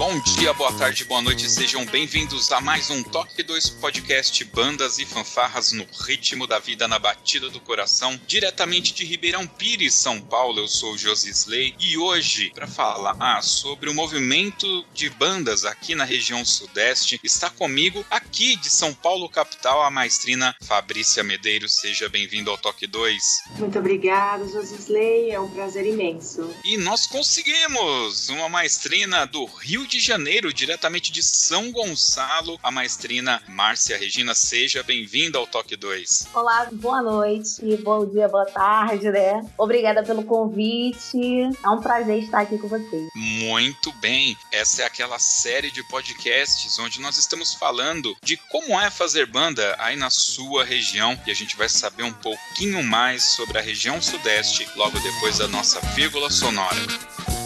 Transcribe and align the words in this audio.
Bom 0.00 0.18
dia, 0.20 0.54
boa 0.54 0.72
tarde, 0.72 1.04
boa 1.04 1.20
noite, 1.20 1.46
sejam 1.46 1.84
bem-vindos 1.84 2.50
a 2.52 2.58
mais 2.58 2.88
um 2.88 3.02
Toque 3.02 3.42
2 3.42 3.68
Podcast 3.68 4.42
Bandas 4.46 4.98
e 4.98 5.04
Fanfarras 5.04 5.72
no 5.72 5.86
Ritmo 6.06 6.46
da 6.46 6.58
Vida 6.58 6.88
na 6.88 6.98
Batida 6.98 7.50
do 7.50 7.60
Coração, 7.60 8.18
diretamente 8.26 8.94
de 8.94 9.04
Ribeirão 9.04 9.46
Pires, 9.46 9.92
São 9.92 10.18
Paulo. 10.18 10.60
Eu 10.60 10.68
sou 10.68 10.94
o 10.94 10.98
Josi 10.98 11.28
Slay 11.28 11.74
e 11.78 11.98
hoje, 11.98 12.50
para 12.54 12.66
falar 12.66 13.42
sobre 13.42 13.90
o 13.90 13.94
movimento 13.94 14.86
de 14.94 15.10
bandas 15.10 15.66
aqui 15.66 15.94
na 15.94 16.04
região 16.04 16.46
Sudeste, 16.46 17.20
está 17.22 17.50
comigo 17.50 18.02
aqui 18.10 18.56
de 18.56 18.70
São 18.70 18.94
Paulo, 18.94 19.28
capital, 19.28 19.82
a 19.82 19.90
maestrina 19.90 20.56
Fabrícia 20.62 21.22
Medeiros. 21.22 21.74
Seja 21.74 22.08
bem-vindo 22.08 22.50
ao 22.50 22.56
Toque 22.56 22.86
2. 22.86 23.22
Muito 23.58 23.78
obrigada, 23.78 24.48
Josi 24.48 24.76
Slay, 24.76 25.30
é 25.30 25.38
um 25.38 25.50
prazer 25.50 25.84
imenso. 25.84 26.54
E 26.64 26.78
nós 26.78 27.06
conseguimos 27.06 28.30
uma 28.30 28.48
maestrina 28.48 29.26
do 29.26 29.44
Rio 29.44 29.89
de 29.89 29.89
Janeiro, 29.98 30.52
diretamente 30.52 31.10
de 31.10 31.22
São 31.22 31.72
Gonçalo, 31.72 32.60
a 32.62 32.70
maestrina 32.70 33.42
Márcia 33.48 33.96
Regina. 33.96 34.34
Seja 34.34 34.82
bem-vinda 34.82 35.38
ao 35.38 35.46
Toque 35.46 35.74
2. 35.74 36.28
Olá, 36.34 36.68
boa 36.70 37.02
noite, 37.02 37.76
bom 37.78 38.06
dia, 38.06 38.28
boa 38.28 38.44
tarde, 38.44 39.10
né? 39.10 39.42
Obrigada 39.56 40.02
pelo 40.02 40.22
convite. 40.22 41.18
É 41.64 41.68
um 41.68 41.80
prazer 41.80 42.22
estar 42.22 42.42
aqui 42.42 42.58
com 42.58 42.68
vocês. 42.68 43.08
Muito 43.14 43.90
bem. 43.94 44.36
Essa 44.52 44.82
é 44.82 44.84
aquela 44.84 45.18
série 45.18 45.70
de 45.70 45.82
podcasts 45.88 46.78
onde 46.78 47.00
nós 47.00 47.16
estamos 47.16 47.54
falando 47.54 48.14
de 48.22 48.36
como 48.36 48.78
é 48.78 48.90
fazer 48.90 49.26
banda 49.26 49.74
aí 49.78 49.96
na 49.96 50.10
sua 50.10 50.62
região 50.64 51.18
e 51.26 51.30
a 51.30 51.34
gente 51.34 51.56
vai 51.56 51.68
saber 51.68 52.02
um 52.02 52.12
pouquinho 52.12 52.82
mais 52.82 53.22
sobre 53.22 53.58
a 53.58 53.62
região 53.62 54.00
Sudeste 54.00 54.68
logo 54.76 54.98
depois 55.00 55.38
da 55.38 55.48
nossa 55.48 55.80
vírgula 55.94 56.30
sonora. 56.30 57.39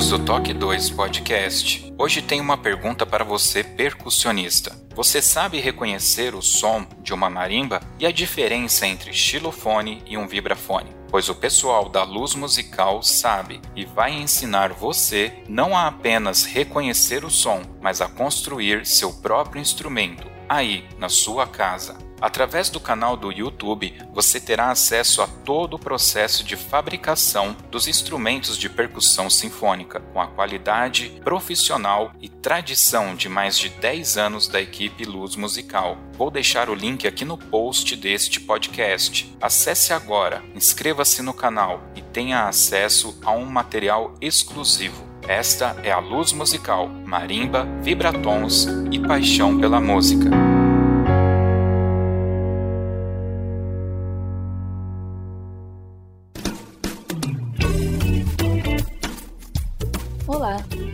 Amigos 0.00 0.08
do 0.08 0.18
Toque 0.18 0.54
2 0.54 0.90
Podcast. 0.90 1.92
Hoje 1.98 2.22
tem 2.22 2.40
uma 2.40 2.56
pergunta 2.56 3.04
para 3.04 3.22
você, 3.22 3.62
percussionista. 3.62 4.74
Você 4.94 5.20
sabe 5.20 5.60
reconhecer 5.60 6.34
o 6.34 6.40
som 6.40 6.86
de 7.02 7.12
uma 7.12 7.28
marimba 7.28 7.82
e 7.98 8.06
a 8.06 8.10
diferença 8.10 8.86
entre 8.86 9.12
xilofone 9.12 10.02
e 10.06 10.16
um 10.16 10.26
vibrafone? 10.26 10.90
Pois 11.10 11.28
o 11.28 11.34
pessoal 11.34 11.90
da 11.90 12.02
luz 12.02 12.34
musical 12.34 13.02
sabe 13.02 13.60
e 13.76 13.84
vai 13.84 14.12
ensinar 14.12 14.72
você 14.72 15.34
não 15.46 15.76
a 15.76 15.86
apenas 15.88 16.44
reconhecer 16.44 17.22
o 17.22 17.30
som, 17.30 17.60
mas 17.82 18.00
a 18.00 18.08
construir 18.08 18.86
seu 18.86 19.12
próprio 19.12 19.60
instrumento 19.60 20.26
aí 20.48 20.88
na 20.98 21.10
sua 21.10 21.46
casa. 21.46 21.98
Através 22.20 22.68
do 22.68 22.78
canal 22.78 23.16
do 23.16 23.32
YouTube, 23.32 23.94
você 24.12 24.38
terá 24.38 24.70
acesso 24.70 25.22
a 25.22 25.26
todo 25.26 25.74
o 25.74 25.78
processo 25.78 26.44
de 26.44 26.54
fabricação 26.54 27.56
dos 27.70 27.88
instrumentos 27.88 28.58
de 28.58 28.68
percussão 28.68 29.30
sinfônica, 29.30 30.00
com 30.12 30.20
a 30.20 30.26
qualidade 30.26 31.20
profissional 31.24 32.12
e 32.20 32.28
tradição 32.28 33.14
de 33.14 33.28
mais 33.28 33.58
de 33.58 33.70
10 33.70 34.18
anos 34.18 34.48
da 34.48 34.60
equipe 34.60 35.04
Luz 35.04 35.34
Musical. 35.34 35.96
Vou 36.12 36.30
deixar 36.30 36.68
o 36.68 36.74
link 36.74 37.06
aqui 37.06 37.24
no 37.24 37.38
post 37.38 37.96
deste 37.96 38.40
podcast. 38.40 39.34
Acesse 39.40 39.92
agora, 39.92 40.42
inscreva-se 40.54 41.22
no 41.22 41.32
canal 41.32 41.82
e 41.94 42.02
tenha 42.02 42.46
acesso 42.46 43.18
a 43.24 43.30
um 43.30 43.46
material 43.46 44.14
exclusivo. 44.20 45.08
Esta 45.26 45.76
é 45.82 45.90
a 45.90 45.98
Luz 45.98 46.32
Musical, 46.32 46.88
marimba, 46.88 47.66
vibratons 47.82 48.66
e 48.90 48.98
paixão 48.98 49.58
pela 49.58 49.80
música. 49.80 50.59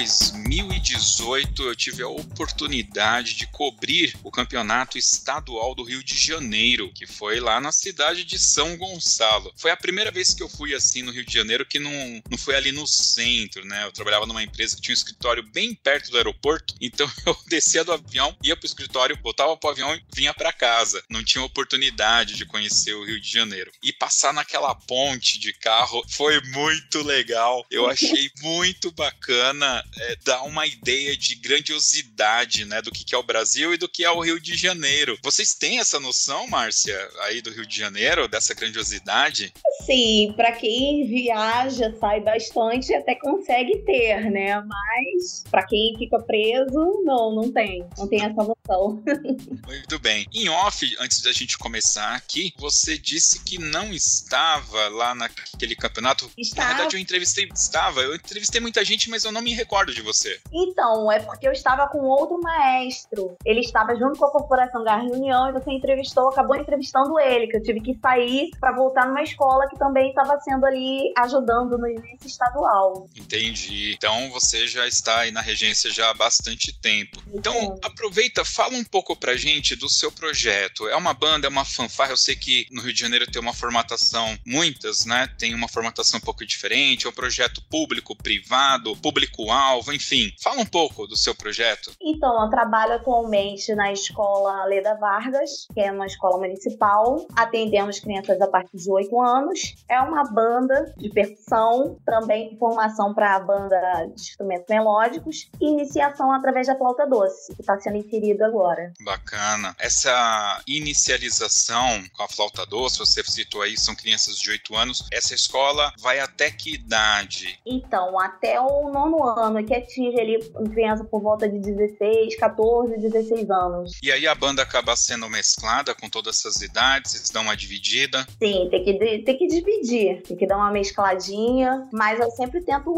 2018, 0.00 1.62
eu 1.62 1.76
tive 1.76 2.02
a 2.02 2.08
oportunidade 2.08 3.34
de 3.34 3.46
cobrir 3.46 4.16
o 4.24 4.30
campeonato 4.30 4.96
estadual 4.96 5.74
do 5.74 5.82
Rio 5.82 6.02
de 6.02 6.16
Janeiro, 6.16 6.90
que 6.94 7.06
foi 7.06 7.38
lá 7.38 7.60
na 7.60 7.70
cidade 7.70 8.24
de 8.24 8.38
São 8.38 8.78
Gonçalo. 8.78 9.52
Foi 9.56 9.70
a 9.70 9.76
primeira 9.76 10.10
vez 10.10 10.32
que 10.32 10.42
eu 10.42 10.48
fui 10.48 10.74
assim 10.74 11.02
no 11.02 11.12
Rio 11.12 11.24
de 11.24 11.32
Janeiro, 11.32 11.66
que 11.66 11.78
não, 11.78 11.92
não 12.30 12.38
foi 12.38 12.56
ali 12.56 12.72
no 12.72 12.86
centro, 12.86 13.64
né? 13.66 13.84
Eu 13.84 13.92
trabalhava 13.92 14.24
numa 14.24 14.42
empresa 14.42 14.74
que 14.74 14.82
tinha 14.82 14.94
um 14.94 14.96
escritório 14.96 15.42
bem 15.52 15.74
perto 15.74 16.10
do 16.10 16.16
aeroporto, 16.16 16.74
então 16.80 17.10
eu 17.26 17.36
descia 17.48 17.84
do 17.84 17.92
avião, 17.92 18.34
ia 18.42 18.56
pro 18.56 18.66
escritório, 18.66 19.18
voltava 19.22 19.56
pro 19.56 19.70
avião 19.70 19.94
e 19.94 20.02
vinha 20.14 20.32
para 20.32 20.52
casa. 20.52 21.02
Não 21.10 21.22
tinha 21.22 21.44
oportunidade 21.44 22.36
de 22.36 22.46
conhecer 22.46 22.94
o 22.94 23.04
Rio 23.04 23.20
de 23.20 23.30
Janeiro. 23.30 23.70
E 23.82 23.92
passar 23.92 24.32
naquela 24.32 24.74
ponte 24.74 25.38
de 25.38 25.52
carro 25.52 26.02
foi 26.08 26.40
muito 26.40 27.02
legal. 27.02 27.66
Eu 27.70 27.86
achei 27.86 28.30
muito 28.42 28.90
bacana 28.90 29.10
bacana 29.10 29.84
é, 29.98 30.16
dar 30.24 30.42
uma 30.42 30.66
ideia 30.66 31.16
de 31.16 31.34
grandiosidade, 31.34 32.64
né, 32.64 32.80
do 32.82 32.90
que, 32.90 33.04
que 33.04 33.14
é 33.14 33.18
o 33.18 33.22
Brasil 33.22 33.74
e 33.74 33.76
do 33.76 33.88
que 33.88 34.04
é 34.04 34.10
o 34.10 34.20
Rio 34.20 34.40
de 34.40 34.56
Janeiro. 34.56 35.18
Vocês 35.22 35.54
têm 35.54 35.78
essa 35.78 35.98
noção, 35.98 36.46
Márcia, 36.46 36.96
aí 37.22 37.40
do 37.40 37.50
Rio 37.50 37.66
de 37.66 37.76
Janeiro, 37.76 38.28
dessa 38.28 38.54
grandiosidade? 38.54 39.52
Sim, 39.84 40.32
para 40.36 40.52
quem 40.52 41.06
viaja, 41.06 41.94
sai 41.98 42.20
bastante, 42.20 42.94
até 42.94 43.14
consegue 43.14 43.78
ter, 43.78 44.30
né? 44.30 44.60
Mas 44.60 45.44
para 45.50 45.66
quem 45.66 45.96
fica 45.98 46.18
preso, 46.20 47.02
não, 47.04 47.34
não 47.34 47.50
tem. 47.50 47.84
Não 47.96 48.06
tem 48.06 48.22
essa 48.22 48.42
noção. 48.42 49.02
Muito 49.66 49.98
bem. 49.98 50.26
Em 50.32 50.48
off, 50.48 50.86
antes 51.00 51.22
da 51.22 51.32
gente 51.32 51.58
começar 51.58 52.14
aqui, 52.14 52.52
você 52.58 52.98
disse 52.98 53.42
que 53.42 53.58
não 53.58 53.92
estava 53.92 54.88
lá 54.88 55.14
naquele 55.14 55.74
campeonato. 55.74 56.30
Estava. 56.36 56.68
Na 56.68 56.74
verdade, 56.74 56.96
eu 56.96 57.00
entrevistei. 57.00 57.48
Estava. 57.54 58.02
Eu 58.02 58.14
entrevistei 58.14 58.60
muita 58.60 58.84
gente, 58.84 59.08
mas 59.08 59.24
eu 59.24 59.32
não 59.32 59.42
me 59.42 59.54
recordo 59.54 59.79
de 59.86 60.02
você. 60.02 60.40
Então, 60.52 61.10
é 61.10 61.20
porque 61.20 61.46
eu 61.46 61.52
estava 61.52 61.88
com 61.88 61.98
outro 61.98 62.40
maestro. 62.40 63.36
Ele 63.44 63.60
estava 63.60 63.94
junto 63.96 64.18
com 64.18 64.26
a 64.26 64.32
Corporação 64.32 64.84
Garra 64.84 65.04
União 65.04 65.48
e 65.48 65.52
você 65.52 65.70
entrevistou, 65.70 66.28
acabou 66.28 66.56
entrevistando 66.56 67.18
ele, 67.18 67.46
que 67.46 67.56
eu 67.56 67.62
tive 67.62 67.80
que 67.80 67.98
sair 68.00 68.50
para 68.60 68.72
voltar 68.72 69.06
numa 69.06 69.22
escola 69.22 69.68
que 69.68 69.78
também 69.78 70.10
estava 70.10 70.38
sendo 70.40 70.66
ali 70.66 71.12
ajudando 71.18 71.78
no 71.78 71.86
início 71.86 72.26
estadual. 72.26 73.08
Entendi. 73.16 73.94
Então 73.94 74.30
você 74.30 74.66
já 74.66 74.86
está 74.86 75.20
aí 75.20 75.30
na 75.30 75.40
regência 75.40 75.90
já 75.90 76.10
há 76.10 76.14
bastante 76.14 76.72
tempo. 76.80 77.22
Então, 77.32 77.78
aproveita, 77.82 78.44
fala 78.44 78.74
um 78.74 78.84
pouco 78.84 79.16
pra 79.16 79.36
gente 79.36 79.76
do 79.76 79.88
seu 79.88 80.10
projeto. 80.12 80.88
É 80.88 80.96
uma 80.96 81.14
banda, 81.14 81.46
é 81.46 81.50
uma 81.50 81.64
fanfarra? 81.64 82.12
Eu 82.12 82.16
sei 82.16 82.36
que 82.36 82.66
no 82.70 82.82
Rio 82.82 82.92
de 82.92 83.00
Janeiro 83.00 83.30
tem 83.30 83.40
uma 83.40 83.54
formatação, 83.54 84.38
muitas, 84.46 85.04
né? 85.04 85.28
Tem 85.38 85.54
uma 85.54 85.68
formatação 85.68 86.18
um 86.18 86.22
pouco 86.22 86.44
diferente, 86.44 87.06
é 87.06 87.10
um 87.10 87.12
projeto 87.12 87.62
público, 87.70 88.16
privado, 88.16 88.96
público-alvo, 88.96 89.69
enfim. 89.88 90.32
Fala 90.42 90.60
um 90.60 90.66
pouco 90.66 91.06
do 91.06 91.16
seu 91.16 91.34
projeto. 91.34 91.92
Então, 92.00 92.42
eu 92.42 92.50
trabalho 92.50 92.94
atualmente 92.94 93.74
na 93.74 93.92
escola 93.92 94.64
Leda 94.64 94.94
Vargas, 94.96 95.66
que 95.72 95.80
é 95.80 95.92
uma 95.92 96.06
escola 96.06 96.38
municipal. 96.38 97.26
Atendemos 97.36 98.00
crianças 98.00 98.40
a 98.40 98.46
partir 98.46 98.76
de 98.76 98.90
8 98.90 99.20
anos. 99.20 99.74
É 99.88 100.00
uma 100.00 100.24
banda 100.24 100.94
de 100.96 101.08
percussão, 101.10 101.98
também 102.04 102.56
formação 102.58 103.14
para 103.14 103.36
a 103.36 103.40
banda 103.40 104.06
de 104.14 104.20
instrumentos 104.20 104.66
melódicos 104.68 105.48
e 105.60 105.66
iniciação 105.66 106.32
através 106.32 106.66
da 106.66 106.76
flauta 106.76 107.06
doce, 107.06 107.54
que 107.54 107.60
está 107.60 107.78
sendo 107.80 107.96
inserido 107.96 108.44
agora. 108.44 108.92
Bacana. 109.04 109.74
Essa 109.78 110.62
inicialização 110.66 112.02
com 112.16 112.22
a 112.22 112.28
flauta 112.28 112.64
doce, 112.66 112.98
você 112.98 113.22
citou 113.24 113.62
aí, 113.62 113.76
são 113.78 113.94
crianças 113.94 114.38
de 114.38 114.50
8 114.50 114.76
anos. 114.76 115.06
Essa 115.12 115.34
escola 115.34 115.92
vai 116.00 116.20
até 116.20 116.50
que 116.50 116.74
idade? 116.74 117.58
Então, 117.64 118.18
até 118.18 118.60
o 118.60 118.90
nono 118.90 119.24
ano, 119.24 119.58
que 119.64 119.74
atinge 119.74 120.18
ali 120.20 120.38
criança 120.72 121.04
por 121.04 121.20
volta 121.20 121.48
de 121.48 121.58
16, 121.58 122.36
14, 122.36 122.98
16 122.98 123.50
anos. 123.50 123.92
E 124.02 124.10
aí 124.12 124.26
a 124.26 124.34
banda 124.34 124.62
acaba 124.62 124.94
sendo 124.96 125.28
mesclada 125.28 125.94
com 125.94 126.08
todas 126.08 126.38
essas 126.38 126.62
idades, 126.62 127.14
eles 127.14 127.30
dão 127.30 127.42
uma 127.42 127.56
dividida? 127.56 128.26
Sim, 128.42 128.68
tem 128.70 128.84
que, 128.84 129.22
tem 129.24 129.38
que 129.38 129.46
dividir, 129.46 130.22
tem 130.22 130.36
que 130.36 130.46
dar 130.46 130.56
uma 130.56 130.70
mescladinha, 130.70 131.88
mas 131.92 132.20
eu 132.20 132.30
sempre 132.30 132.62
tento 132.62 132.92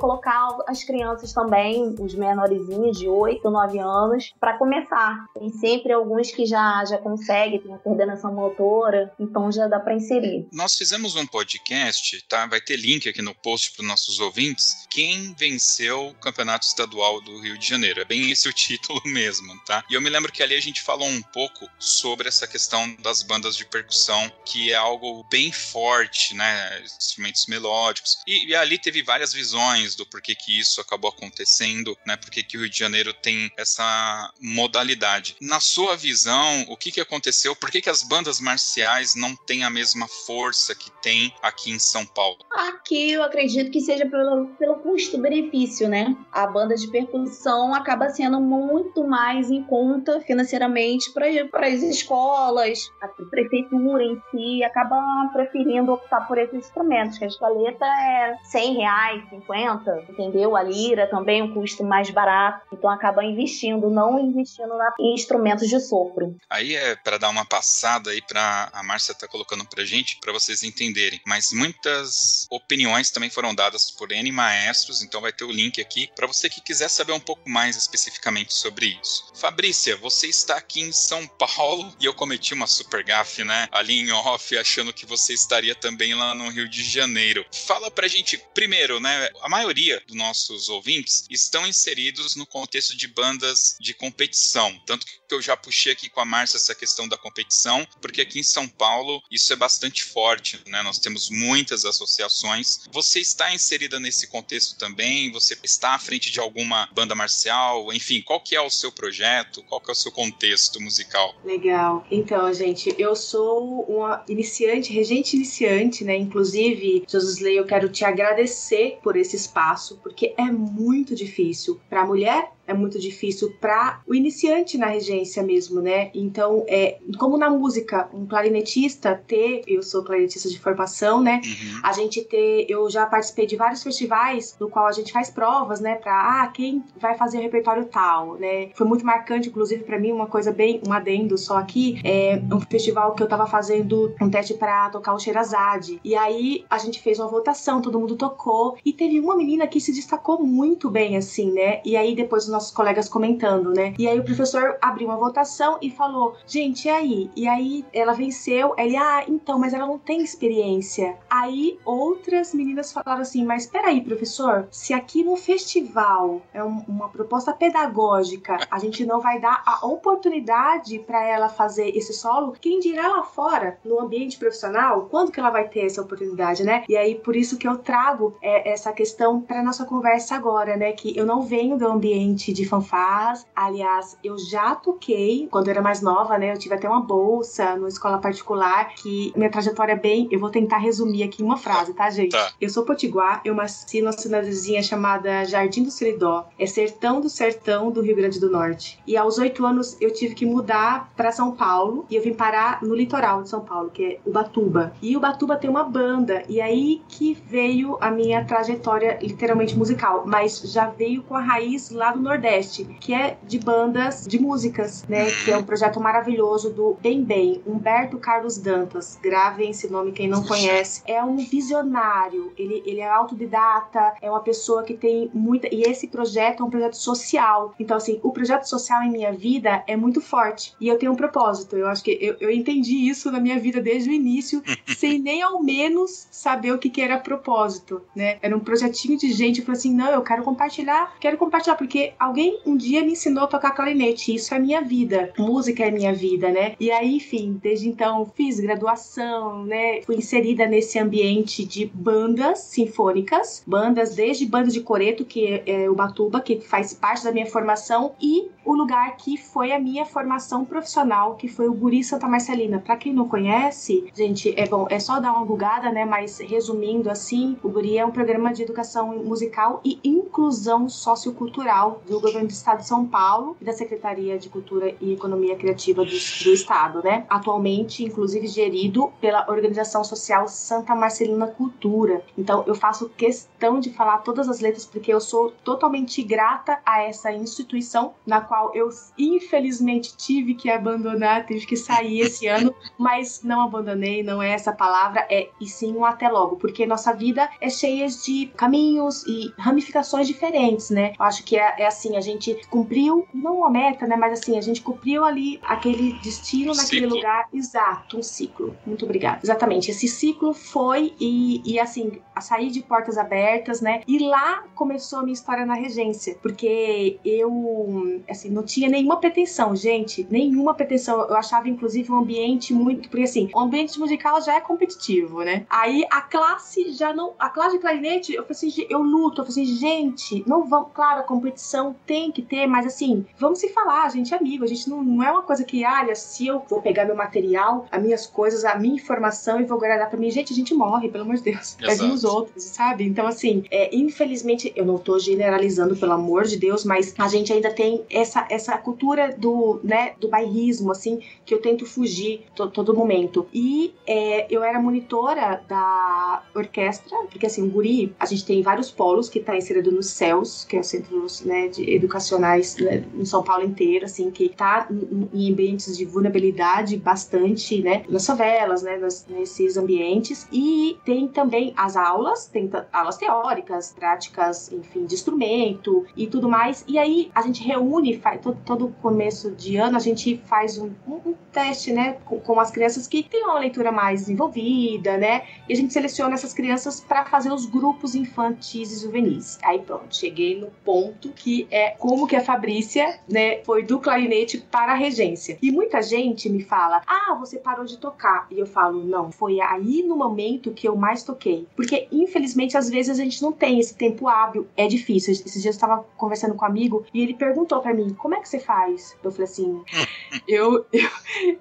colocar 0.00 0.48
as 0.66 0.82
crianças 0.84 1.32
também, 1.32 1.94
os 1.98 2.14
menorzinhos 2.14 2.98
de 2.98 3.08
8, 3.08 3.48
9 3.50 3.78
anos, 3.78 4.32
para 4.40 4.58
começar. 4.58 5.26
Tem 5.38 5.50
sempre 5.50 5.92
alguns 5.92 6.30
que 6.30 6.46
já, 6.46 6.84
já 6.84 6.98
conseguem, 6.98 7.60
tem 7.60 7.74
a 7.74 7.78
coordenação 7.78 8.32
motora, 8.32 9.12
então 9.18 9.50
já 9.50 9.66
dá 9.66 9.78
para 9.78 9.94
inserir. 9.94 10.46
Nós 10.52 10.74
fizemos 10.74 11.16
um 11.16 11.26
podcast, 11.26 12.22
tá? 12.28 12.46
Vai 12.46 12.60
ter 12.60 12.76
link 12.76 13.08
aqui 13.08 13.22
no 13.22 13.34
post 13.34 13.72
para 13.72 13.82
os 13.82 13.88
nossos 13.88 14.20
ouvintes. 14.20 14.86
Quem 14.90 15.34
venceu 15.34 16.05
o 16.08 16.14
campeonato 16.14 16.66
estadual 16.66 17.20
do 17.20 17.40
Rio 17.40 17.58
de 17.58 17.66
Janeiro? 17.66 18.00
É 18.00 18.04
bem 18.04 18.30
esse 18.30 18.48
o 18.48 18.52
título 18.54 19.00
mesmo, 19.04 19.58
tá? 19.64 19.84
E 19.90 19.94
eu 19.94 20.00
me 20.00 20.10
lembro 20.10 20.32
que 20.32 20.42
ali 20.42 20.54
a 20.54 20.60
gente 20.60 20.82
falou 20.82 21.08
um 21.08 21.22
pouco 21.22 21.68
sobre 21.78 22.28
essa 22.28 22.46
questão 22.46 22.94
das 23.00 23.22
bandas 23.22 23.56
de 23.56 23.64
percussão, 23.64 24.30
que 24.44 24.72
é 24.72 24.76
algo 24.76 25.24
bem 25.30 25.52
forte, 25.52 26.34
né? 26.34 26.82
Instrumentos 26.84 27.46
melódicos. 27.46 28.18
E, 28.26 28.48
e 28.48 28.54
ali 28.54 28.78
teve 28.78 29.02
várias 29.02 29.32
visões 29.32 29.94
do 29.94 30.06
porquê 30.06 30.34
que 30.34 30.58
isso 30.58 30.80
acabou 30.80 31.10
acontecendo, 31.10 31.96
né? 32.06 32.16
Porque 32.16 32.42
que 32.42 32.56
o 32.56 32.60
Rio 32.60 32.70
de 32.70 32.78
Janeiro 32.78 33.12
tem 33.12 33.50
essa 33.56 34.32
modalidade. 34.40 35.36
Na 35.40 35.60
sua 35.60 35.96
visão, 35.96 36.64
o 36.68 36.76
que, 36.76 36.92
que 36.92 37.00
aconteceu? 37.00 37.54
Por 37.56 37.70
que, 37.70 37.80
que 37.80 37.90
as 37.90 38.02
bandas 38.02 38.40
marciais 38.40 39.14
não 39.14 39.34
têm 39.34 39.64
a 39.64 39.70
mesma 39.70 40.06
força 40.08 40.74
que 40.74 40.90
tem 41.02 41.32
aqui 41.42 41.70
em 41.70 41.78
São 41.78 42.04
Paulo? 42.06 42.38
Aqui 42.52 43.12
eu 43.12 43.22
acredito 43.22 43.70
que 43.70 43.80
seja 43.80 44.06
pelo, 44.06 44.46
pelo 44.58 44.76
custo-benefício, 44.76 45.88
né? 45.88 45.95
A 46.32 46.46
banda 46.46 46.74
de 46.74 46.88
percussão 46.88 47.74
acaba 47.74 48.10
sendo 48.10 48.40
muito 48.40 49.06
mais 49.06 49.50
em 49.50 49.62
conta 49.62 50.20
financeiramente 50.20 51.12
para 51.12 51.66
as 51.66 51.82
escolas, 51.82 52.90
a 53.00 53.08
prefeitura 53.08 54.02
em 54.02 54.20
si 54.30 54.64
acaba 54.64 55.30
preferindo 55.32 55.92
optar 55.92 56.26
por 56.26 56.38
esses 56.38 56.54
instrumentos, 56.54 57.18
que 57.18 57.24
a 57.24 57.28
escaleta 57.28 57.84
é 57.84 58.36
100 58.44 58.74
reais, 58.74 59.28
50, 59.30 60.06
entendeu? 60.08 60.56
A 60.56 60.62
lira 60.62 61.06
também 61.06 61.40
é 61.40 61.44
um 61.44 61.54
custo 61.54 61.84
mais 61.84 62.10
barato, 62.10 62.66
então 62.72 62.90
acaba 62.90 63.24
investindo, 63.24 63.88
não 63.90 64.18
investindo 64.18 64.72
em 65.00 65.14
instrumentos 65.14 65.68
de 65.68 65.78
sopro. 65.80 66.36
Aí 66.50 66.74
é 66.74 66.96
para 66.96 67.18
dar 67.18 67.28
uma 67.28 67.44
passada 67.44 68.10
aí 68.10 68.22
para 68.22 68.70
a 68.72 68.82
Márcia 68.82 69.14
tá 69.14 69.28
colocando 69.28 69.64
pra 69.66 69.84
gente, 69.84 70.18
para 70.20 70.32
vocês 70.32 70.62
entenderem, 70.62 71.20
mas 71.26 71.52
muitas 71.52 72.46
opiniões 72.50 73.10
também 73.10 73.30
foram 73.30 73.54
dadas 73.54 73.90
por 73.90 74.12
N 74.12 74.30
maestros, 74.32 75.02
então 75.02 75.20
vai 75.20 75.32
ter 75.32 75.44
o 75.44 75.52
link 75.52 75.80
aqui 75.86 76.10
para 76.14 76.26
você 76.26 76.50
que 76.50 76.60
quiser 76.60 76.88
saber 76.88 77.12
um 77.12 77.20
pouco 77.20 77.48
mais 77.48 77.76
especificamente 77.76 78.52
sobre 78.52 78.98
isso. 79.00 79.32
Fabrícia, 79.34 79.96
você 79.96 80.26
está 80.26 80.56
aqui 80.56 80.80
em 80.80 80.92
São 80.92 81.26
Paulo 81.26 81.94
e 82.00 82.04
eu 82.04 82.12
cometi 82.12 82.52
uma 82.52 82.66
super 82.66 83.04
gafe, 83.04 83.44
né? 83.44 83.68
Ali 83.70 84.00
em 84.00 84.10
off, 84.10 84.56
achando 84.58 84.92
que 84.92 85.06
você 85.06 85.32
estaria 85.32 85.74
também 85.74 86.14
lá 86.14 86.34
no 86.34 86.48
Rio 86.48 86.68
de 86.68 86.82
Janeiro. 86.82 87.46
Fala 87.52 87.90
pra 87.90 88.08
gente, 88.08 88.36
primeiro, 88.52 88.98
né? 88.98 89.30
A 89.42 89.48
maioria 89.48 90.02
dos 90.06 90.16
nossos 90.16 90.68
ouvintes 90.68 91.24
estão 91.30 91.66
inseridos 91.66 92.34
no 92.34 92.46
contexto 92.46 92.96
de 92.96 93.06
bandas 93.06 93.76
de 93.80 93.94
competição. 93.94 94.76
Tanto 94.84 95.06
que 95.06 95.20
eu 95.30 95.40
já 95.40 95.56
puxei 95.56 95.92
aqui 95.92 96.08
com 96.08 96.20
a 96.20 96.24
Márcia 96.24 96.56
essa 96.56 96.74
questão 96.74 97.06
da 97.08 97.16
competição, 97.16 97.86
porque 98.00 98.20
aqui 98.20 98.40
em 98.40 98.44
São 98.44 98.66
Paulo 98.66 99.22
isso 99.30 99.52
é 99.52 99.56
bastante 99.56 100.02
forte, 100.02 100.60
né? 100.66 100.82
Nós 100.82 100.98
temos 100.98 101.30
muitas 101.30 101.84
associações. 101.84 102.80
Você 102.90 103.20
está 103.20 103.54
inserida 103.54 104.00
nesse 104.00 104.26
contexto 104.26 104.76
também? 104.76 105.30
Você 105.32 105.54
está 105.76 105.94
à 105.94 105.98
frente 105.98 106.30
de 106.30 106.40
alguma 106.40 106.88
banda 106.92 107.14
marcial? 107.14 107.92
Enfim, 107.92 108.22
qual 108.22 108.40
que 108.40 108.56
é 108.56 108.60
o 108.60 108.70
seu 108.70 108.90
projeto? 108.90 109.62
Qual 109.68 109.80
que 109.80 109.90
é 109.90 109.92
o 109.92 109.96
seu 109.96 110.10
contexto 110.10 110.80
musical? 110.80 111.34
Legal. 111.44 112.04
Então, 112.10 112.52
gente, 112.52 112.94
eu 112.98 113.14
sou 113.14 113.82
uma 113.82 114.24
iniciante, 114.28 114.92
regente 114.92 115.36
iniciante, 115.36 116.04
né? 116.04 116.16
Inclusive, 116.16 117.04
Josusley, 117.08 117.56
eu 117.56 117.66
quero 117.66 117.88
te 117.88 118.04
agradecer 118.04 118.98
por 119.02 119.16
esse 119.16 119.36
espaço, 119.36 119.98
porque 120.02 120.34
é 120.36 120.44
muito 120.44 121.14
difícil 121.14 121.80
para 121.88 122.02
a 122.02 122.06
mulher 122.06 122.55
é 122.66 122.74
muito 122.74 122.98
difícil 122.98 123.52
para 123.60 124.00
o 124.06 124.14
iniciante 124.14 124.76
na 124.76 124.86
regência 124.86 125.42
mesmo, 125.42 125.80
né? 125.80 126.10
Então, 126.14 126.64
é 126.68 126.98
como 127.18 127.36
na 127.36 127.48
música, 127.48 128.08
um 128.12 128.26
clarinetista 128.26 129.14
ter, 129.26 129.62
eu 129.66 129.82
sou 129.82 130.02
clarinetista 130.02 130.48
de 130.48 130.58
formação, 130.58 131.22
né? 131.22 131.40
Uhum. 131.44 131.80
A 131.82 131.92
gente 131.92 132.22
ter, 132.24 132.66
eu 132.68 132.88
já 132.90 133.06
participei 133.06 133.46
de 133.46 133.56
vários 133.56 133.82
festivais 133.82 134.56
no 134.58 134.68
qual 134.68 134.86
a 134.86 134.92
gente 134.92 135.12
faz 135.12 135.30
provas, 135.30 135.80
né, 135.80 135.96
para 135.96 136.42
ah, 136.42 136.46
quem 136.48 136.82
vai 137.00 137.16
fazer 137.16 137.38
o 137.38 137.42
repertório 137.42 137.84
tal, 137.84 138.34
né? 138.34 138.70
Foi 138.74 138.86
muito 138.86 139.04
marcante, 139.04 139.48
inclusive 139.48 139.84
para 139.84 139.98
mim 139.98 140.12
uma 140.12 140.26
coisa 140.26 140.52
bem 140.52 140.80
um 140.86 140.92
adendo 140.92 141.36
só 141.38 141.56
aqui, 141.56 142.00
é 142.04 142.40
um 142.52 142.60
festival 142.60 143.14
que 143.14 143.22
eu 143.22 143.28
tava 143.28 143.46
fazendo 143.46 144.14
um 144.20 144.30
teste 144.30 144.54
para 144.54 144.90
tocar 144.90 145.14
o 145.14 145.18
Sherazade. 145.18 146.00
E 146.02 146.14
aí 146.14 146.64
a 146.68 146.78
gente 146.78 147.00
fez 147.00 147.18
uma 147.18 147.28
votação, 147.28 147.80
todo 147.80 147.98
mundo 147.98 148.16
tocou 148.16 148.76
e 148.84 148.92
teve 148.92 149.20
uma 149.20 149.36
menina 149.36 149.66
que 149.66 149.80
se 149.80 149.92
destacou 149.92 150.42
muito 150.42 150.90
bem 150.90 151.16
assim, 151.16 151.52
né? 151.52 151.80
E 151.84 151.96
aí 151.96 152.14
depois 152.14 152.46
nossos 152.56 152.70
colegas 152.70 153.08
comentando, 153.08 153.72
né? 153.72 153.94
E 153.98 154.08
aí 154.08 154.18
o 154.18 154.24
professor 154.24 154.76
abriu 154.80 155.08
uma 155.08 155.16
votação 155.16 155.78
e 155.80 155.90
falou: 155.90 156.36
gente, 156.46 156.86
e 156.86 156.90
aí? 156.90 157.30
E 157.36 157.46
aí 157.46 157.84
ela 157.92 158.12
venceu. 158.12 158.74
Ele, 158.76 158.96
ah, 158.96 159.24
então, 159.28 159.58
mas 159.58 159.74
ela 159.74 159.86
não 159.86 159.98
tem 159.98 160.22
experiência. 160.22 161.16
Aí 161.28 161.78
outras 161.84 162.54
meninas 162.54 162.92
falaram 162.92 163.22
assim: 163.22 163.44
mas 163.44 163.66
peraí, 163.66 164.00
professor, 164.00 164.66
se 164.70 164.94
aqui 164.94 165.22
no 165.22 165.36
festival 165.36 166.40
é 166.52 166.64
um, 166.64 166.82
uma 166.88 167.08
proposta 167.08 167.52
pedagógica, 167.52 168.58
a 168.70 168.78
gente 168.78 169.04
não 169.04 169.20
vai 169.20 169.38
dar 169.38 169.62
a 169.66 169.86
oportunidade 169.86 170.98
para 171.00 171.22
ela 171.26 171.48
fazer 171.48 171.96
esse 171.96 172.12
solo, 172.12 172.56
quem 172.60 172.80
dirá 172.80 173.08
lá 173.08 173.22
fora, 173.22 173.78
no 173.84 174.00
ambiente 174.00 174.38
profissional, 174.38 175.08
quando 175.10 175.30
que 175.30 175.40
ela 175.40 175.50
vai 175.50 175.68
ter 175.68 175.84
essa 175.84 176.00
oportunidade, 176.00 176.64
né? 176.64 176.84
E 176.88 176.96
aí 176.96 177.14
por 177.14 177.36
isso 177.36 177.58
que 177.58 177.68
eu 177.68 177.76
trago 177.78 178.34
é, 178.40 178.72
essa 178.72 178.92
questão 178.92 179.40
para 179.40 179.62
nossa 179.62 179.84
conversa 179.84 180.34
agora, 180.34 180.76
né? 180.76 180.92
Que 180.92 181.16
eu 181.16 181.26
não 181.26 181.42
venho 181.42 181.76
do 181.76 181.86
ambiente 181.86 182.45
de 182.52 182.64
fanfarras. 182.64 183.46
Aliás, 183.54 184.16
eu 184.22 184.38
já 184.38 184.74
toquei 184.74 185.48
quando 185.50 185.68
eu 185.68 185.72
era 185.72 185.82
mais 185.82 186.00
nova, 186.00 186.38
né? 186.38 186.52
Eu 186.52 186.58
tive 186.58 186.74
até 186.74 186.88
uma 186.88 187.00
bolsa 187.00 187.76
numa 187.76 187.88
escola 187.88 188.18
particular 188.18 188.94
que 188.94 189.32
minha 189.36 189.50
trajetória 189.50 189.92
é 189.92 189.96
bem. 189.96 190.28
Eu 190.30 190.40
vou 190.40 190.50
tentar 190.50 190.78
resumir 190.78 191.22
aqui 191.22 191.42
em 191.42 191.46
uma 191.46 191.56
frase, 191.56 191.92
tá, 191.92 192.08
gente? 192.10 192.32
Tá. 192.32 192.52
Eu 192.60 192.68
sou 192.68 192.84
potiguar, 192.84 193.40
eu 193.44 193.54
nasci 193.54 194.00
numa 194.00 194.12
cidadezinha 194.12 194.82
chamada 194.82 195.44
Jardim 195.44 195.82
do 195.82 195.90
Seridó. 195.90 196.46
É 196.58 196.66
sertão 196.66 197.20
do 197.20 197.28
sertão 197.28 197.90
do 197.90 198.00
Rio 198.00 198.16
Grande 198.16 198.40
do 198.40 198.50
Norte. 198.50 198.98
E 199.06 199.16
aos 199.16 199.38
oito 199.38 199.64
anos 199.64 199.96
eu 200.00 200.12
tive 200.12 200.34
que 200.34 200.46
mudar 200.46 201.12
para 201.16 201.32
São 201.32 201.52
Paulo 201.52 202.06
e 202.10 202.16
eu 202.16 202.22
vim 202.22 202.34
parar 202.34 202.82
no 202.82 202.94
litoral 202.94 203.42
de 203.42 203.48
São 203.48 203.60
Paulo, 203.60 203.90
que 203.90 204.04
é 204.04 204.20
Ubatuba. 204.24 204.92
E 205.02 205.16
Ubatuba 205.16 205.56
tem 205.56 205.68
uma 205.68 205.84
banda, 205.84 206.42
e 206.48 206.60
aí 206.60 207.02
que 207.08 207.34
veio 207.46 207.96
a 208.00 208.10
minha 208.10 208.44
trajetória 208.44 209.18
literalmente 209.20 209.76
musical, 209.76 210.24
mas 210.26 210.60
já 210.60 210.88
veio 210.88 211.22
com 211.22 211.34
a 211.34 211.40
raiz 211.40 211.90
lá 211.90 212.12
do 212.12 212.20
Nordeste 212.20 212.35
Nordeste, 212.36 212.84
que 213.00 213.14
é 213.14 213.38
de 213.42 213.58
bandas 213.58 214.26
de 214.26 214.38
músicas, 214.38 215.04
né? 215.08 215.30
Que 215.44 215.50
é 215.50 215.56
um 215.56 215.62
projeto 215.62 215.98
maravilhoso 215.98 216.70
do 216.70 216.96
Bem 217.00 217.24
Bem, 217.24 217.62
Humberto 217.66 218.18
Carlos 218.18 218.58
Dantas. 218.58 219.18
Gravem 219.22 219.70
esse 219.70 219.90
nome 219.90 220.12
quem 220.12 220.28
não 220.28 220.44
conhece. 220.44 221.02
É 221.06 221.24
um 221.24 221.36
visionário, 221.36 222.52
ele, 222.58 222.82
ele 222.84 223.00
é 223.00 223.08
autodidata, 223.08 224.14
é 224.20 224.30
uma 224.30 224.40
pessoa 224.40 224.82
que 224.82 224.94
tem 224.94 225.30
muita. 225.32 225.74
E 225.74 225.82
esse 225.82 226.08
projeto 226.08 226.62
é 226.62 226.66
um 226.66 226.70
projeto 226.70 226.96
social. 226.96 227.74
Então, 227.80 227.96
assim, 227.96 228.20
o 228.22 228.30
projeto 228.30 228.64
social 228.64 229.02
em 229.02 229.10
minha 229.10 229.32
vida 229.32 229.82
é 229.86 229.96
muito 229.96 230.20
forte. 230.20 230.74
E 230.78 230.88
eu 230.88 230.98
tenho 230.98 231.12
um 231.12 231.16
propósito. 231.16 231.74
Eu 231.74 231.86
acho 231.86 232.04
que 232.04 232.18
eu, 232.20 232.36
eu 232.38 232.50
entendi 232.50 233.08
isso 233.08 233.30
na 233.32 233.40
minha 233.40 233.58
vida 233.58 233.80
desde 233.80 234.10
o 234.10 234.12
início, 234.12 234.62
sem 234.94 235.18
nem 235.18 235.42
ao 235.42 235.62
menos 235.62 236.28
saber 236.30 236.72
o 236.72 236.78
que, 236.78 236.90
que 236.90 237.00
era 237.00 237.18
propósito, 237.18 238.02
né? 238.14 238.38
Era 238.42 238.54
um 238.54 238.60
projetinho 238.60 239.16
de 239.16 239.32
gente. 239.32 239.60
Eu 239.60 239.64
falei 239.64 239.78
assim: 239.78 239.94
não, 239.94 240.10
eu 240.10 240.22
quero 240.22 240.42
compartilhar, 240.42 241.14
quero 241.18 241.38
compartilhar, 241.38 241.76
porque 241.76 242.12
alguém 242.26 242.58
um 242.66 242.76
dia 242.76 243.02
me 243.04 243.12
ensinou 243.12 243.44
a 243.44 243.46
tocar 243.46 243.70
clarinete. 243.70 244.34
Isso 244.34 244.54
é 244.54 244.58
minha 244.58 244.82
vida. 244.82 245.32
Música 245.38 245.84
é 245.84 245.90
minha 245.90 246.12
vida, 246.12 246.50
né? 246.50 246.74
E 246.78 246.90
aí, 246.90 247.16
enfim, 247.16 247.58
desde 247.62 247.88
então 247.88 248.26
fiz 248.34 248.60
graduação, 248.60 249.64
né? 249.64 250.02
Fui 250.02 250.16
inserida 250.16 250.66
nesse 250.66 250.98
ambiente 250.98 251.64
de 251.64 251.86
bandas 251.86 252.58
sinfônicas, 252.60 253.62
bandas 253.66 254.14
desde 254.14 254.46
banda 254.46 254.70
de 254.70 254.80
coreto, 254.80 255.24
que 255.24 255.46
é, 255.46 255.84
é 255.84 255.90
o 255.90 255.94
Batuba, 255.94 256.40
que 256.40 256.60
faz 256.60 256.92
parte 256.92 257.24
da 257.24 257.32
minha 257.32 257.46
formação, 257.46 258.12
e 258.20 258.48
o 258.64 258.74
lugar 258.74 259.16
que 259.16 259.36
foi 259.36 259.72
a 259.72 259.78
minha 259.78 260.04
formação 260.04 260.64
profissional, 260.64 261.36
que 261.36 261.48
foi 261.48 261.68
o 261.68 261.74
Guri 261.74 262.02
Santa 262.02 262.28
Marcelina. 262.28 262.78
Para 262.78 262.96
quem 262.96 263.12
não 263.12 263.28
conhece, 263.28 264.04
gente, 264.14 264.52
é 264.56 264.66
bom, 264.66 264.86
é 264.90 264.98
só 264.98 265.20
dar 265.20 265.32
uma 265.32 265.44
bugada, 265.44 265.90
né? 265.90 266.04
Mas 266.04 266.38
resumindo 266.38 267.08
assim, 267.08 267.56
o 267.62 267.68
Guri 267.68 267.98
é 267.98 268.04
um 268.04 268.10
programa 268.10 268.52
de 268.52 268.62
educação 268.62 269.16
musical 269.24 269.80
e 269.84 270.00
inclusão 270.02 270.88
sociocultural 270.88 272.02
do 272.08 272.15
governo 272.20 272.48
do 272.48 272.52
estado 272.52 272.78
de 272.78 272.86
São 272.88 273.06
Paulo 273.06 273.56
e 273.60 273.64
da 273.64 273.72
Secretaria 273.72 274.38
de 274.38 274.48
Cultura 274.48 274.94
e 275.00 275.12
Economia 275.12 275.56
Criativa 275.56 276.04
do, 276.04 276.10
do 276.10 276.52
estado, 276.52 277.02
né? 277.02 277.24
Atualmente, 277.28 278.04
inclusive, 278.04 278.46
gerido 278.46 279.12
pela 279.20 279.48
organização 279.48 280.02
social 280.02 280.48
Santa 280.48 280.94
Marcelina 280.94 281.46
Cultura. 281.46 282.22
Então, 282.36 282.64
eu 282.66 282.74
faço 282.74 283.08
questão 283.10 283.80
de 283.80 283.90
falar 283.90 284.18
todas 284.18 284.48
as 284.48 284.60
letras 284.60 284.84
porque 284.84 285.12
eu 285.12 285.20
sou 285.20 285.52
totalmente 285.64 286.22
grata 286.22 286.78
a 286.84 287.02
essa 287.02 287.32
instituição 287.32 288.14
na 288.26 288.40
qual 288.40 288.56
qual 288.56 288.74
eu 288.74 288.88
infelizmente 289.18 290.16
tive 290.16 290.54
que 290.54 290.70
abandonar, 290.70 291.44
tive 291.44 291.66
que 291.66 291.76
sair 291.76 292.20
esse 292.20 292.46
ano, 292.48 292.74
mas 292.96 293.42
não 293.42 293.60
abandonei, 293.60 294.22
não 294.22 294.42
é 294.42 294.50
essa 294.50 294.72
palavra, 294.72 295.26
é 295.30 295.50
e 295.60 295.68
sim 295.68 295.94
um 295.94 296.04
até 296.04 296.28
logo, 296.28 296.56
porque 296.56 296.86
nossa 296.86 297.12
vida 297.12 297.48
é 297.60 297.68
cheia 297.68 298.08
de 298.08 298.46
caminhos 298.56 299.24
e 299.26 299.52
ramificações 299.58 300.26
diferentes, 300.26 300.90
né? 300.90 301.12
Eu 301.18 301.24
acho 301.24 301.44
que 301.44 301.56
é, 301.56 301.82
é 301.82 301.86
assim, 301.96 302.16
a 302.16 302.20
gente 302.20 302.54
cumpriu, 302.68 303.26
não 303.32 303.58
uma 303.58 303.70
meta, 303.70 304.06
né, 304.06 304.16
mas 304.16 304.40
assim, 304.40 304.58
a 304.58 304.60
gente 304.60 304.80
cumpriu 304.82 305.24
ali 305.24 305.58
aquele 305.62 306.12
destino 306.20 306.72
um 306.72 306.76
naquele 306.76 307.02
ciclo. 307.02 307.16
lugar, 307.16 307.48
exato, 307.52 308.18
um 308.18 308.22
ciclo. 308.22 308.76
Muito 308.86 309.04
obrigada. 309.04 309.40
Exatamente, 309.42 309.90
esse 309.90 310.06
ciclo 310.06 310.52
foi 310.52 311.14
e, 311.18 311.62
e 311.64 311.80
assim, 311.80 312.20
a 312.36 312.42
sair 312.42 312.70
de 312.70 312.82
portas 312.82 313.16
abertas, 313.16 313.80
né? 313.80 314.02
E 314.06 314.18
lá 314.18 314.64
começou 314.74 315.20
a 315.20 315.22
minha 315.22 315.32
história 315.32 315.64
na 315.64 315.74
regência, 315.74 316.36
porque 316.42 317.18
eu, 317.24 318.20
assim, 318.28 318.50
não 318.50 318.62
tinha 318.62 318.90
nenhuma 318.90 319.16
pretensão, 319.16 319.74
gente, 319.74 320.26
nenhuma 320.30 320.74
pretensão. 320.74 321.18
Eu 321.22 321.34
achava, 321.34 321.66
inclusive, 321.66 322.12
um 322.12 322.18
ambiente 322.18 322.74
muito. 322.74 323.08
Porque, 323.08 323.24
assim, 323.24 323.48
o 323.54 323.58
ambiente 323.58 323.98
musical 323.98 324.42
já 324.42 324.56
é 324.56 324.60
competitivo, 324.60 325.42
né? 325.42 325.64
Aí 325.70 326.04
a 326.10 326.20
classe 326.20 326.92
já 326.92 327.14
não. 327.14 327.32
A 327.38 327.48
classe 327.48 327.76
de 327.76 327.80
clarinete, 327.80 328.34
eu 328.34 328.42
falei 328.42 328.56
assim, 328.56 328.86
eu 328.90 329.02
luto. 329.02 329.40
Eu 329.40 329.46
falei 329.46 329.62
assim, 329.62 329.74
gente, 329.74 330.44
não 330.46 330.64
vamos. 330.64 330.90
Claro, 330.92 331.20
a 331.20 331.24
competição 331.24 331.96
tem 332.04 332.30
que 332.30 332.42
ter, 332.42 332.66
mas 332.66 332.84
assim, 332.84 333.24
vamos 333.38 333.60
se 333.60 333.70
falar, 333.70 334.04
a 334.04 334.08
gente 334.10 334.34
é 334.34 334.36
amigo. 334.36 334.62
A 334.62 334.68
gente 334.68 334.90
não, 334.90 335.02
não 335.02 335.22
é 335.22 335.30
uma 335.30 335.42
coisa 335.42 335.64
que, 335.64 335.86
olha, 335.86 336.14
se 336.14 336.46
eu 336.46 336.62
vou 336.68 336.82
pegar 336.82 337.06
meu 337.06 337.16
material, 337.16 337.86
as 337.90 338.02
minhas 338.02 338.26
coisas, 338.26 338.62
a 338.64 338.74
minha 338.78 338.94
informação 338.94 339.58
e 339.58 339.64
vou 339.64 339.78
guardar 339.78 340.10
pra 340.10 340.18
mim, 340.18 340.30
gente, 340.30 340.52
a 340.52 340.56
gente 340.56 340.74
morre, 340.74 341.08
pelo 341.08 341.24
amor 341.24 341.36
de 341.36 341.42
Deus. 341.42 341.76
Pede 341.80 342.04
os 342.04 342.25
outros, 342.26 342.64
sabe? 342.64 343.04
Então, 343.04 343.26
assim, 343.26 343.64
é, 343.70 343.94
infelizmente, 343.94 344.72
eu 344.76 344.84
não 344.84 344.98
tô 344.98 345.18
generalizando, 345.18 345.96
pelo 345.96 346.12
amor 346.12 346.44
de 346.44 346.56
Deus, 346.56 346.84
mas 346.84 347.14
a 347.16 347.28
gente 347.28 347.52
ainda 347.52 347.72
tem 347.72 348.04
essa 348.10 348.46
essa, 348.50 348.76
cultura 348.78 349.34
do, 349.36 349.80
né, 349.82 350.14
do 350.20 350.28
bairrismo, 350.28 350.90
assim, 350.90 351.20
que 351.44 351.54
eu 351.54 351.60
tento 351.60 351.86
fugir 351.86 352.44
to, 352.54 352.68
todo 352.68 352.94
momento. 352.94 353.46
E 353.52 353.94
é, 354.06 354.46
eu 354.52 354.62
era 354.62 354.80
monitora 354.80 355.62
da 355.68 356.42
orquestra, 356.54 357.16
porque 357.30 357.46
assim, 357.46 357.62
o 357.62 357.70
Guri, 357.70 358.14
a 358.18 358.26
gente 358.26 358.44
tem 358.44 358.62
vários 358.62 358.90
polos 358.90 359.28
que 359.28 359.40
tá 359.40 359.56
inserido 359.56 359.92
nos 359.92 360.06
CELS, 360.06 360.64
que 360.64 360.76
é 360.76 360.80
o 360.80 360.84
Centros 360.84 361.42
né, 361.42 361.68
de 361.68 361.88
Educacionais 361.94 362.76
né, 362.76 363.04
em 363.14 363.24
São 363.24 363.42
Paulo 363.42 363.64
inteiro, 363.64 364.04
assim, 364.04 364.30
que 364.30 364.48
tá 364.48 364.88
em 364.90 365.52
ambientes 365.52 365.96
de 365.96 366.04
vulnerabilidade 366.04 366.96
bastante, 366.96 367.82
né, 367.82 368.04
nas 368.08 368.26
favelas, 368.26 368.82
né, 368.82 368.96
nas, 368.96 369.26
nesses 369.28 369.76
ambientes. 369.76 370.46
E 370.52 370.96
tem 371.04 371.28
também 371.28 371.72
as 371.76 371.96
aulas, 371.96 372.15
tem 372.46 372.70
aulas 372.92 373.16
teóricas, 373.16 373.92
práticas, 373.92 374.72
enfim, 374.72 375.06
de 375.06 375.14
instrumento 375.14 376.06
e 376.16 376.26
tudo 376.26 376.48
mais. 376.48 376.84
E 376.88 376.98
aí 376.98 377.30
a 377.34 377.42
gente 377.42 377.62
reúne 377.62 378.18
faz, 378.18 378.40
todo, 378.40 378.58
todo 378.64 378.88
começo 379.02 379.50
de 379.50 379.76
ano 379.76 379.96
a 379.96 380.00
gente 380.00 380.40
faz 380.46 380.78
um, 380.78 380.90
um, 381.06 381.34
teste, 381.52 381.92
né, 381.92 382.18
com, 382.24 382.38
com, 382.38 382.60
as 382.60 382.70
crianças 382.70 383.06
que 383.06 383.22
têm 383.22 383.44
uma 383.44 383.58
leitura 383.58 383.90
mais 383.90 384.20
desenvolvida, 384.20 385.16
né, 385.16 385.42
e 385.68 385.72
a 385.72 385.76
gente 385.76 385.92
seleciona 385.92 386.34
essas 386.34 386.52
crianças 386.52 387.00
para 387.00 387.24
fazer 387.24 387.50
os 387.50 387.64
grupos 387.64 388.14
infantis 388.14 388.92
e 388.92 389.02
juvenis. 389.02 389.58
Aí 389.62 389.78
pronto, 389.78 390.14
cheguei 390.14 390.58
no 390.60 390.66
ponto 390.84 391.30
que 391.30 391.66
é 391.70 391.90
como 391.90 392.26
que 392.26 392.36
a 392.36 392.44
Fabrícia, 392.44 393.18
né, 393.28 393.62
foi 393.64 393.82
do 393.82 393.98
clarinete 393.98 394.58
para 394.58 394.92
a 394.92 394.94
regência. 394.94 395.58
E 395.62 395.70
muita 395.70 396.02
gente 396.02 396.48
me 396.48 396.62
fala: 396.62 397.02
"Ah, 397.06 397.34
você 397.34 397.58
parou 397.58 397.84
de 397.84 397.98
tocar". 397.98 398.46
E 398.50 398.58
eu 398.58 398.66
falo: 398.66 399.04
"Não, 399.04 399.32
foi 399.32 399.60
aí 399.60 400.02
no 400.02 400.16
momento 400.16 400.72
que 400.72 400.86
eu 400.86 400.96
mais 400.96 401.22
toquei". 401.22 401.66
Porque 401.74 402.05
infelizmente 402.10 402.76
às 402.76 402.88
vezes 402.88 403.18
a 403.18 403.22
gente 403.22 403.42
não 403.42 403.52
tem 403.52 403.78
esse 403.78 403.94
tempo 403.94 404.28
hábil, 404.28 404.66
é 404.76 404.86
difícil. 404.86 405.32
Esses 405.32 405.52
dias 405.52 405.64
eu 405.64 405.70
estava 405.70 406.04
conversando 406.16 406.54
com 406.54 406.64
um 406.64 406.68
amigo 406.68 407.04
e 407.12 407.22
ele 407.22 407.34
perguntou 407.34 407.80
para 407.80 407.94
mim: 407.94 408.14
como 408.14 408.34
é 408.34 408.40
que 408.40 408.48
você 408.48 408.58
faz? 408.58 409.16
Eu 409.22 409.30
falei 409.30 409.44
assim, 409.44 409.82
eu, 410.46 410.86
eu, 410.92 411.10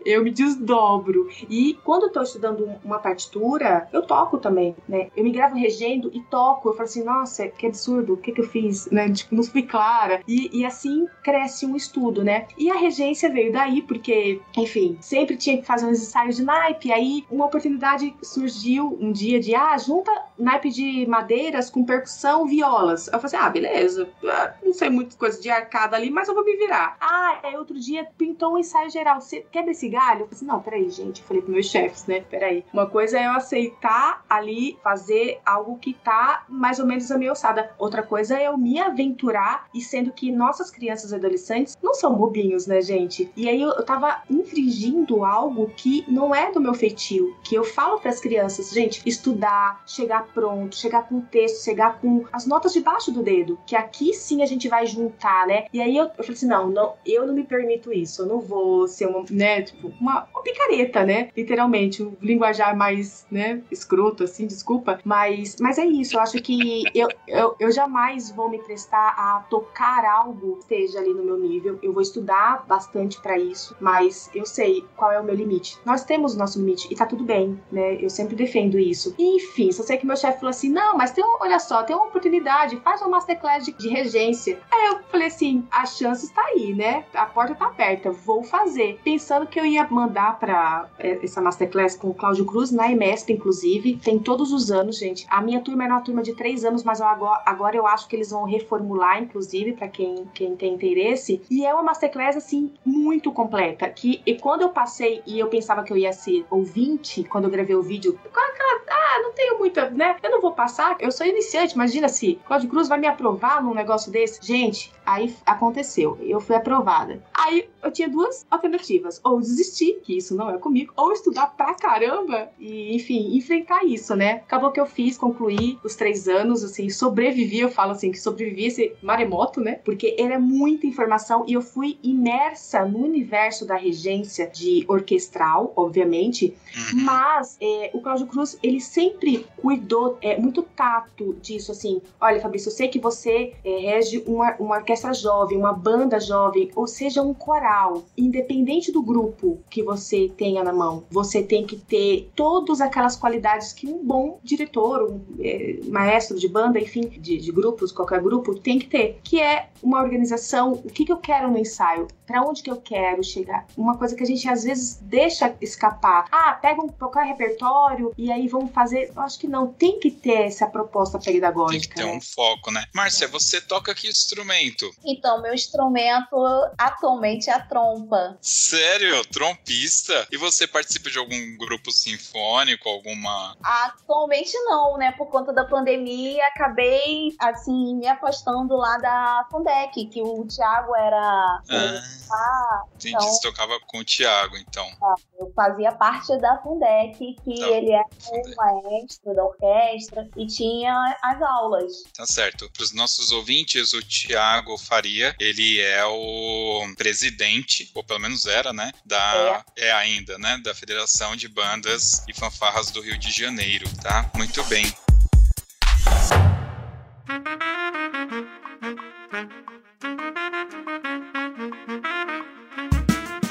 eu 0.05 0.23
me 0.23 0.31
desdobro. 0.31 1.29
E 1.49 1.77
quando 1.83 2.03
eu 2.03 2.11
tô 2.11 2.21
estudando 2.21 2.69
uma 2.83 2.99
partitura, 2.99 3.87
eu 3.91 4.01
toco 4.01 4.37
também, 4.37 4.75
né? 4.87 5.09
Eu 5.15 5.23
me 5.23 5.31
gravo 5.31 5.55
regendo 5.55 6.09
e 6.13 6.21
toco. 6.21 6.69
Eu 6.69 6.73
falo 6.73 6.85
assim, 6.85 7.03
nossa, 7.03 7.47
que 7.47 7.67
absurdo, 7.67 8.13
o 8.13 8.17
que 8.17 8.31
que 8.31 8.41
eu 8.41 8.47
fiz? 8.47 8.89
Né? 8.91 9.09
Tipo, 9.09 9.35
não 9.35 9.43
fui 9.43 9.63
clara. 9.63 10.21
E, 10.27 10.49
e 10.59 10.65
assim 10.65 11.07
cresce 11.23 11.65
um 11.65 11.75
estudo, 11.75 12.23
né? 12.23 12.47
E 12.57 12.69
a 12.69 12.75
regência 12.75 13.29
veio 13.29 13.51
daí, 13.51 13.81
porque, 13.81 14.41
enfim, 14.57 14.97
sempre 15.01 15.37
tinha 15.37 15.57
que 15.57 15.65
fazer 15.65 15.85
uns 15.85 16.01
ensaios 16.01 16.35
de 16.35 16.43
naipe. 16.43 16.91
Aí 16.91 17.25
uma 17.29 17.45
oportunidade 17.45 18.15
surgiu 18.21 18.97
um 18.99 19.11
dia 19.11 19.39
de, 19.39 19.55
ah, 19.55 19.77
junta 19.77 20.11
naipe 20.37 20.69
de 20.69 21.05
madeiras 21.07 21.69
com 21.69 21.85
percussão, 21.85 22.45
violas. 22.45 23.07
Eu 23.07 23.19
falei 23.19 23.25
assim, 23.25 23.37
ah, 23.37 23.49
beleza. 23.49 24.09
Ah, 24.25 24.53
não 24.63 24.73
sei 24.73 24.89
muita 24.89 25.15
coisa 25.17 25.41
de 25.41 25.49
arcada 25.49 25.95
ali, 25.95 26.09
mas 26.09 26.27
eu 26.27 26.35
vou 26.35 26.43
me 26.43 26.55
virar. 26.57 26.97
Ah, 26.99 27.39
aí 27.43 27.55
outro 27.55 27.79
dia 27.79 28.07
pintou 28.17 28.53
um 28.53 28.57
ensaio 28.57 28.89
geral. 28.89 29.21
Você 29.21 29.45
quebra 29.51 29.71
esse 29.71 29.89
galho? 29.89 30.21
Eu 30.21 30.25
falei 30.25 30.33
assim, 30.33 30.45
não, 30.45 30.61
peraí, 30.61 30.89
gente. 30.89 31.21
Eu 31.21 31.27
falei 31.27 31.41
pros 31.41 31.53
meus 31.53 31.67
chefes, 31.67 32.05
né? 32.05 32.21
Peraí. 32.21 32.63
Uma 32.73 32.87
coisa 32.87 33.19
é 33.19 33.25
eu 33.25 33.31
aceitar 33.31 34.23
ali 34.29 34.77
fazer 34.83 35.39
algo 35.45 35.77
que 35.77 35.93
tá 35.93 36.45
mais 36.47 36.79
ou 36.79 36.85
menos 36.85 37.09
a 37.11 37.17
minha 37.17 37.31
alçada. 37.31 37.71
Outra 37.77 38.03
coisa 38.03 38.37
é 38.37 38.47
eu 38.47 38.57
me 38.57 38.79
aventurar 38.79 39.67
e 39.73 39.81
sendo 39.81 40.11
que 40.11 40.31
nossas 40.31 40.69
crianças 40.69 41.11
e 41.11 41.15
adolescentes 41.15 41.77
não 41.81 41.93
são 41.93 42.13
bobinhos, 42.15 42.67
né, 42.67 42.81
gente? 42.81 43.31
E 43.35 43.47
aí 43.49 43.61
eu, 43.61 43.69
eu 43.69 43.85
tava 43.85 44.21
infringindo 44.29 45.23
algo 45.23 45.71
que 45.75 46.03
não 46.07 46.33
é 46.33 46.51
do 46.51 46.59
meu 46.59 46.73
feitio. 46.73 47.35
Que 47.43 47.55
eu 47.55 47.63
falo 47.63 47.99
para 47.99 48.09
as 48.09 48.19
crianças, 48.19 48.71
gente, 48.71 49.01
estudar, 49.05 49.81
chegar 49.85 50.24
pronto, 50.33 50.75
chegar 50.75 51.07
com 51.07 51.19
o 51.19 51.21
texto, 51.21 51.63
chegar 51.63 51.99
com 51.99 52.25
as 52.31 52.45
notas 52.45 52.73
debaixo 52.73 53.11
do 53.11 53.23
dedo. 53.23 53.57
Que 53.65 53.75
aqui 53.75 54.13
sim 54.13 54.41
a 54.41 54.45
gente 54.45 54.67
vai 54.67 54.85
juntar, 54.85 55.47
né? 55.47 55.65
E 55.73 55.81
aí 55.81 55.95
eu, 55.95 56.05
eu 56.05 56.23
falei 56.23 56.33
assim, 56.33 56.47
não, 56.47 56.69
não, 56.69 56.93
eu 57.05 57.25
não 57.25 57.33
me 57.33 57.43
permito 57.43 57.91
isso. 57.91 58.21
Eu 58.21 58.25
não 58.25 58.39
vou 58.39 58.87
ser 58.87 59.07
uma, 59.07 59.23
né, 59.29 59.61
tipo, 59.61 59.91
uma, 59.99 60.27
uma 60.31 60.43
picareta, 60.43 61.03
né? 61.03 61.29
Literalmente, 61.35 62.03
o 62.03 62.17
linguajar 62.21 62.75
mais, 62.75 63.25
né, 63.29 63.61
escroto, 63.71 64.23
assim, 64.23 64.47
desculpa. 64.47 64.99
Mas, 65.03 65.55
mas 65.59 65.77
é 65.77 65.85
isso. 65.85 66.15
Eu 66.15 66.21
acho 66.21 66.41
que 66.41 66.83
eu, 66.93 67.07
eu, 67.27 67.55
eu 67.59 67.71
jamais 67.71 68.31
vou 68.31 68.49
me 68.49 68.59
prestar 68.59 69.09
a 69.17 69.45
tocar 69.49 70.05
algo 70.05 70.55
que 70.55 70.59
esteja 70.61 70.99
ali 70.99 71.13
no 71.13 71.23
meu 71.23 71.37
nível. 71.37 71.79
Eu 71.81 71.93
vou 71.93 72.01
estudar 72.01 72.65
bastante 72.67 73.21
para 73.21 73.37
isso, 73.37 73.75
mas 73.79 74.29
eu 74.33 74.45
sei 74.45 74.83
qual 74.95 75.11
é 75.11 75.19
o 75.19 75.23
meu 75.23 75.35
limite. 75.35 75.77
Nós 75.85 76.03
temos 76.03 76.35
o 76.35 76.37
nosso 76.37 76.59
limite 76.59 76.87
e 76.91 76.95
tá 76.95 77.05
tudo 77.05 77.23
bem, 77.23 77.59
né? 77.71 77.95
Eu 78.01 78.09
sempre 78.09 78.35
defendo 78.35 78.77
isso. 78.79 79.13
enfim, 79.17 79.71
só 79.71 79.83
sei 79.83 79.97
que 79.97 80.05
meu 80.05 80.14
chefe 80.15 80.39
falou 80.39 80.49
assim: 80.49 80.69
não, 80.69 80.97
mas 80.97 81.11
tem, 81.11 81.23
um, 81.23 81.37
olha 81.39 81.59
só, 81.59 81.83
tem 81.83 81.95
uma 81.95 82.05
oportunidade, 82.05 82.77
faz 82.77 83.01
uma 83.01 83.11
masterclass 83.11 83.65
de, 83.65 83.71
de 83.73 83.87
regência. 83.87 84.59
Aí 84.71 84.87
eu 84.87 84.99
falei 85.09 85.27
assim: 85.27 85.65
a 85.71 85.85
chance 85.85 86.25
está 86.25 86.41
aí, 86.45 86.73
né? 86.73 87.05
A 87.13 87.25
porta 87.25 87.55
tá 87.55 87.67
aberta, 87.67 88.11
vou 88.11 88.43
fazer. 88.43 88.99
Pensando 89.03 89.47
que 89.47 89.59
eu 89.59 89.65
ia 89.65 89.87
mandar 89.89 90.39
para 90.39 90.87
é, 90.99 91.23
essa 91.23 91.41
masterclass 91.41 91.95
com 91.95 92.09
o 92.09 92.13
Cláudio 92.13 92.45
Cruz 92.45 92.71
na 92.71 92.91
EMESP, 92.91 93.33
inclusive, 93.33 93.97
tem 93.97 94.19
todos 94.19 94.51
os 94.51 94.71
anos, 94.71 94.97
gente. 94.97 95.25
A 95.29 95.41
minha 95.41 95.61
turma 95.61 95.85
era 95.85 95.93
uma 95.93 96.01
turma 96.01 96.21
de 96.21 96.33
três 96.33 96.65
anos, 96.65 96.83
mas 96.83 96.99
eu 96.99 97.05
agora, 97.05 97.41
agora 97.45 97.75
eu 97.75 97.87
acho 97.87 98.07
que 98.07 98.15
eles 98.15 98.31
vão 98.31 98.43
reformular, 98.43 99.21
inclusive 99.21 99.45
inclusive, 99.45 99.73
para 99.73 99.87
quem, 99.87 100.25
quem 100.33 100.55
tem 100.55 100.73
interesse. 100.73 101.41
E 101.49 101.65
é 101.65 101.73
uma 101.73 101.83
masterclass, 101.83 102.35
assim, 102.35 102.71
muito 102.85 103.31
completa. 103.31 103.87
Que 103.89 104.21
e 104.25 104.35
quando 104.35 104.61
eu 104.61 104.69
passei 104.69 105.21
e 105.25 105.39
eu 105.39 105.47
pensava 105.47 105.83
que 105.83 105.93
eu 105.93 105.97
ia 105.97 106.11
ser 106.11 106.45
ouvinte, 106.49 107.23
quando 107.23 107.45
eu 107.45 107.49
gravei 107.49 107.75
o 107.75 107.81
vídeo, 107.81 108.19
ah, 108.35 109.19
não 109.21 109.33
tenho 109.33 109.57
muita, 109.57 109.89
né? 109.89 110.04
Eu 110.21 110.31
não 110.31 110.41
vou 110.41 110.51
passar, 110.51 110.97
eu 110.99 111.11
sou 111.11 111.25
iniciante, 111.25 111.75
imagina 111.75 112.07
se 112.07 112.39
Cláudio 112.45 112.69
Cruz 112.69 112.87
vai 112.87 112.99
me 112.99 113.07
aprovar 113.07 113.63
num 113.63 113.73
negócio 113.73 114.11
desse. 114.11 114.39
Gente, 114.45 114.91
aí 115.05 115.35
aconteceu, 115.45 116.17
eu 116.21 116.39
fui 116.39 116.55
aprovada. 116.55 117.23
Aí 117.33 117.67
eu 117.83 117.91
tinha 117.91 118.09
duas 118.09 118.45
alternativas, 118.49 119.21
ou 119.23 119.39
desistir, 119.39 119.99
que 120.03 120.17
isso 120.17 120.35
não 120.35 120.49
é 120.49 120.57
comigo, 120.57 120.91
ou 120.95 121.11
estudar 121.11 121.47
pra 121.55 121.73
caramba 121.75 122.49
e, 122.59 122.95
enfim, 122.95 123.35
enfrentar 123.37 123.85
isso, 123.85 124.15
né? 124.15 124.41
Acabou 124.45 124.71
que 124.71 124.79
eu 124.79 124.85
fiz, 124.85 125.17
concluí 125.17 125.77
os 125.83 125.95
três 125.95 126.27
anos, 126.27 126.63
assim, 126.63 126.89
sobrevivi, 126.89 127.59
eu 127.59 127.69
falo 127.69 127.91
assim, 127.91 128.11
que 128.11 128.19
sobrevivi 128.19 128.65
esse 128.65 128.93
maremoto, 129.01 129.61
né? 129.61 129.79
Porque 129.85 130.15
era 130.17 130.39
muita 130.39 130.87
informação 130.87 131.45
e 131.47 131.53
eu 131.53 131.61
fui 131.61 131.99
imersa 132.01 132.85
no 132.85 133.03
universo 133.03 133.65
da 133.65 133.75
regência 133.75 134.47
de 134.47 134.83
orquestral, 134.87 135.71
obviamente, 135.75 136.55
uhum. 136.75 137.03
mas 137.03 137.57
é, 137.61 137.91
o 137.93 138.01
Cláudio 138.01 138.27
Cruz, 138.27 138.57
ele 138.63 138.81
sempre 138.81 139.45
cuidou, 139.57 139.94
é, 140.21 140.39
muito 140.39 140.63
tato 140.63 141.35
disso, 141.41 141.71
assim, 141.71 142.01
olha, 142.19 142.41
Fabrício, 142.41 142.69
eu 142.69 142.73
sei 142.73 142.87
que 142.87 142.99
você 142.99 143.53
é, 143.63 143.77
rege 143.79 144.23
uma, 144.25 144.55
uma 144.59 144.75
orquestra 144.75 145.13
jovem, 145.13 145.57
uma 145.57 145.73
banda 145.73 146.19
jovem, 146.19 146.71
ou 146.75 146.87
seja, 146.87 147.21
um 147.21 147.33
coral, 147.33 148.03
independente 148.17 148.91
do 148.91 149.01
grupo 149.01 149.59
que 149.69 149.83
você 149.83 150.31
tenha 150.37 150.63
na 150.63 150.73
mão, 150.73 151.03
você 151.09 151.41
tem 151.43 151.65
que 151.65 151.75
ter 151.75 152.29
todas 152.35 152.81
aquelas 152.81 153.15
qualidades 153.15 153.73
que 153.73 153.87
um 153.87 154.03
bom 154.03 154.39
diretor, 154.43 155.03
um 155.03 155.21
é, 155.39 155.79
maestro 155.87 156.37
de 156.37 156.47
banda, 156.47 156.79
enfim, 156.79 157.07
de, 157.07 157.37
de, 157.37 157.51
grupos, 157.51 157.91
qualquer 157.91 158.21
grupo, 158.21 158.55
tem 158.55 158.79
que 158.79 158.87
ter, 158.87 159.19
que 159.23 159.39
é 159.39 159.69
uma 159.81 160.01
organização, 160.01 160.73
o 160.73 160.89
que, 160.89 161.05
que 161.05 161.11
eu 161.11 161.17
quero 161.17 161.49
no 161.49 161.57
ensaio, 161.57 162.07
para 162.25 162.41
onde 162.41 162.61
que 162.61 162.71
eu 162.71 162.77
quero 162.77 163.23
chegar. 163.23 163.65
Uma 163.77 163.97
coisa 163.97 164.15
que 164.15 164.23
a 164.23 164.25
gente 164.25 164.47
às 164.49 164.63
vezes 164.63 164.99
deixa 165.01 165.55
escapar. 165.61 166.25
Ah, 166.31 166.53
pega 166.53 166.81
um 166.81 166.87
qualquer 166.89 167.25
repertório 167.25 168.13
e 168.17 168.31
aí 168.31 168.47
vamos 168.47 168.71
fazer. 168.71 169.11
Eu 169.15 169.21
acho 169.21 169.39
que 169.39 169.47
não, 169.47 169.67
tem 169.67 169.99
que 169.99 170.11
ter 170.11 170.43
essa 170.43 170.67
proposta 170.67 171.19
pedagógica. 171.19 171.79
Tem 171.79 171.89
que 171.89 171.95
ter 171.95 172.05
né? 172.05 172.17
um 172.17 172.21
foco, 172.21 172.71
né? 172.71 172.85
Márcia, 172.93 173.27
você 173.27 173.61
toca 173.61 173.93
que 173.93 174.07
instrumento? 174.07 174.89
Então, 175.03 175.41
meu 175.41 175.53
instrumento 175.53 176.35
atualmente 176.77 177.49
é 177.49 177.53
a 177.53 177.59
trompa. 177.59 178.37
Sério? 178.41 179.23
Trompista? 179.27 180.27
E 180.31 180.37
você 180.37 180.67
participa 180.67 181.09
de 181.09 181.17
algum 181.17 181.57
grupo 181.57 181.91
sinfônico, 181.91 182.89
alguma. 182.89 183.55
Atualmente 183.61 184.57
não, 184.63 184.97
né? 184.97 185.11
Por 185.11 185.27
conta 185.27 185.53
da 185.53 185.65
pandemia, 185.65 186.45
acabei, 186.47 187.35
assim, 187.39 187.95
me 187.95 188.07
afastando 188.07 188.75
lá 188.75 188.97
da 188.97 189.47
Fundec, 189.51 190.05
que 190.07 190.21
o 190.21 190.45
Thiago 190.45 190.95
era. 190.95 191.61
Ah. 191.69 192.14
Ah, 192.31 192.83
Entendi, 192.95 193.15
então, 193.15 193.21
você 193.21 193.41
tocava 193.41 193.79
com 193.81 193.99
o 193.99 194.03
Tiago, 194.03 194.57
então. 194.57 194.89
Tá, 194.99 195.15
eu 195.39 195.51
fazia 195.55 195.91
parte 195.91 196.37
da 196.39 196.57
Fundec, 196.61 197.17
que 197.17 197.59
tá. 197.59 197.67
ele 197.67 197.91
era 197.91 198.03
o 198.03 198.55
maestro 198.55 199.35
da 199.35 199.43
orquestra 199.43 200.27
e 200.35 200.47
tinha 200.47 201.17
as 201.21 201.41
aulas. 201.41 202.03
Tá 202.13 202.25
certo. 202.25 202.69
Para 202.71 202.83
os 202.83 202.93
nossos 202.93 203.31
ouvintes, 203.31 203.93
o 203.93 204.01
Tiago 204.01 204.77
Faria, 204.77 205.35
ele 205.39 205.79
é 205.79 206.05
o 206.05 206.93
presidente, 206.97 207.91
ou 207.93 208.03
pelo 208.03 208.19
menos 208.19 208.45
era, 208.45 208.73
né? 208.73 208.91
Da, 209.05 209.63
é. 209.77 209.87
é 209.87 209.91
ainda, 209.91 210.37
né? 210.37 210.57
Da 210.63 210.73
Federação 210.73 211.35
de 211.35 211.47
Bandas 211.47 212.23
e 212.27 212.33
Fanfarras 212.33 212.91
do 212.91 213.01
Rio 213.01 213.17
de 213.17 213.31
Janeiro, 213.31 213.85
tá? 214.01 214.29
Muito 214.35 214.63
bem. 214.65 214.85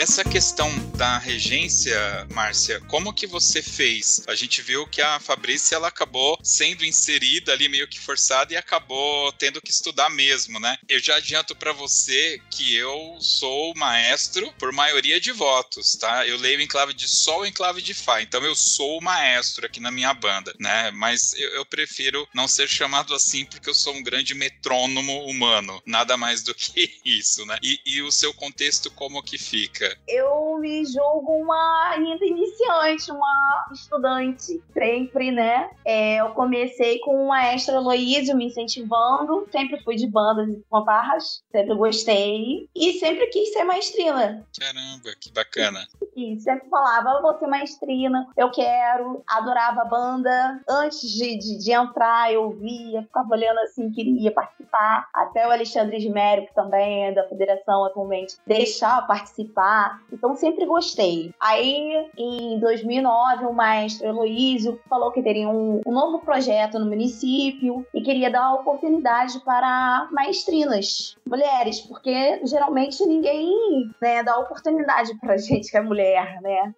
Essa 0.04 0.22
questão 0.22 0.70
da 0.98 1.16
regência, 1.16 1.98
Márcia, 2.30 2.78
como 2.88 3.10
que 3.10 3.26
você 3.26 3.62
fez? 3.62 4.22
A 4.26 4.34
gente 4.34 4.60
viu 4.60 4.86
que 4.86 5.00
a 5.00 5.18
Fabrícia 5.18 5.76
ela 5.76 5.88
acabou 5.88 6.38
sendo 6.42 6.84
inserida 6.84 7.54
ali 7.54 7.70
meio 7.70 7.88
que 7.88 7.98
forçada 7.98 8.52
e 8.52 8.56
acabou 8.56 9.32
tendo 9.32 9.62
que 9.62 9.70
estudar 9.70 10.10
mesmo, 10.10 10.60
né? 10.60 10.76
Eu 10.90 11.00
já 11.00 11.16
adianto 11.16 11.56
para 11.56 11.72
você 11.72 12.38
que 12.50 12.76
eu 12.76 13.16
sou 13.18 13.72
maestro 13.76 14.52
por 14.58 14.70
maioria 14.72 15.18
de 15.18 15.32
votos, 15.32 15.92
tá? 15.92 16.26
Eu 16.26 16.36
leio 16.36 16.60
em 16.60 16.66
clave 16.66 16.92
de 16.92 17.08
sol 17.08 17.46
e 17.46 17.48
em 17.48 17.52
clave 17.52 17.80
de 17.80 17.94
fá, 17.94 18.20
então 18.20 18.44
eu 18.44 18.54
sou 18.54 19.00
maestro 19.00 19.64
aqui 19.64 19.80
na 19.80 19.90
minha 19.90 20.12
banda, 20.12 20.54
né? 20.60 20.90
Mas 20.90 21.32
eu, 21.32 21.48
eu 21.54 21.64
prefiro 21.64 22.28
não 22.34 22.46
ser 22.46 22.68
chamado 22.68 23.14
assim 23.14 23.46
porque 23.46 23.70
eu 23.70 23.74
sou 23.74 23.94
um 23.94 24.02
grande 24.02 24.34
metrônomo 24.34 25.24
humano, 25.24 25.82
nada 25.86 26.14
mais 26.14 26.42
do 26.42 26.52
que 26.54 27.00
isso, 27.02 27.46
né? 27.46 27.58
E, 27.62 27.80
e 27.86 28.02
o 28.02 28.12
seu 28.12 28.34
contexto 28.34 28.90
como 28.90 29.22
que 29.22 29.38
fica? 29.38 29.93
Eu 30.06 30.58
me 30.58 30.84
julgo 30.84 31.32
uma 31.32 31.90
ainda 31.90 32.24
iniciante, 32.24 33.10
uma 33.10 33.66
estudante. 33.72 34.62
Sempre, 34.72 35.30
né? 35.30 35.70
É, 35.84 36.16
eu 36.16 36.30
comecei 36.30 36.98
com 37.00 37.24
o 37.24 37.28
maestro 37.28 37.76
Aloysio 37.76 38.36
me 38.36 38.46
incentivando. 38.46 39.46
Sempre 39.50 39.82
fui 39.82 39.96
de 39.96 40.06
bandas 40.06 40.48
e 40.48 40.62
fanfarras. 40.70 41.42
Sempre 41.50 41.74
gostei. 41.74 42.68
E 42.74 42.92
sempre 42.94 43.26
quis 43.26 43.52
ser 43.52 43.64
maestrina. 43.64 44.46
Caramba, 44.58 45.10
que 45.20 45.32
bacana. 45.32 45.86
E 46.16 46.38
sempre 46.40 46.68
falava, 46.68 47.10
eu 47.10 47.22
vou 47.22 47.36
ser 47.38 47.46
maestrina, 47.46 48.26
eu 48.36 48.50
quero. 48.50 49.22
Adorava 49.26 49.82
a 49.82 49.84
banda. 49.84 50.60
Antes 50.68 51.00
de, 51.00 51.36
de, 51.36 51.58
de 51.58 51.72
entrar, 51.72 52.32
eu 52.32 52.50
via, 52.50 53.02
ficava 53.02 53.28
olhando 53.32 53.58
assim, 53.60 53.90
queria 53.90 54.30
participar. 54.30 55.08
Até 55.12 55.46
o 55.46 55.50
Alexandre 55.50 55.96
Esmério, 55.96 56.46
que 56.46 56.54
também 56.54 57.06
é 57.06 57.12
da 57.12 57.28
federação 57.28 57.84
atualmente, 57.84 58.36
deixar 58.46 59.06
participar 59.06 59.83
então 60.12 60.34
sempre 60.36 60.66
gostei. 60.66 61.32
Aí, 61.40 62.10
em 62.16 62.58
2009, 62.60 63.46
o 63.46 63.52
maestro 63.52 64.06
Heloísio 64.06 64.80
falou 64.88 65.10
que 65.12 65.22
teria 65.22 65.48
um, 65.48 65.80
um 65.86 65.92
novo 65.92 66.18
projeto 66.20 66.78
no 66.78 66.86
município 66.86 67.86
e 67.92 68.02
queria 68.02 68.30
dar 68.30 68.54
oportunidade 68.54 69.40
para 69.44 70.08
maestrinas, 70.12 71.16
mulheres, 71.26 71.80
porque 71.80 72.40
geralmente 72.44 73.04
ninguém 73.04 73.90
né, 74.00 74.22
dá 74.22 74.38
oportunidade 74.38 75.14
pra 75.18 75.36
gente 75.38 75.70
que 75.70 75.76
é 75.76 75.82
mulher, 75.82 76.40
né? 76.40 76.74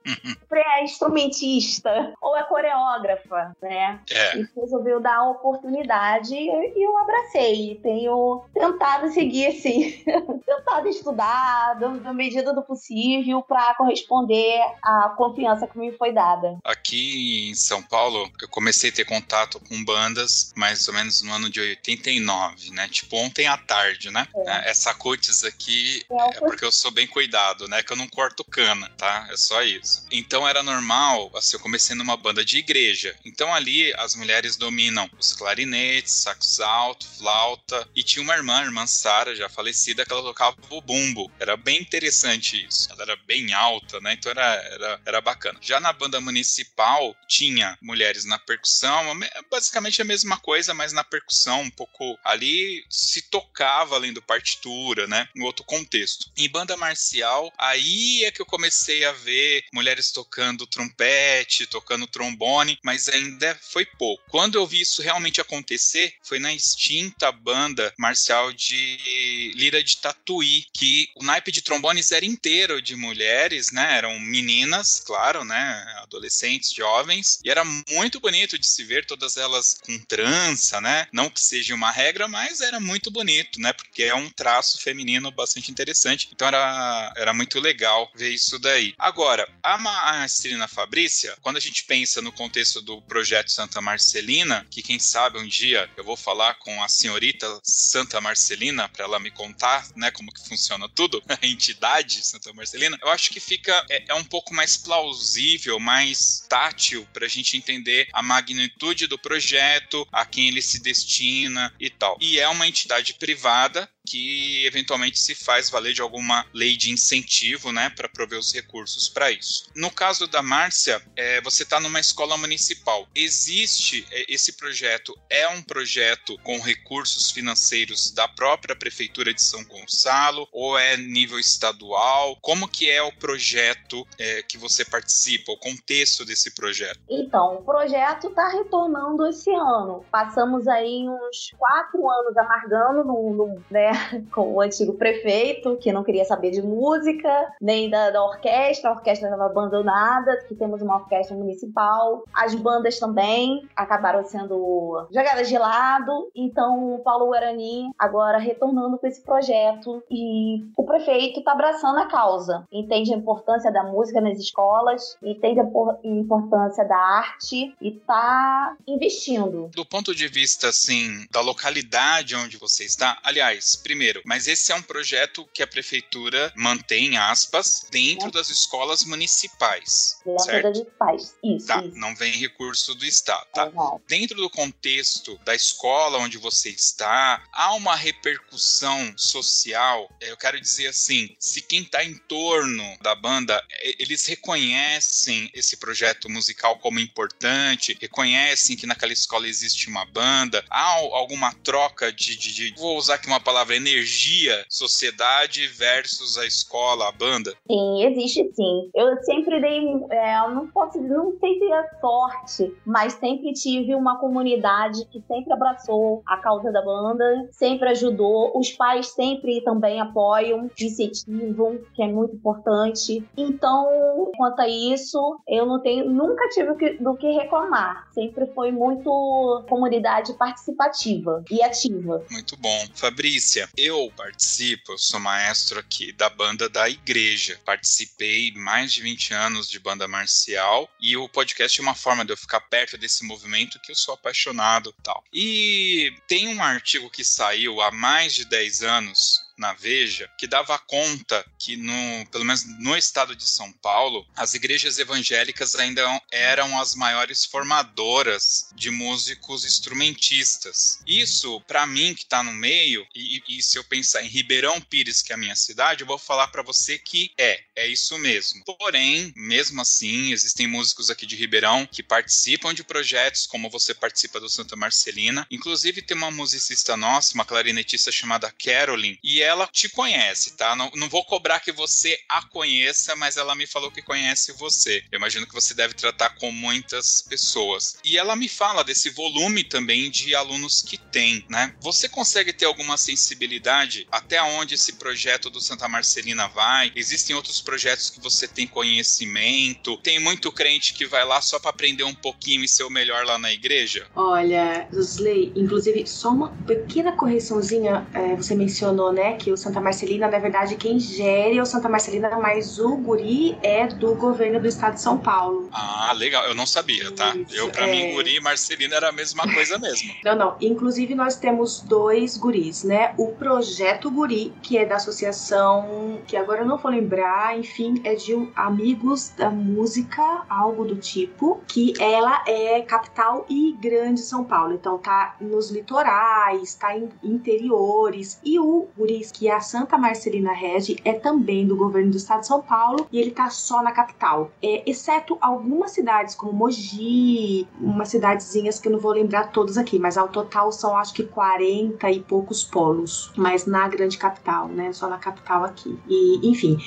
é 0.76 0.84
instrumentista 0.84 2.14
ou 2.20 2.36
é 2.36 2.42
coreógrafa, 2.44 3.54
né? 3.62 4.00
É. 4.10 4.38
E 4.38 4.46
resolveu 4.56 5.00
dar 5.00 5.16
a 5.16 5.30
oportunidade 5.30 6.34
e 6.34 6.82
eu 6.82 6.96
abracei. 6.98 7.78
Tenho 7.82 8.44
tentado 8.52 9.08
seguir, 9.10 9.48
assim, 9.48 10.02
tentado 10.46 10.88
estudar, 10.88 11.78
na 11.78 12.12
medida 12.12 12.52
do 12.52 12.62
possível 12.62 12.95
possível 12.96 13.42
para 13.42 13.74
corresponder 13.74 14.58
à 14.82 15.10
confiança 15.10 15.66
que 15.66 15.78
me 15.78 15.92
foi 15.92 16.12
dada. 16.12 16.58
Aqui 16.64 17.50
em 17.50 17.54
São 17.54 17.82
Paulo, 17.82 18.30
eu 18.40 18.48
comecei 18.48 18.88
a 18.88 18.92
ter 18.92 19.04
contato 19.04 19.60
com 19.60 19.84
bandas 19.84 20.52
mais 20.56 20.88
ou 20.88 20.94
menos 20.94 21.20
no 21.22 21.32
ano 21.32 21.50
de 21.50 21.60
89, 21.60 22.70
né? 22.70 22.88
Tipo 22.88 23.16
ontem 23.16 23.46
à 23.46 23.56
tarde, 23.58 24.10
né? 24.10 24.26
É. 24.34 24.70
Essa 24.70 24.94
cutis 24.94 25.44
aqui 25.44 26.04
é, 26.10 26.36
é 26.36 26.40
porque 26.40 26.64
eu 26.64 26.72
sou 26.72 26.90
bem 26.90 27.06
cuidado, 27.06 27.68
né? 27.68 27.82
Que 27.82 27.92
eu 27.92 27.96
não 27.96 28.08
corto 28.08 28.42
cana, 28.44 28.90
tá? 28.96 29.28
É 29.30 29.36
só 29.36 29.62
isso. 29.62 30.06
Então 30.10 30.48
era 30.48 30.62
normal, 30.62 31.30
assim, 31.34 31.56
eu 31.56 31.60
comecei 31.60 31.94
numa 31.94 32.16
banda 32.16 32.44
de 32.44 32.58
igreja. 32.58 33.14
Então 33.24 33.52
ali 33.52 33.92
as 33.98 34.14
mulheres 34.14 34.56
dominam 34.56 35.08
os 35.18 35.34
clarinetes, 35.34 36.12
sax 36.12 36.60
alto, 36.60 37.06
flauta 37.18 37.86
e 37.94 38.02
tinha 38.02 38.22
uma 38.22 38.34
irmã, 38.34 38.60
a 38.60 38.64
irmã 38.64 38.86
Sara, 38.86 39.36
já 39.36 39.48
falecida, 39.48 40.06
que 40.06 40.12
ela 40.12 40.22
tocava 40.22 40.56
o 40.70 40.80
bumbo. 40.80 41.30
Era 41.38 41.56
bem 41.56 41.80
interessante 41.80 42.66
isso 42.66 42.85
ela 42.90 43.02
era 43.02 43.16
bem 43.16 43.52
alta, 43.52 44.00
né? 44.00 44.14
Então 44.14 44.30
era, 44.30 44.42
era, 44.42 45.00
era 45.06 45.20
bacana. 45.20 45.58
Já 45.62 45.80
na 45.80 45.92
banda 45.92 46.20
municipal, 46.20 47.16
tinha 47.28 47.76
mulheres 47.80 48.24
na 48.24 48.38
percussão, 48.38 49.04
basicamente 49.50 50.02
a 50.02 50.04
mesma 50.04 50.38
coisa, 50.38 50.74
mas 50.74 50.92
na 50.92 51.04
percussão, 51.04 51.62
um 51.62 51.70
pouco 51.70 52.18
ali 52.24 52.84
se 52.88 53.22
tocava 53.22 53.96
além 53.96 54.12
do 54.12 54.22
partitura, 54.22 55.06
né? 55.06 55.28
Em 55.34 55.42
outro 55.42 55.64
contexto. 55.64 56.30
Em 56.36 56.48
banda 56.48 56.76
marcial, 56.76 57.52
aí 57.58 58.24
é 58.24 58.30
que 58.30 58.40
eu 58.40 58.46
comecei 58.46 59.04
a 59.04 59.12
ver 59.12 59.64
mulheres 59.72 60.10
tocando 60.10 60.66
trompete, 60.66 61.66
tocando 61.66 62.06
trombone, 62.06 62.78
mas 62.82 63.08
ainda 63.08 63.58
foi 63.62 63.84
pouco. 63.84 64.22
Quando 64.28 64.56
eu 64.56 64.66
vi 64.66 64.80
isso 64.80 65.02
realmente 65.02 65.40
acontecer, 65.40 66.14
foi 66.22 66.38
na 66.38 66.52
extinta 66.52 67.30
banda 67.32 67.92
marcial 67.98 68.52
de 68.52 69.52
Lira 69.54 69.82
de 69.82 69.96
Tatuí, 69.98 70.66
que 70.72 71.08
o 71.16 71.24
naipe 71.24 71.50
de 71.50 71.62
trombones 71.62 72.12
era 72.12 72.24
inteiro 72.24 72.75
de 72.80 72.96
mulheres, 72.96 73.72
né? 73.72 73.96
Eram 73.96 74.18
meninas, 74.18 75.00
claro, 75.00 75.44
né? 75.44 75.84
Adolescentes, 76.02 76.72
jovens. 76.72 77.40
E 77.44 77.50
era 77.50 77.64
muito 77.64 78.20
bonito 78.20 78.58
de 78.58 78.66
se 78.66 78.84
ver 78.84 79.06
todas 79.06 79.36
elas 79.36 79.76
com 79.84 79.98
trança, 79.98 80.80
né? 80.80 81.06
Não 81.12 81.30
que 81.30 81.40
seja 81.40 81.74
uma 81.74 81.90
regra, 81.90 82.28
mas 82.28 82.60
era 82.60 82.80
muito 82.80 83.10
bonito, 83.10 83.60
né? 83.60 83.72
Porque 83.72 84.04
é 84.04 84.14
um 84.14 84.30
traço 84.30 84.80
feminino 84.80 85.30
bastante 85.30 85.70
interessante. 85.70 86.28
Então 86.32 86.48
era, 86.48 87.12
era 87.16 87.34
muito 87.34 87.60
legal 87.60 88.10
ver 88.14 88.30
isso 88.30 88.58
daí. 88.58 88.94
Agora, 88.98 89.48
a 89.62 89.78
Maestrina 89.78 90.68
Fabrícia, 90.68 91.36
quando 91.40 91.56
a 91.56 91.60
gente 91.60 91.84
pensa 91.84 92.20
no 92.22 92.32
contexto 92.32 92.80
do 92.80 93.00
projeto 93.02 93.50
Santa 93.50 93.80
Marcelina, 93.80 94.66
que 94.70 94.82
quem 94.82 94.98
sabe 94.98 95.38
um 95.38 95.46
dia 95.46 95.88
eu 95.96 96.04
vou 96.04 96.16
falar 96.16 96.54
com 96.54 96.82
a 96.82 96.88
senhorita 96.88 97.60
Santa 97.62 98.20
Marcelina 98.20 98.88
para 98.88 99.04
ela 99.04 99.18
me 99.18 99.30
contar, 99.30 99.86
né, 99.94 100.10
como 100.10 100.32
que 100.32 100.48
funciona 100.48 100.88
tudo, 100.88 101.22
a 101.28 101.46
entidade 101.46 102.26
Santa 102.26 102.52
Marcelina, 102.52 102.65
eu 102.74 103.08
acho 103.08 103.30
que 103.30 103.40
fica 103.40 103.72
é, 103.90 104.04
é 104.08 104.14
um 104.14 104.24
pouco 104.24 104.54
mais 104.54 104.76
plausível, 104.76 105.78
mais 105.78 106.44
tátil 106.48 107.06
para 107.12 107.26
a 107.26 107.28
gente 107.28 107.56
entender 107.56 108.08
a 108.12 108.22
magnitude 108.22 109.06
do 109.06 109.18
projeto, 109.18 110.06
a 110.12 110.24
quem 110.24 110.48
ele 110.48 110.62
se 110.62 110.82
destina 110.82 111.72
e 111.78 111.90
tal. 111.90 112.16
E 112.20 112.38
é 112.38 112.48
uma 112.48 112.66
entidade 112.66 113.14
privada 113.14 113.88
que 114.06 114.64
eventualmente 114.64 115.18
se 115.18 115.34
faz 115.34 115.68
valer 115.68 115.92
de 115.92 116.00
alguma 116.00 116.46
lei 116.54 116.76
de 116.76 116.90
incentivo, 116.90 117.72
né, 117.72 117.90
para 117.90 118.08
prover 118.08 118.38
os 118.38 118.52
recursos 118.52 119.08
para 119.08 119.30
isso. 119.30 119.68
No 119.74 119.90
caso 119.90 120.26
da 120.26 120.42
Márcia, 120.42 121.02
é, 121.16 121.40
você 121.40 121.64
está 121.64 121.80
numa 121.80 122.00
escola 122.00 122.36
municipal. 122.36 123.08
Existe 123.14 124.06
é, 124.10 124.24
esse 124.32 124.52
projeto 124.52 125.16
é 125.28 125.48
um 125.48 125.62
projeto 125.62 126.38
com 126.42 126.60
recursos 126.60 127.30
financeiros 127.30 128.10
da 128.12 128.28
própria 128.28 128.76
prefeitura 128.76 129.34
de 129.34 129.42
São 129.42 129.64
Gonçalo 129.64 130.48
ou 130.52 130.78
é 130.78 130.96
nível 130.96 131.38
estadual? 131.38 132.36
Como 132.40 132.68
que 132.68 132.88
é 132.88 133.02
o 133.02 133.12
projeto 133.12 134.06
é, 134.18 134.42
que 134.42 134.56
você 134.56 134.84
participa, 134.84 135.52
o 135.52 135.58
contexto 135.58 136.24
desse 136.24 136.54
projeto? 136.54 137.00
Então, 137.08 137.56
o 137.56 137.62
projeto 137.64 138.28
está 138.28 138.48
retornando 138.48 139.26
esse 139.26 139.50
ano. 139.50 140.04
Passamos 140.10 140.68
aí 140.68 141.08
uns 141.08 141.50
quatro 141.58 142.08
anos 142.10 142.36
amargando 142.36 143.04
no, 143.04 143.34
no 143.34 143.64
né, 143.70 143.90
com 144.32 144.54
o 144.54 144.60
antigo 144.60 144.94
prefeito, 144.94 145.76
que 145.76 145.92
não 145.92 146.04
queria 146.04 146.24
saber 146.24 146.50
de 146.50 146.62
música, 146.62 147.54
nem 147.60 147.88
da, 147.90 148.10
da 148.10 148.24
orquestra, 148.24 148.90
a 148.90 148.94
orquestra 148.94 149.28
estava 149.28 149.46
abandonada, 149.46 150.44
que 150.48 150.54
temos 150.54 150.82
uma 150.82 150.96
orquestra 150.96 151.36
municipal. 151.36 152.24
As 152.32 152.54
bandas 152.54 152.98
também 152.98 153.68
acabaram 153.74 154.24
sendo 154.24 155.06
jogadas 155.12 155.48
de 155.48 155.58
lado, 155.58 156.30
então 156.34 156.94
o 156.94 156.98
Paulo 157.00 157.26
Guarani 157.26 157.90
agora 157.98 158.38
retornando 158.38 158.98
com 158.98 159.06
esse 159.06 159.22
projeto 159.22 160.02
e 160.10 160.64
o 160.76 160.84
prefeito 160.84 161.40
está 161.40 161.52
abraçando 161.52 161.98
a 161.98 162.06
causa, 162.06 162.66
entende 162.72 163.12
a 163.12 163.16
importância 163.16 163.70
da 163.70 163.82
música 163.82 164.20
nas 164.20 164.38
escolas, 164.38 165.16
entende 165.22 165.60
a 165.60 165.66
importância 166.04 166.84
da 166.84 166.96
arte 166.96 167.74
e 167.80 167.88
está 167.88 168.76
investindo. 168.86 169.70
Do 169.74 169.84
ponto 169.84 170.14
de 170.14 170.28
vista, 170.28 170.68
assim, 170.68 171.26
da 171.30 171.40
localidade 171.40 172.34
onde 172.34 172.56
você 172.56 172.84
está, 172.84 173.18
aliás, 173.22 173.76
primeiro, 173.86 174.20
mas 174.24 174.48
esse 174.48 174.72
é 174.72 174.74
um 174.74 174.82
projeto 174.82 175.48
que 175.54 175.62
a 175.62 175.66
prefeitura 175.66 176.52
mantém, 176.56 177.16
aspas, 177.16 177.86
dentro 177.88 178.26
é. 178.26 178.30
das 178.32 178.50
escolas 178.50 179.04
municipais. 179.04 180.18
Dentro 180.26 180.44
certo? 180.44 180.62
das 180.64 180.78
municipais, 180.78 181.34
isso, 181.44 181.66
tá, 181.68 181.84
isso. 181.84 181.96
Não 181.96 182.16
vem 182.16 182.32
recurso 182.32 182.96
do 182.96 183.04
Estado, 183.04 183.46
tá? 183.54 183.70
Dentro 184.08 184.38
do 184.38 184.50
contexto 184.50 185.38
da 185.44 185.54
escola 185.54 186.18
onde 186.18 186.36
você 186.36 186.70
está, 186.70 187.44
há 187.52 187.74
uma 187.74 187.94
repercussão 187.94 189.16
social, 189.16 190.10
é, 190.20 190.32
eu 190.32 190.36
quero 190.36 190.60
dizer 190.60 190.88
assim, 190.88 191.36
se 191.38 191.62
quem 191.62 191.82
está 191.82 192.02
em 192.02 192.18
torno 192.26 192.98
da 193.00 193.14
banda, 193.14 193.62
é, 193.70 194.02
eles 194.02 194.26
reconhecem 194.26 195.48
esse 195.54 195.76
projeto 195.76 196.28
musical 196.28 196.80
como 196.80 196.98
importante, 196.98 197.96
reconhecem 198.00 198.76
que 198.76 198.84
naquela 198.84 199.12
escola 199.12 199.46
existe 199.46 199.88
uma 199.88 200.04
banda, 200.06 200.64
há 200.68 200.86
alguma 200.90 201.54
troca 201.62 202.12
de, 202.12 202.34
de, 202.34 202.52
de 202.52 202.74
vou 202.76 202.98
usar 202.98 203.14
aqui 203.14 203.28
uma 203.28 203.38
palavra 203.38 203.75
energia, 203.76 204.64
sociedade 204.68 205.66
versus 205.68 206.38
a 206.38 206.46
escola, 206.46 207.08
a 207.08 207.12
banda? 207.12 207.54
Sim, 207.66 208.04
existe 208.04 208.50
sim. 208.54 208.90
Eu 208.94 209.22
sempre 209.22 209.60
dei, 209.60 209.80
é, 210.10 210.48
não 210.48 210.66
posso, 210.68 211.00
não 211.00 211.36
sei 211.38 211.58
se 211.58 211.72
é 211.72 211.90
sorte, 212.00 212.74
mas 212.84 213.14
sempre 213.14 213.52
tive 213.52 213.94
uma 213.94 214.18
comunidade 214.18 215.04
que 215.06 215.22
sempre 215.26 215.52
abraçou 215.52 216.22
a 216.26 216.36
causa 216.38 216.70
da 216.72 216.82
banda, 216.82 217.48
sempre 217.52 217.88
ajudou. 217.90 218.58
Os 218.58 218.70
pais 218.72 219.08
sempre 219.08 219.60
também 219.62 220.00
apoiam, 220.00 220.70
incentivam, 220.78 221.78
que 221.94 222.02
é 222.02 222.08
muito 222.08 222.36
importante. 222.36 223.24
Então, 223.36 224.30
quanto 224.36 224.60
a 224.60 224.68
isso, 224.68 225.40
eu 225.48 225.66
não 225.66 225.80
tenho, 225.80 226.08
nunca 226.10 226.48
tive 226.48 226.96
do 226.98 227.16
que 227.16 227.30
reclamar. 227.32 228.08
Sempre 228.12 228.46
foi 228.54 228.70
muito 228.70 229.64
comunidade 229.68 230.32
participativa 230.34 231.44
e 231.50 231.62
ativa. 231.62 232.24
Muito 232.30 232.56
bom. 232.58 232.86
Fabrícia, 232.94 233.65
eu 233.76 234.12
participo, 234.16 234.98
sou 234.98 235.20
maestro 235.20 235.78
aqui 235.78 236.12
da 236.12 236.28
banda 236.28 236.68
da 236.68 236.88
igreja. 236.88 237.60
Participei 237.64 238.52
mais 238.52 238.92
de 238.92 239.02
20 239.02 239.34
anos 239.34 239.68
de 239.68 239.78
banda 239.78 240.08
marcial 240.08 240.90
e 241.00 241.16
o 241.16 241.28
podcast 241.28 241.78
é 241.78 241.82
uma 241.82 241.94
forma 241.94 242.24
de 242.24 242.32
eu 242.32 242.36
ficar 242.36 242.60
perto 242.60 242.98
desse 242.98 243.24
movimento 243.24 243.80
que 243.80 243.92
eu 243.92 243.96
sou 243.96 244.14
apaixonado 244.14 244.94
tal. 245.02 245.24
E 245.32 246.12
tem 246.26 246.48
um 246.48 246.62
artigo 246.62 247.10
que 247.10 247.24
saiu 247.24 247.80
há 247.80 247.90
mais 247.90 248.34
de 248.34 248.44
10 248.44 248.82
anos 248.82 249.45
na 249.56 249.72
Veja 249.72 250.30
que 250.38 250.46
dava 250.46 250.78
conta 250.78 251.44
que, 251.58 251.76
no, 251.76 252.26
pelo 252.30 252.44
menos 252.44 252.64
no 252.78 252.96
estado 252.96 253.34
de 253.34 253.46
São 253.46 253.72
Paulo, 253.72 254.26
as 254.34 254.54
igrejas 254.54 254.98
evangélicas 254.98 255.74
ainda 255.74 256.02
eram 256.30 256.78
as 256.80 256.94
maiores 256.94 257.44
formadoras 257.44 258.68
de 258.74 258.90
músicos 258.90 259.64
instrumentistas. 259.64 261.00
Isso, 261.06 261.60
para 261.62 261.86
mim 261.86 262.14
que 262.14 262.22
está 262.22 262.42
no 262.42 262.52
meio, 262.52 263.06
e, 263.14 263.42
e, 263.48 263.62
se 263.62 263.78
eu 263.78 263.84
pensar 263.84 264.22
em 264.22 264.28
Ribeirão 264.28 264.80
Pires, 264.80 265.22
que 265.22 265.32
é 265.32 265.34
a 265.34 265.38
minha 265.38 265.56
cidade, 265.56 266.02
eu 266.02 266.06
vou 266.06 266.18
falar 266.18 266.48
para 266.48 266.62
você 266.62 266.98
que 266.98 267.30
é, 267.38 267.60
é 267.74 267.86
isso 267.86 268.18
mesmo. 268.18 268.62
Porém, 268.64 269.32
mesmo 269.36 269.80
assim, 269.80 270.32
existem 270.32 270.66
músicos 270.66 271.10
aqui 271.10 271.26
de 271.26 271.36
Ribeirão 271.36 271.86
que 271.86 272.02
participam 272.02 272.74
de 272.74 272.84
projetos, 272.84 273.46
como 273.46 273.70
você 273.70 273.94
participa 273.94 274.40
do 274.40 274.48
Santa 274.48 274.76
Marcelina. 274.76 275.46
Inclusive, 275.50 276.02
tem 276.02 276.16
uma 276.16 276.30
musicista 276.30 276.96
nossa, 276.96 277.34
uma 277.34 277.44
clarinetista 277.44 278.12
chamada 278.12 278.52
Carolyn, 278.52 279.16
e 279.22 279.42
ela 279.46 279.66
te 279.66 279.88
conhece, 279.88 280.56
tá? 280.56 280.74
Não, 280.76 280.90
não 280.94 281.08
vou 281.08 281.24
cobrar 281.24 281.60
que 281.60 281.72
você 281.72 282.18
a 282.28 282.42
conheça, 282.48 283.14
mas 283.16 283.36
ela 283.36 283.54
me 283.54 283.66
falou 283.66 283.90
que 283.90 284.02
conhece 284.02 284.52
você. 284.52 285.04
Eu 285.10 285.18
imagino 285.18 285.46
que 285.46 285.54
você 285.54 285.74
deve 285.74 285.94
tratar 285.94 286.30
com 286.36 286.50
muitas 286.50 287.22
pessoas. 287.22 287.96
E 288.04 288.18
ela 288.18 288.36
me 288.36 288.48
fala 288.48 288.82
desse 288.84 289.10
volume 289.10 289.64
também 289.64 290.10
de 290.10 290.34
alunos 290.34 290.82
que 290.82 290.98
tem, 290.98 291.44
né? 291.48 291.74
Você 291.80 292.08
consegue 292.08 292.52
ter 292.52 292.64
alguma 292.64 292.96
sensibilidade 292.96 294.06
até 294.10 294.42
onde 294.42 294.74
esse 294.74 294.94
projeto 294.94 295.50
do 295.50 295.60
Santa 295.60 295.88
Marcelina 295.88 296.48
vai? 296.48 296.92
Existem 296.94 297.34
outros 297.34 297.60
projetos 297.60 298.10
que 298.10 298.20
você 298.20 298.46
tem 298.48 298.66
conhecimento? 298.66 299.96
Tem 299.98 300.18
muito 300.18 300.50
crente 300.52 300.94
que 300.94 301.06
vai 301.06 301.24
lá 301.24 301.40
só 301.40 301.58
para 301.58 301.70
aprender 301.70 302.04
um 302.04 302.14
pouquinho 302.14 302.64
e 302.64 302.68
ser 302.68 302.84
o 302.84 302.90
melhor 302.90 303.24
lá 303.24 303.38
na 303.38 303.52
igreja? 303.52 304.06
Olha, 304.14 304.88
Zusley, 304.92 305.52
inclusive, 305.54 306.06
só 306.06 306.30
uma 306.30 306.48
pequena 306.66 307.12
correçãozinha, 307.12 308.06
é, 308.12 308.34
você 308.34 308.54
mencionou, 308.54 309.12
né? 309.12 309.35
Que 309.36 309.52
o 309.52 309.56
Santa 309.56 309.80
Marcelina, 309.80 310.28
na 310.28 310.38
verdade, 310.38 310.76
quem 310.76 310.98
gere 310.98 311.58
é 311.58 311.62
o 311.62 311.66
Santa 311.66 311.88
Marcelina, 311.88 312.30
mas 312.38 312.78
o 312.78 312.96
guri 312.96 313.56
é 313.62 313.86
do 313.86 314.14
governo 314.14 314.60
do 314.60 314.66
estado 314.66 314.94
de 314.94 315.00
São 315.00 315.18
Paulo. 315.18 315.68
Ah, 315.72 316.12
legal. 316.16 316.44
Eu 316.46 316.54
não 316.54 316.66
sabia, 316.66 317.10
tá? 317.12 317.34
Isso, 317.36 317.54
eu, 317.54 317.70
pra 317.70 317.86
é... 317.86 317.90
mim, 317.90 318.14
guri 318.14 318.36
e 318.36 318.40
Marcelina 318.40 318.96
era 318.96 319.08
a 319.08 319.12
mesma 319.12 319.44
coisa 319.52 319.78
mesmo. 319.78 320.12
não, 320.24 320.34
não. 320.34 320.56
Inclusive, 320.60 321.14
nós 321.14 321.36
temos 321.36 321.80
dois 321.80 322.36
guris, 322.36 322.82
né? 322.82 323.14
O 323.16 323.32
Projeto 323.32 324.10
Guri, 324.10 324.52
que 324.62 324.78
é 324.78 324.84
da 324.84 324.96
associação, 324.96 326.20
que 326.26 326.36
agora 326.36 326.62
eu 326.62 326.66
não 326.66 326.78
vou 326.78 326.90
lembrar, 326.90 327.58
enfim, 327.58 328.00
é 328.04 328.14
de 328.14 328.36
Amigos 328.54 329.30
da 329.36 329.50
Música, 329.50 330.22
algo 330.48 330.84
do 330.84 330.96
tipo, 330.96 331.60
que 331.66 331.94
ela 332.00 332.42
é 332.46 332.80
capital 332.82 333.46
e 333.48 333.72
grande 333.80 334.20
São 334.20 334.44
Paulo. 334.44 334.74
Então, 334.74 334.98
tá 334.98 335.36
nos 335.40 335.70
litorais, 335.70 336.74
tá 336.74 336.96
em 336.96 337.08
interiores. 337.22 338.40
E 338.44 338.58
o 338.58 338.88
Guri 338.96 339.20
que 339.30 339.50
a 339.50 339.60
Santa 339.60 339.98
Marcelina 339.98 340.52
rege 340.52 340.96
é 341.04 341.12
também 341.12 341.66
do 341.66 341.76
governo 341.76 342.10
do 342.10 342.16
estado 342.16 342.40
de 342.40 342.46
São 342.46 342.62
Paulo 342.62 343.06
e 343.12 343.18
ele 343.18 343.30
tá 343.30 343.50
só 343.50 343.82
na 343.82 343.92
capital. 343.92 344.50
É, 344.62 344.88
exceto 344.88 345.36
algumas 345.40 345.92
cidades 345.92 346.34
como 346.34 346.52
Mogi, 346.52 347.66
umas 347.80 348.08
cidadezinhas 348.08 348.78
que 348.78 348.88
eu 348.88 348.92
não 348.92 348.98
vou 348.98 349.12
lembrar 349.12 349.50
todas 349.50 349.76
aqui, 349.76 349.98
mas 349.98 350.16
ao 350.16 350.28
total 350.28 350.72
são 350.72 350.96
acho 350.96 351.14
que 351.14 351.24
40 351.24 352.10
e 352.10 352.20
poucos 352.20 352.64
polos, 352.64 353.32
mas 353.36 353.66
na 353.66 353.88
grande 353.88 354.18
capital, 354.18 354.68
né? 354.68 354.92
Só 354.92 355.08
na 355.08 355.18
capital 355.18 355.64
aqui. 355.64 355.98
E 356.08 356.48
enfim, 356.48 356.78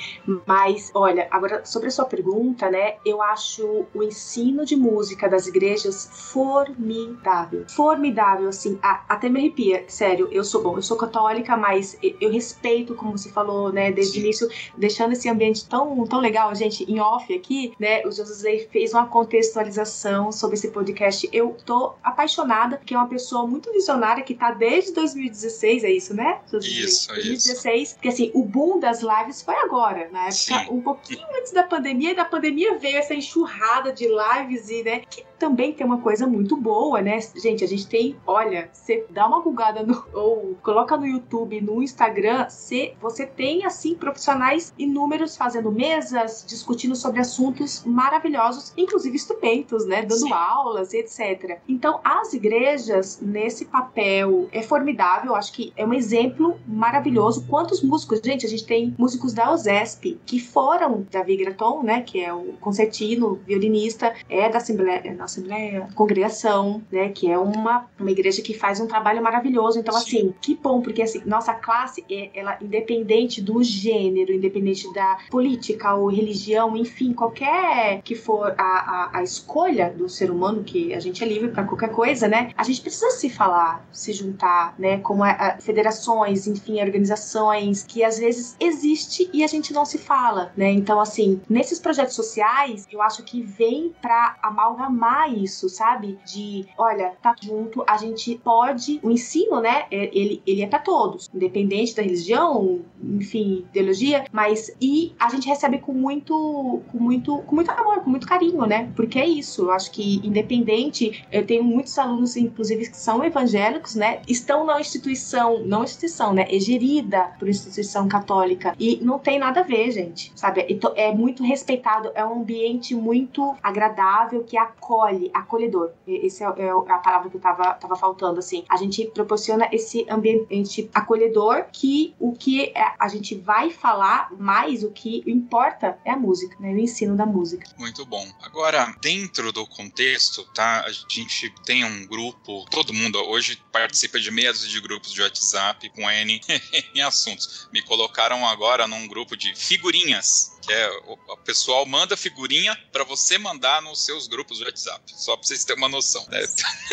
mas 0.46 0.90
olha, 0.94 1.28
agora 1.30 1.64
sobre 1.64 1.88
a 1.88 1.90
sua 1.90 2.04
pergunta, 2.04 2.70
né? 2.70 2.94
Eu 3.04 3.22
acho 3.22 3.86
o 3.94 4.02
ensino 4.02 4.64
de 4.64 4.76
música 4.76 5.28
das 5.28 5.46
igrejas 5.46 6.08
formidável. 6.12 7.64
Formidável, 7.68 8.48
assim, 8.48 8.78
a, 8.82 9.02
até 9.08 9.28
me 9.28 9.40
arrepia. 9.40 9.84
Sério, 9.88 10.28
eu 10.30 10.44
sou 10.44 10.62
bom, 10.62 10.76
eu 10.76 10.82
sou 10.82 10.96
católica, 10.96 11.56
mas 11.56 11.98
eu 12.20 12.29
o 12.30 12.32
respeito, 12.32 12.94
como 12.94 13.16
você 13.16 13.28
falou, 13.28 13.72
né, 13.72 13.92
desde 13.92 14.18
o 14.18 14.20
início, 14.22 14.48
deixando 14.76 15.12
esse 15.12 15.28
ambiente 15.28 15.68
tão, 15.68 16.04
tão 16.06 16.20
legal, 16.20 16.54
gente, 16.54 16.90
em 16.90 17.00
off 17.00 17.32
aqui, 17.34 17.72
né, 17.78 18.02
o 18.06 18.12
Josué 18.12 18.66
fez 18.70 18.94
uma 18.94 19.06
contextualização 19.06 20.32
sobre 20.32 20.56
esse 20.56 20.70
podcast. 20.70 21.28
Eu 21.32 21.56
tô 21.64 21.94
apaixonada, 22.02 22.76
porque 22.76 22.94
é 22.94 22.96
uma 22.96 23.08
pessoa 23.08 23.46
muito 23.46 23.72
visionária 23.72 24.22
que 24.22 24.34
tá 24.34 24.52
desde 24.52 24.92
2016, 24.92 25.84
é 25.84 25.90
isso, 25.90 26.14
né? 26.14 26.40
Isso, 26.52 27.08
2016, 27.08 27.82
isso. 27.82 27.94
porque 27.94 28.08
assim, 28.08 28.30
o 28.34 28.44
boom 28.44 28.78
das 28.78 29.00
lives 29.00 29.42
foi 29.42 29.54
agora, 29.56 30.08
na 30.10 30.20
época, 30.26 30.32
Sim. 30.32 30.66
um 30.70 30.80
pouquinho 30.80 31.26
antes 31.38 31.52
da 31.52 31.62
pandemia, 31.62 32.12
e 32.12 32.14
da 32.14 32.24
pandemia 32.24 32.78
veio 32.78 32.98
essa 32.98 33.14
enxurrada 33.14 33.92
de 33.92 34.06
lives 34.06 34.68
e, 34.70 34.82
né, 34.82 35.00
que 35.00 35.24
também 35.40 35.72
tem 35.72 35.86
uma 35.86 35.98
coisa 35.98 36.26
muito 36.26 36.54
boa, 36.56 37.00
né? 37.00 37.18
Gente, 37.34 37.64
a 37.64 37.66
gente 37.66 37.86
tem, 37.88 38.16
olha, 38.26 38.68
você 38.72 39.06
dá 39.08 39.26
uma 39.26 39.40
bugada 39.40 39.82
no, 39.82 40.04
ou 40.12 40.54
coloca 40.62 40.96
no 40.96 41.06
YouTube, 41.06 41.60
no 41.62 41.82
Instagram, 41.82 42.19
você, 42.20 42.94
você 43.00 43.26
tem, 43.26 43.64
assim, 43.64 43.94
profissionais 43.94 44.72
inúmeros 44.78 45.36
fazendo 45.36 45.70
mesas, 45.70 46.44
discutindo 46.46 46.94
sobre 46.94 47.20
assuntos 47.20 47.84
maravilhosos, 47.84 48.72
inclusive 48.76 49.16
estupentos, 49.16 49.86
né? 49.86 50.02
Dando 50.02 50.26
Sim. 50.26 50.32
aulas, 50.32 50.92
etc. 50.92 51.58
Então, 51.68 52.00
as 52.04 52.32
igrejas, 52.32 53.20
nesse 53.20 53.64
papel, 53.64 54.48
é 54.52 54.62
formidável, 54.62 55.34
acho 55.34 55.52
que 55.52 55.72
é 55.76 55.84
um 55.84 55.94
exemplo 55.94 56.58
maravilhoso. 56.66 57.46
Quantos 57.48 57.82
músicos, 57.82 58.20
gente, 58.24 58.46
a 58.46 58.48
gente 58.48 58.64
tem 58.64 58.94
músicos 58.98 59.32
da 59.32 59.52
OSESP 59.52 60.20
que 60.26 60.38
foram 60.38 61.06
da 61.10 61.22
Vigraton, 61.22 61.82
né? 61.82 62.02
Que 62.02 62.22
é 62.22 62.32
o 62.32 62.54
concertino, 62.60 63.40
violinista, 63.46 64.14
é 64.28 64.48
da 64.48 64.58
Assembleia, 64.58 65.16
Assembleia, 65.20 65.88
congregação, 65.94 66.82
né? 66.90 67.08
Que 67.10 67.30
é 67.30 67.38
uma, 67.38 67.86
uma 67.98 68.10
igreja 68.10 68.42
que 68.42 68.54
faz 68.54 68.80
um 68.80 68.86
trabalho 68.86 69.22
maravilhoso. 69.22 69.78
Então, 69.78 69.94
Sim. 69.94 70.00
assim, 70.00 70.34
que 70.40 70.54
bom, 70.54 70.80
porque 70.80 71.02
assim, 71.02 71.22
nossa 71.24 71.54
classe, 71.54 72.04
é, 72.09 72.09
ela, 72.34 72.58
independente 72.60 73.40
do 73.40 73.62
gênero, 73.62 74.32
independente 74.32 74.92
da 74.92 75.18
política 75.30 75.94
ou 75.94 76.08
religião, 76.08 76.76
enfim, 76.76 77.12
qualquer 77.12 78.02
que 78.02 78.14
for 78.14 78.54
a, 78.56 78.62
a, 78.62 79.18
a 79.18 79.22
escolha 79.22 79.90
do 79.90 80.08
ser 80.08 80.30
humano, 80.30 80.64
que 80.64 80.94
a 80.94 81.00
gente 81.00 81.22
é 81.22 81.26
livre 81.26 81.48
para 81.48 81.64
qualquer 81.64 81.90
coisa, 81.90 82.28
né? 82.28 82.52
A 82.56 82.62
gente 82.62 82.80
precisa 82.80 83.10
se 83.10 83.28
falar, 83.30 83.86
se 83.92 84.12
juntar, 84.12 84.74
né? 84.78 84.98
Como 84.98 85.22
a, 85.22 85.30
a, 85.30 85.60
federações, 85.60 86.46
enfim, 86.46 86.80
organizações 86.80 87.82
que 87.82 88.02
às 88.04 88.18
vezes 88.18 88.56
existe 88.58 89.28
e 89.32 89.44
a 89.44 89.46
gente 89.46 89.72
não 89.72 89.84
se 89.84 89.98
fala, 89.98 90.52
né? 90.56 90.70
Então, 90.70 91.00
assim, 91.00 91.40
nesses 91.48 91.78
projetos 91.78 92.14
sociais, 92.14 92.86
eu 92.90 93.00
acho 93.02 93.22
que 93.24 93.42
vem 93.42 93.94
para 94.00 94.36
amalgamar 94.42 95.32
isso, 95.32 95.68
sabe? 95.68 96.18
De, 96.24 96.66
olha, 96.76 97.14
tá 97.22 97.34
junto, 97.40 97.84
a 97.86 97.96
gente 97.96 98.36
pode. 98.42 99.00
O 99.02 99.10
ensino, 99.10 99.60
né? 99.60 99.84
É, 99.90 100.10
ele, 100.12 100.42
ele 100.46 100.62
é 100.62 100.66
para 100.66 100.78
todos, 100.78 101.30
independente 101.34 101.89
da 101.94 102.02
religião, 102.02 102.80
enfim, 103.02 103.64
ideologia, 103.70 104.24
mas 104.32 104.74
e 104.80 105.12
a 105.18 105.28
gente 105.28 105.48
recebe 105.48 105.78
com 105.78 105.92
muito, 105.92 106.82
com 106.90 106.98
muito, 106.98 107.38
com 107.38 107.54
muito 107.54 107.70
amor, 107.70 108.00
com 108.00 108.10
muito 108.10 108.26
carinho, 108.26 108.66
né? 108.66 108.90
Porque 108.96 109.18
é 109.18 109.26
isso. 109.26 109.62
Eu 109.62 109.72
acho 109.72 109.90
que 109.90 110.20
independente, 110.26 111.24
eu 111.30 111.46
tenho 111.46 111.62
muitos 111.62 111.98
alunos, 111.98 112.36
inclusive, 112.36 112.88
que 112.88 112.96
são 112.96 113.24
evangélicos, 113.24 113.94
né? 113.94 114.22
Estão 114.28 114.64
na 114.64 114.80
instituição, 114.80 115.64
não 115.64 115.84
instituição, 115.84 116.32
né? 116.32 116.46
É 116.50 116.58
gerida 116.58 117.32
por 117.38 117.48
instituição 117.48 118.08
católica 118.08 118.74
e 118.78 118.98
não 119.02 119.18
tem 119.18 119.38
nada 119.38 119.60
a 119.60 119.62
ver, 119.62 119.90
gente, 119.90 120.32
sabe? 120.34 120.66
É 120.96 121.12
muito 121.12 121.42
respeitado, 121.42 122.10
é 122.14 122.24
um 122.24 122.40
ambiente 122.40 122.94
muito 122.94 123.54
agradável 123.62 124.42
que 124.44 124.56
acolhe 124.56 124.80
acolhe, 124.90 125.30
acolhedor. 125.32 125.90
Essa 126.06 126.54
é, 126.56 126.64
é, 126.64 126.70
a 126.70 126.98
palavra 126.98 127.30
que 127.30 127.38
tava, 127.38 127.74
tava 127.74 127.96
faltando, 127.96 128.38
assim. 128.38 128.64
A 128.68 128.76
gente 128.76 129.06
proporciona 129.06 129.68
esse 129.72 130.06
ambiente 130.08 130.90
acolhedor 130.92 131.66
que 131.80 132.14
o 132.18 132.34
que 132.34 132.64
é, 132.76 132.94
a 132.98 133.08
gente 133.08 133.34
vai 133.34 133.70
falar 133.70 134.30
mais, 134.38 134.84
o 134.84 134.90
que 134.90 135.22
importa 135.26 135.98
é 136.04 136.10
a 136.10 136.16
música, 136.16 136.54
né? 136.60 136.74
O 136.74 136.78
ensino 136.78 137.16
da 137.16 137.24
música. 137.24 137.66
Muito 137.78 138.04
bom. 138.04 138.30
Agora, 138.42 138.94
dentro 139.00 139.50
do 139.50 139.66
contexto, 139.66 140.44
tá? 140.52 140.84
A 140.84 140.90
gente 140.90 141.48
tem 141.64 141.82
um 141.82 142.06
grupo, 142.06 142.66
todo 142.70 142.92
mundo 142.92 143.18
hoje 143.30 143.56
participa 143.72 144.20
de 144.20 144.30
meias 144.30 144.60
de 144.68 144.78
grupos 144.78 145.10
de 145.10 145.22
WhatsApp 145.22 145.88
com 145.90 146.02
N 146.10 146.38
em 146.94 147.00
assuntos. 147.00 147.66
Me 147.72 147.80
colocaram 147.80 148.46
agora 148.46 148.86
num 148.86 149.08
grupo 149.08 149.34
de 149.34 149.54
figurinhas 149.54 150.50
que 150.60 150.72
é 150.72 150.90
o, 151.06 151.36
pessoal 151.38 151.84
manda 151.86 152.16
figurinha 152.16 152.76
para 152.92 153.02
você 153.02 153.38
mandar 153.38 153.80
nos 153.82 154.04
seus 154.04 154.28
grupos 154.28 154.58
de 154.58 154.64
WhatsApp, 154.64 155.02
só 155.16 155.36
para 155.36 155.46
vocês 155.46 155.64
terem 155.64 155.82
uma 155.82 155.88
noção. 155.88 156.24
Né? 156.28 156.40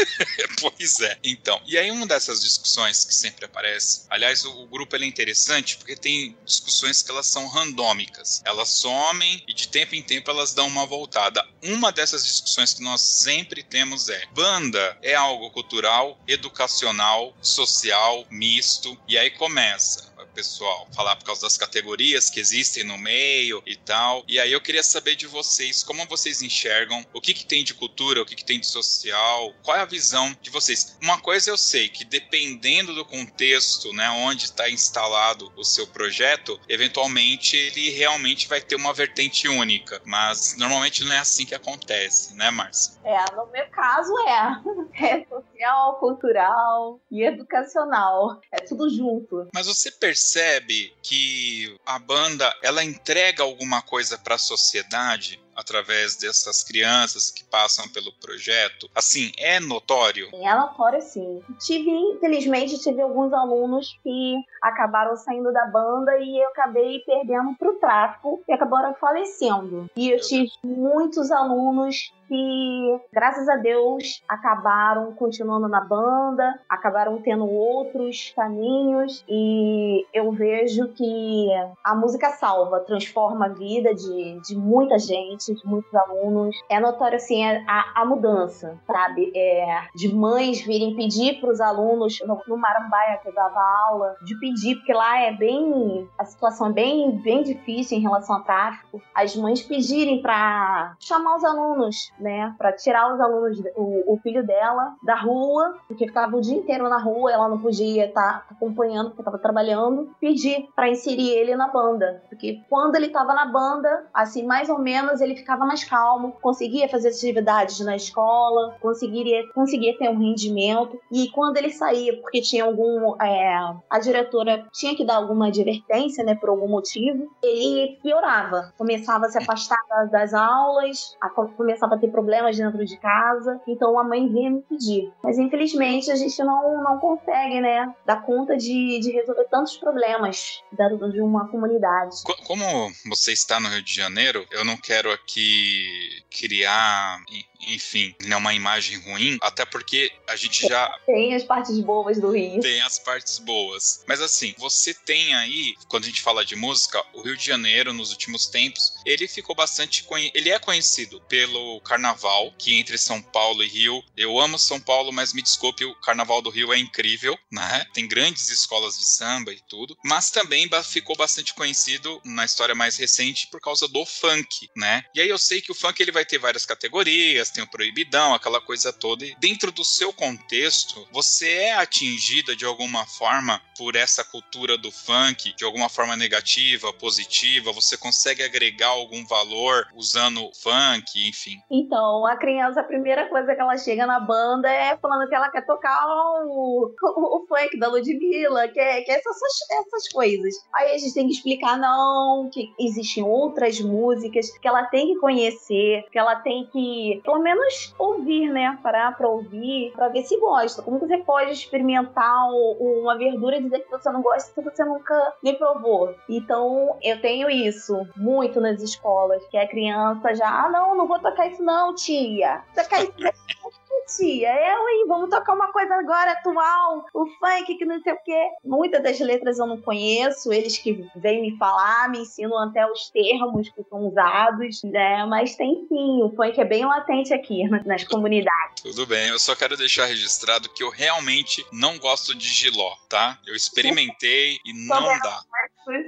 pois 0.59 0.99
é. 1.01 1.19
Então, 1.23 1.61
e 1.65 1.77
aí 1.77 1.91
uma 1.91 2.07
dessas 2.07 2.41
discussões 2.41 3.03
que 3.05 3.13
sempre 3.13 3.45
aparece, 3.45 4.05
aliás, 4.09 4.45
o, 4.45 4.63
o 4.63 4.67
grupo 4.77 4.95
é 4.95 5.05
interessante 5.05 5.75
porque 5.77 5.95
tem 5.95 6.37
discussões 6.45 7.01
que 7.01 7.09
elas 7.09 7.25
são 7.25 7.47
randômicas. 7.47 8.43
Elas 8.45 8.69
somem 8.69 9.43
e 9.47 9.53
de 9.53 9.67
tempo 9.67 9.95
em 9.95 10.03
tempo 10.03 10.29
elas 10.29 10.53
dão 10.53 10.67
uma 10.67 10.85
voltada. 10.85 11.43
Uma 11.63 11.91
dessas 11.91 12.23
discussões 12.23 12.75
que 12.75 12.83
nós 12.83 13.01
sempre 13.01 13.63
temos 13.63 14.07
é: 14.07 14.25
banda 14.33 14.97
é 15.01 15.15
algo 15.15 15.49
cultural, 15.49 16.19
educacional, 16.27 17.35
social, 17.41 18.25
misto, 18.29 18.95
e 19.07 19.17
aí 19.17 19.31
começa 19.31 20.16
pessoal 20.37 20.87
falar 20.95 21.15
por 21.15 21.25
causa 21.25 21.41
das 21.41 21.57
categorias 21.57 22.29
que 22.29 22.39
existem 22.39 22.83
no 22.83 22.95
meio 22.95 23.63
e 23.65 23.75
tal. 23.75 24.23
E 24.27 24.39
aí 24.39 24.51
eu 24.51 24.61
queria 24.61 24.83
saber 24.83 25.15
de 25.15 25.25
vocês 25.25 25.81
como 25.81 26.05
vocês 26.05 26.43
enxergam 26.43 27.03
o 27.11 27.19
que, 27.19 27.33
que 27.33 27.43
tem 27.43 27.63
de 27.63 27.73
cultura, 27.73 28.21
o 28.21 28.25
que, 28.25 28.35
que 28.35 28.45
tem 28.45 28.59
de 28.59 28.67
social, 28.67 29.51
qual 29.63 29.77
é 29.77 29.81
a 29.81 29.85
visão 29.85 30.37
de 30.39 30.51
vocês. 30.51 30.95
Uma 31.01 31.19
coisa 31.19 31.49
eu 31.49 31.57
sei 31.57 31.89
que 31.89 32.05
dependendo 32.05 32.93
do 32.93 33.03
contexto, 33.03 33.91
né, 33.93 34.07
onde 34.11 34.45
está 34.45 34.69
instalado 34.69 35.51
o 35.57 35.63
seu 35.63 35.87
projeto, 35.87 36.59
eventualmente 36.69 37.57
ele 37.57 37.89
realmente 37.89 38.47
vai 38.47 38.61
ter 38.61 38.75
uma 38.75 38.93
vertente 38.93 39.47
única. 39.47 39.99
Mas 40.05 40.55
normalmente 40.55 41.03
não 41.03 41.13
é 41.13 41.17
assim 41.17 41.47
que 41.47 41.55
acontece, 41.55 42.35
né, 42.35 42.51
Márcia? 42.51 42.93
É, 43.03 43.35
no 43.35 43.47
meu 43.47 43.67
caso 43.71 44.13
é. 44.19 44.77
É 45.07 45.23
social, 45.25 45.99
cultural 45.99 46.99
e 47.09 47.23
educacional. 47.23 48.41
É 48.51 48.59
tudo 48.59 48.89
junto. 48.89 49.47
Mas 49.53 49.67
você 49.67 49.91
percebe 49.91 50.26
percebe 50.27 50.93
que 51.01 51.77
a 51.85 51.97
banda 51.97 52.53
ela 52.61 52.83
entrega 52.83 53.43
alguma 53.43 53.81
coisa 53.81 54.17
para 54.17 54.35
a 54.35 54.37
sociedade 54.37 55.39
através 55.57 56.15
dessas 56.15 56.63
crianças 56.63 57.31
que 57.31 57.43
passam 57.43 57.87
pelo 57.89 58.13
projeto? 58.13 58.87
Assim, 58.95 59.31
é 59.37 59.59
notório? 59.59 60.29
É 60.33 60.55
notório, 60.55 61.01
sim. 61.01 61.41
Tive, 61.59 61.89
infelizmente, 61.89 62.79
tive 62.79 63.01
alguns 63.01 63.33
alunos 63.33 63.99
que 64.03 64.35
acabaram 64.61 65.15
saindo 65.17 65.51
da 65.51 65.65
banda 65.65 66.17
e 66.19 66.41
eu 66.41 66.49
acabei 66.49 66.99
perdendo 66.99 67.55
para 67.57 67.69
o 67.69 67.79
tráfico 67.79 68.43
e 68.47 68.53
acabaram 68.53 68.93
falecendo. 68.95 69.89
E 69.95 70.11
eu 70.11 70.19
tive 70.19 70.51
muitos 70.63 71.31
alunos 71.31 72.13
que, 72.27 72.99
graças 73.11 73.47
a 73.47 73.55
Deus, 73.55 74.21
acabaram 74.27 75.13
continuando 75.13 75.67
na 75.67 75.81
banda, 75.81 76.59
acabaram 76.69 77.21
tendo 77.21 77.49
outros 77.49 78.33
caminhos 78.35 79.23
e 79.27 80.05
eu 80.13 80.31
vejo 80.31 80.89
que 80.89 81.47
a 81.83 81.95
música 81.95 82.31
salva, 82.31 82.81
transforma 82.81 83.45
a 83.45 83.49
vida 83.49 83.95
de, 83.95 84.39
de 84.41 84.55
muita 84.55 84.99
gente, 84.99 85.46
de 85.53 85.65
muitos 85.65 85.93
alunos. 85.93 86.55
É 86.69 86.79
notório, 86.79 87.17
assim, 87.17 87.43
a, 87.45 87.91
a 87.95 88.05
mudança, 88.05 88.77
sabe? 88.85 89.31
É, 89.35 89.87
de 89.95 90.13
mães 90.13 90.61
virem 90.61 90.95
pedir 90.95 91.39
para 91.39 91.51
os 91.51 91.61
alunos 91.61 92.19
no, 92.25 92.41
no 92.47 92.57
Marambaia 92.57 93.17
que 93.17 93.29
eu 93.29 93.33
dava 93.33 93.59
aula, 93.87 94.15
de 94.23 94.37
pedir, 94.39 94.75
porque 94.77 94.93
lá 94.93 95.19
é 95.19 95.31
bem, 95.33 96.07
a 96.17 96.25
situação 96.25 96.67
é 96.67 96.73
bem, 96.73 97.11
bem 97.21 97.43
difícil 97.43 97.97
em 97.97 98.01
relação 98.01 98.37
ao 98.37 98.43
tráfico, 98.43 99.01
as 99.13 99.35
mães 99.35 99.61
pedirem 99.61 100.21
para 100.21 100.95
chamar 100.99 101.35
os 101.35 101.43
alunos 101.43 101.97
né, 102.19 102.53
para 102.57 102.73
tirar 102.73 103.13
os 103.13 103.19
alunos, 103.19 103.59
o, 103.75 104.13
o, 104.13 104.19
filho 104.19 104.45
dela 104.45 104.95
da 105.03 105.15
rua, 105.15 105.77
porque 105.87 106.07
ficava 106.07 106.35
o 106.35 106.41
dia 106.41 106.57
inteiro 106.57 106.89
na 106.89 106.97
rua, 106.97 107.31
ela 107.31 107.47
não 107.47 107.59
podia 107.59 108.05
estar 108.05 108.39
tá 108.39 108.45
acompanhando 108.51 109.09
porque 109.09 109.21
estava 109.21 109.37
trabalhando, 109.37 110.11
pedir 110.19 110.67
para 110.75 110.89
inserir 110.89 111.29
ele 111.29 111.55
na 111.55 111.67
banda, 111.67 112.23
porque 112.29 112.61
quando 112.69 112.95
ele 112.95 113.07
estava 113.07 113.33
na 113.33 113.45
banda, 113.45 114.07
assim, 114.13 114.45
mais 114.45 114.69
ou 114.69 114.79
menos 114.79 115.21
ele 115.21 115.35
ficava 115.37 115.65
mais 115.65 115.83
calmo, 115.83 116.33
conseguia 116.41 116.89
fazer 116.89 117.09
atividades 117.09 117.79
na 117.81 117.95
escola, 117.95 118.77
conseguiria, 118.81 119.43
conseguia 119.53 119.97
ter 119.97 120.09
um 120.09 120.17
rendimento, 120.17 120.99
e 121.11 121.29
quando 121.29 121.57
ele 121.57 121.69
saía, 121.71 122.19
porque 122.21 122.41
tinha 122.41 122.63
algum, 122.63 123.15
é, 123.21 123.75
a 123.89 123.99
diretora 123.99 124.67
tinha 124.71 124.95
que 124.95 125.05
dar 125.05 125.15
alguma 125.15 125.47
advertência, 125.47 126.23
né, 126.23 126.35
por 126.35 126.49
algum 126.49 126.67
motivo, 126.67 127.31
ele 127.43 127.97
piorava, 128.01 128.73
começava 128.77 129.25
a 129.25 129.29
se 129.29 129.37
afastar 129.37 129.77
das 130.11 130.33
aulas, 130.33 131.15
a, 131.21 131.29
começava 131.29 131.95
a 131.95 131.97
ter 131.97 132.09
problemas 132.09 132.57
dentro 132.57 132.83
de 132.85 132.97
casa, 132.97 133.59
então 133.67 133.99
a 133.99 134.03
mãe 134.03 134.27
vinha 134.27 134.51
me 134.51 134.61
pedir. 134.61 135.11
Mas 135.23 135.37
infelizmente 135.37 136.11
a 136.11 136.15
gente 136.15 136.37
não, 136.43 136.83
não 136.83 136.97
consegue, 136.99 137.61
né, 137.61 137.93
dar 138.05 138.23
conta 138.23 138.55
de, 138.57 138.99
de 138.99 139.11
resolver 139.11 139.45
tantos 139.45 139.77
problemas 139.77 140.63
dentro 140.71 141.11
de 141.11 141.21
uma 141.21 141.47
comunidade. 141.47 142.17
Como 142.45 142.63
você 143.09 143.31
está 143.31 143.59
no 143.59 143.69
Rio 143.69 143.83
de 143.83 143.93
Janeiro, 143.93 144.45
eu 144.51 144.65
não 144.65 144.77
quero 144.77 145.11
aqui 145.11 145.26
que 145.27 146.23
criar, 146.29 147.19
enfim, 147.61 148.15
né, 148.23 148.35
uma 148.35 148.53
imagem 148.53 148.99
ruim, 148.99 149.37
até 149.41 149.65
porque 149.65 150.11
a 150.27 150.35
gente 150.35 150.67
já. 150.67 150.89
Tem 151.05 151.33
as 151.33 151.43
partes 151.43 151.79
boas 151.79 152.19
do 152.19 152.31
Rio. 152.31 152.61
Tem 152.61 152.81
as 152.81 152.99
partes 152.99 153.39
boas. 153.39 154.03
Mas 154.07 154.21
assim, 154.21 154.53
você 154.57 154.93
tem 154.93 155.33
aí, 155.35 155.75
quando 155.87 156.03
a 156.03 156.07
gente 156.07 156.21
fala 156.21 156.45
de 156.45 156.55
música, 156.55 157.03
o 157.13 157.21
Rio 157.21 157.35
de 157.35 157.45
Janeiro, 157.45 157.93
nos 157.93 158.11
últimos 158.11 158.47
tempos, 158.47 158.93
ele 159.05 159.27
ficou 159.27 159.55
bastante. 159.55 160.03
Conhe... 160.03 160.31
Ele 160.33 160.49
é 160.49 160.59
conhecido 160.59 161.21
pelo 161.21 161.79
carnaval, 161.81 162.53
que 162.57 162.77
entre 162.77 162.97
São 162.97 163.21
Paulo 163.21 163.63
e 163.63 163.67
Rio. 163.67 164.03
Eu 164.15 164.39
amo 164.39 164.59
São 164.59 164.79
Paulo, 164.79 165.11
mas 165.11 165.33
me 165.33 165.41
desculpe, 165.41 165.85
o 165.85 165.95
carnaval 165.95 166.41
do 166.41 166.49
Rio 166.49 166.73
é 166.73 166.77
incrível, 166.77 167.37
né? 167.51 167.85
Tem 167.93 168.07
grandes 168.07 168.49
escolas 168.49 168.97
de 168.97 169.05
samba 169.05 169.51
e 169.51 169.61
tudo. 169.67 169.97
Mas 170.03 170.29
também 170.29 170.69
ficou 170.83 171.15
bastante 171.15 171.53
conhecido 171.53 172.21
na 172.23 172.45
história 172.45 172.75
mais 172.75 172.97
recente 172.97 173.47
por 173.47 173.59
causa 173.59 173.87
do 173.87 174.05
funk, 174.05 174.69
né? 174.75 175.03
E 175.15 175.21
aí 175.21 175.29
eu 175.29 175.37
sei 175.37 175.61
que 175.61 175.71
o 175.71 175.75
funk 175.75 176.01
ele 176.01 176.11
vai 176.17 176.25
ter 176.25 176.39
várias 176.39 176.65
categorias, 176.65 177.51
tem 177.51 177.63
o 177.63 177.69
proibidão, 177.69 178.33
aquela 178.33 178.59
coisa 178.59 178.91
toda. 178.91 179.23
E 179.23 179.35
dentro 179.35 179.71
do 179.71 179.85
seu 179.85 180.11
contexto, 180.11 181.07
você 181.11 181.47
é 181.47 181.73
atingida 181.75 182.55
de 182.55 182.65
alguma 182.65 183.05
forma 183.05 183.61
por 183.77 183.95
essa 183.95 184.23
cultura 184.23 184.77
do 184.79 184.91
funk, 184.91 185.53
de 185.55 185.63
alguma 185.63 185.89
forma 185.89 186.15
negativa, 186.15 186.91
positiva? 186.91 187.71
Você 187.71 187.95
consegue 187.95 188.41
agregar 188.41 188.87
algum 188.87 189.23
valor 189.27 189.87
usando 189.95 190.49
funk, 190.55 191.29
enfim? 191.29 191.61
Então, 191.69 192.25
a 192.25 192.35
criança, 192.35 192.81
a 192.81 192.83
primeira 192.83 193.29
coisa 193.29 193.53
que 193.53 193.61
ela 193.61 193.77
chega 193.77 194.07
na 194.07 194.19
banda 194.19 194.67
é 194.71 194.97
falando 194.97 195.29
que 195.29 195.35
ela 195.35 195.49
quer 195.49 195.65
tocar 195.67 196.03
o, 196.45 196.95
o, 196.99 197.37
o 197.37 197.45
funk 197.47 197.77
da 197.77 197.89
Ludmilla, 197.89 198.67
que 198.69 198.79
é, 198.79 199.01
que 199.01 199.11
é 199.11 199.17
essas, 199.17 199.37
essas 199.71 200.09
coisas. 200.09 200.55
Aí 200.73 200.95
a 200.95 200.97
gente 200.97 201.13
tem 201.13 201.27
que 201.27 201.33
explicar, 201.33 201.77
não, 201.77 202.49
que 202.51 202.73
existem 202.79 203.23
outras 203.23 203.79
músicas 203.79 204.49
que 204.57 204.67
ela 204.67 204.83
tem 204.85 205.13
que 205.13 205.19
conhecer, 205.19 206.03
que 206.11 206.17
ela 206.17 206.35
tem 206.35 206.65
que, 206.65 207.21
pelo 207.23 207.39
menos, 207.39 207.93
ouvir, 207.97 208.49
né? 208.49 208.77
Parar 208.81 209.15
pra 209.17 209.27
ouvir, 209.27 209.91
pra 209.93 210.09
ver 210.09 210.23
se 210.23 210.39
gosta. 210.39 210.81
Como 210.81 210.99
você 210.99 211.17
pode 211.17 211.51
experimentar 211.51 212.49
uma 212.79 213.17
verdura 213.17 213.57
e 213.57 213.63
dizer 213.63 213.79
que 213.79 213.91
você 213.91 214.09
não 214.11 214.21
gosta 214.21 214.51
se 214.53 214.61
você 214.61 214.83
nunca 214.83 215.33
nem 215.43 215.55
provou? 215.55 216.15
Então, 216.29 216.97
eu 217.01 217.21
tenho 217.21 217.49
isso 217.49 218.07
muito 218.15 218.59
nas 218.59 218.81
escolas, 218.81 219.45
que 219.47 219.57
a 219.57 219.67
criança 219.67 220.33
já, 220.35 220.65
ah, 220.65 220.69
não, 220.69 220.95
não 220.95 221.07
vou 221.07 221.19
tocar 221.19 221.47
isso 221.47 221.63
não, 221.63 221.93
tia. 221.93 222.61
Tocar 222.75 223.03
isso 223.03 223.13
tia, 224.07 224.49
eu, 224.49 224.89
hein? 224.89 225.05
Vamos 225.07 225.29
tocar 225.29 225.53
uma 225.53 225.71
coisa 225.71 225.93
agora 225.95 226.31
atual, 226.31 227.05
o 227.13 227.25
funk 227.25 227.75
que 227.75 227.85
não 227.85 228.01
sei 228.01 228.13
o 228.13 228.23
quê. 228.23 228.49
Muitas 228.63 229.03
das 229.03 229.19
letras 229.19 229.59
eu 229.59 229.67
não 229.67 229.79
conheço, 229.79 230.51
eles 230.51 230.77
que 230.77 231.05
vêm 231.15 231.41
me 231.41 231.57
falar, 231.57 232.09
me 232.09 232.19
ensinam 232.19 232.57
até 232.57 232.89
os 232.89 233.09
termos 233.09 233.69
que 233.69 233.83
são 233.89 234.07
usados, 234.07 234.81
né? 234.83 235.25
Mas 235.25 235.55
tem 235.55 235.85
sim, 235.87 236.23
o 236.23 236.33
funk 236.35 236.59
é 236.59 236.65
bem 236.65 236.85
latente 236.85 237.33
aqui 237.33 237.67
nas 237.85 238.03
comunidades. 238.05 238.81
Tudo 238.81 239.05
bem, 239.05 239.27
eu 239.27 239.39
só 239.39 239.55
quero 239.55 239.75
deixar 239.75 240.05
registrado 240.05 240.69
que 240.69 240.83
eu 240.83 240.89
realmente 240.89 241.65
não 241.71 241.99
gosto 241.99 242.33
de 242.33 242.47
giló, 242.47 242.95
tá? 243.09 243.37
Eu 243.45 243.55
experimentei 243.55 244.59
e 244.65 244.73
não 244.87 245.19
dá. 245.19 245.43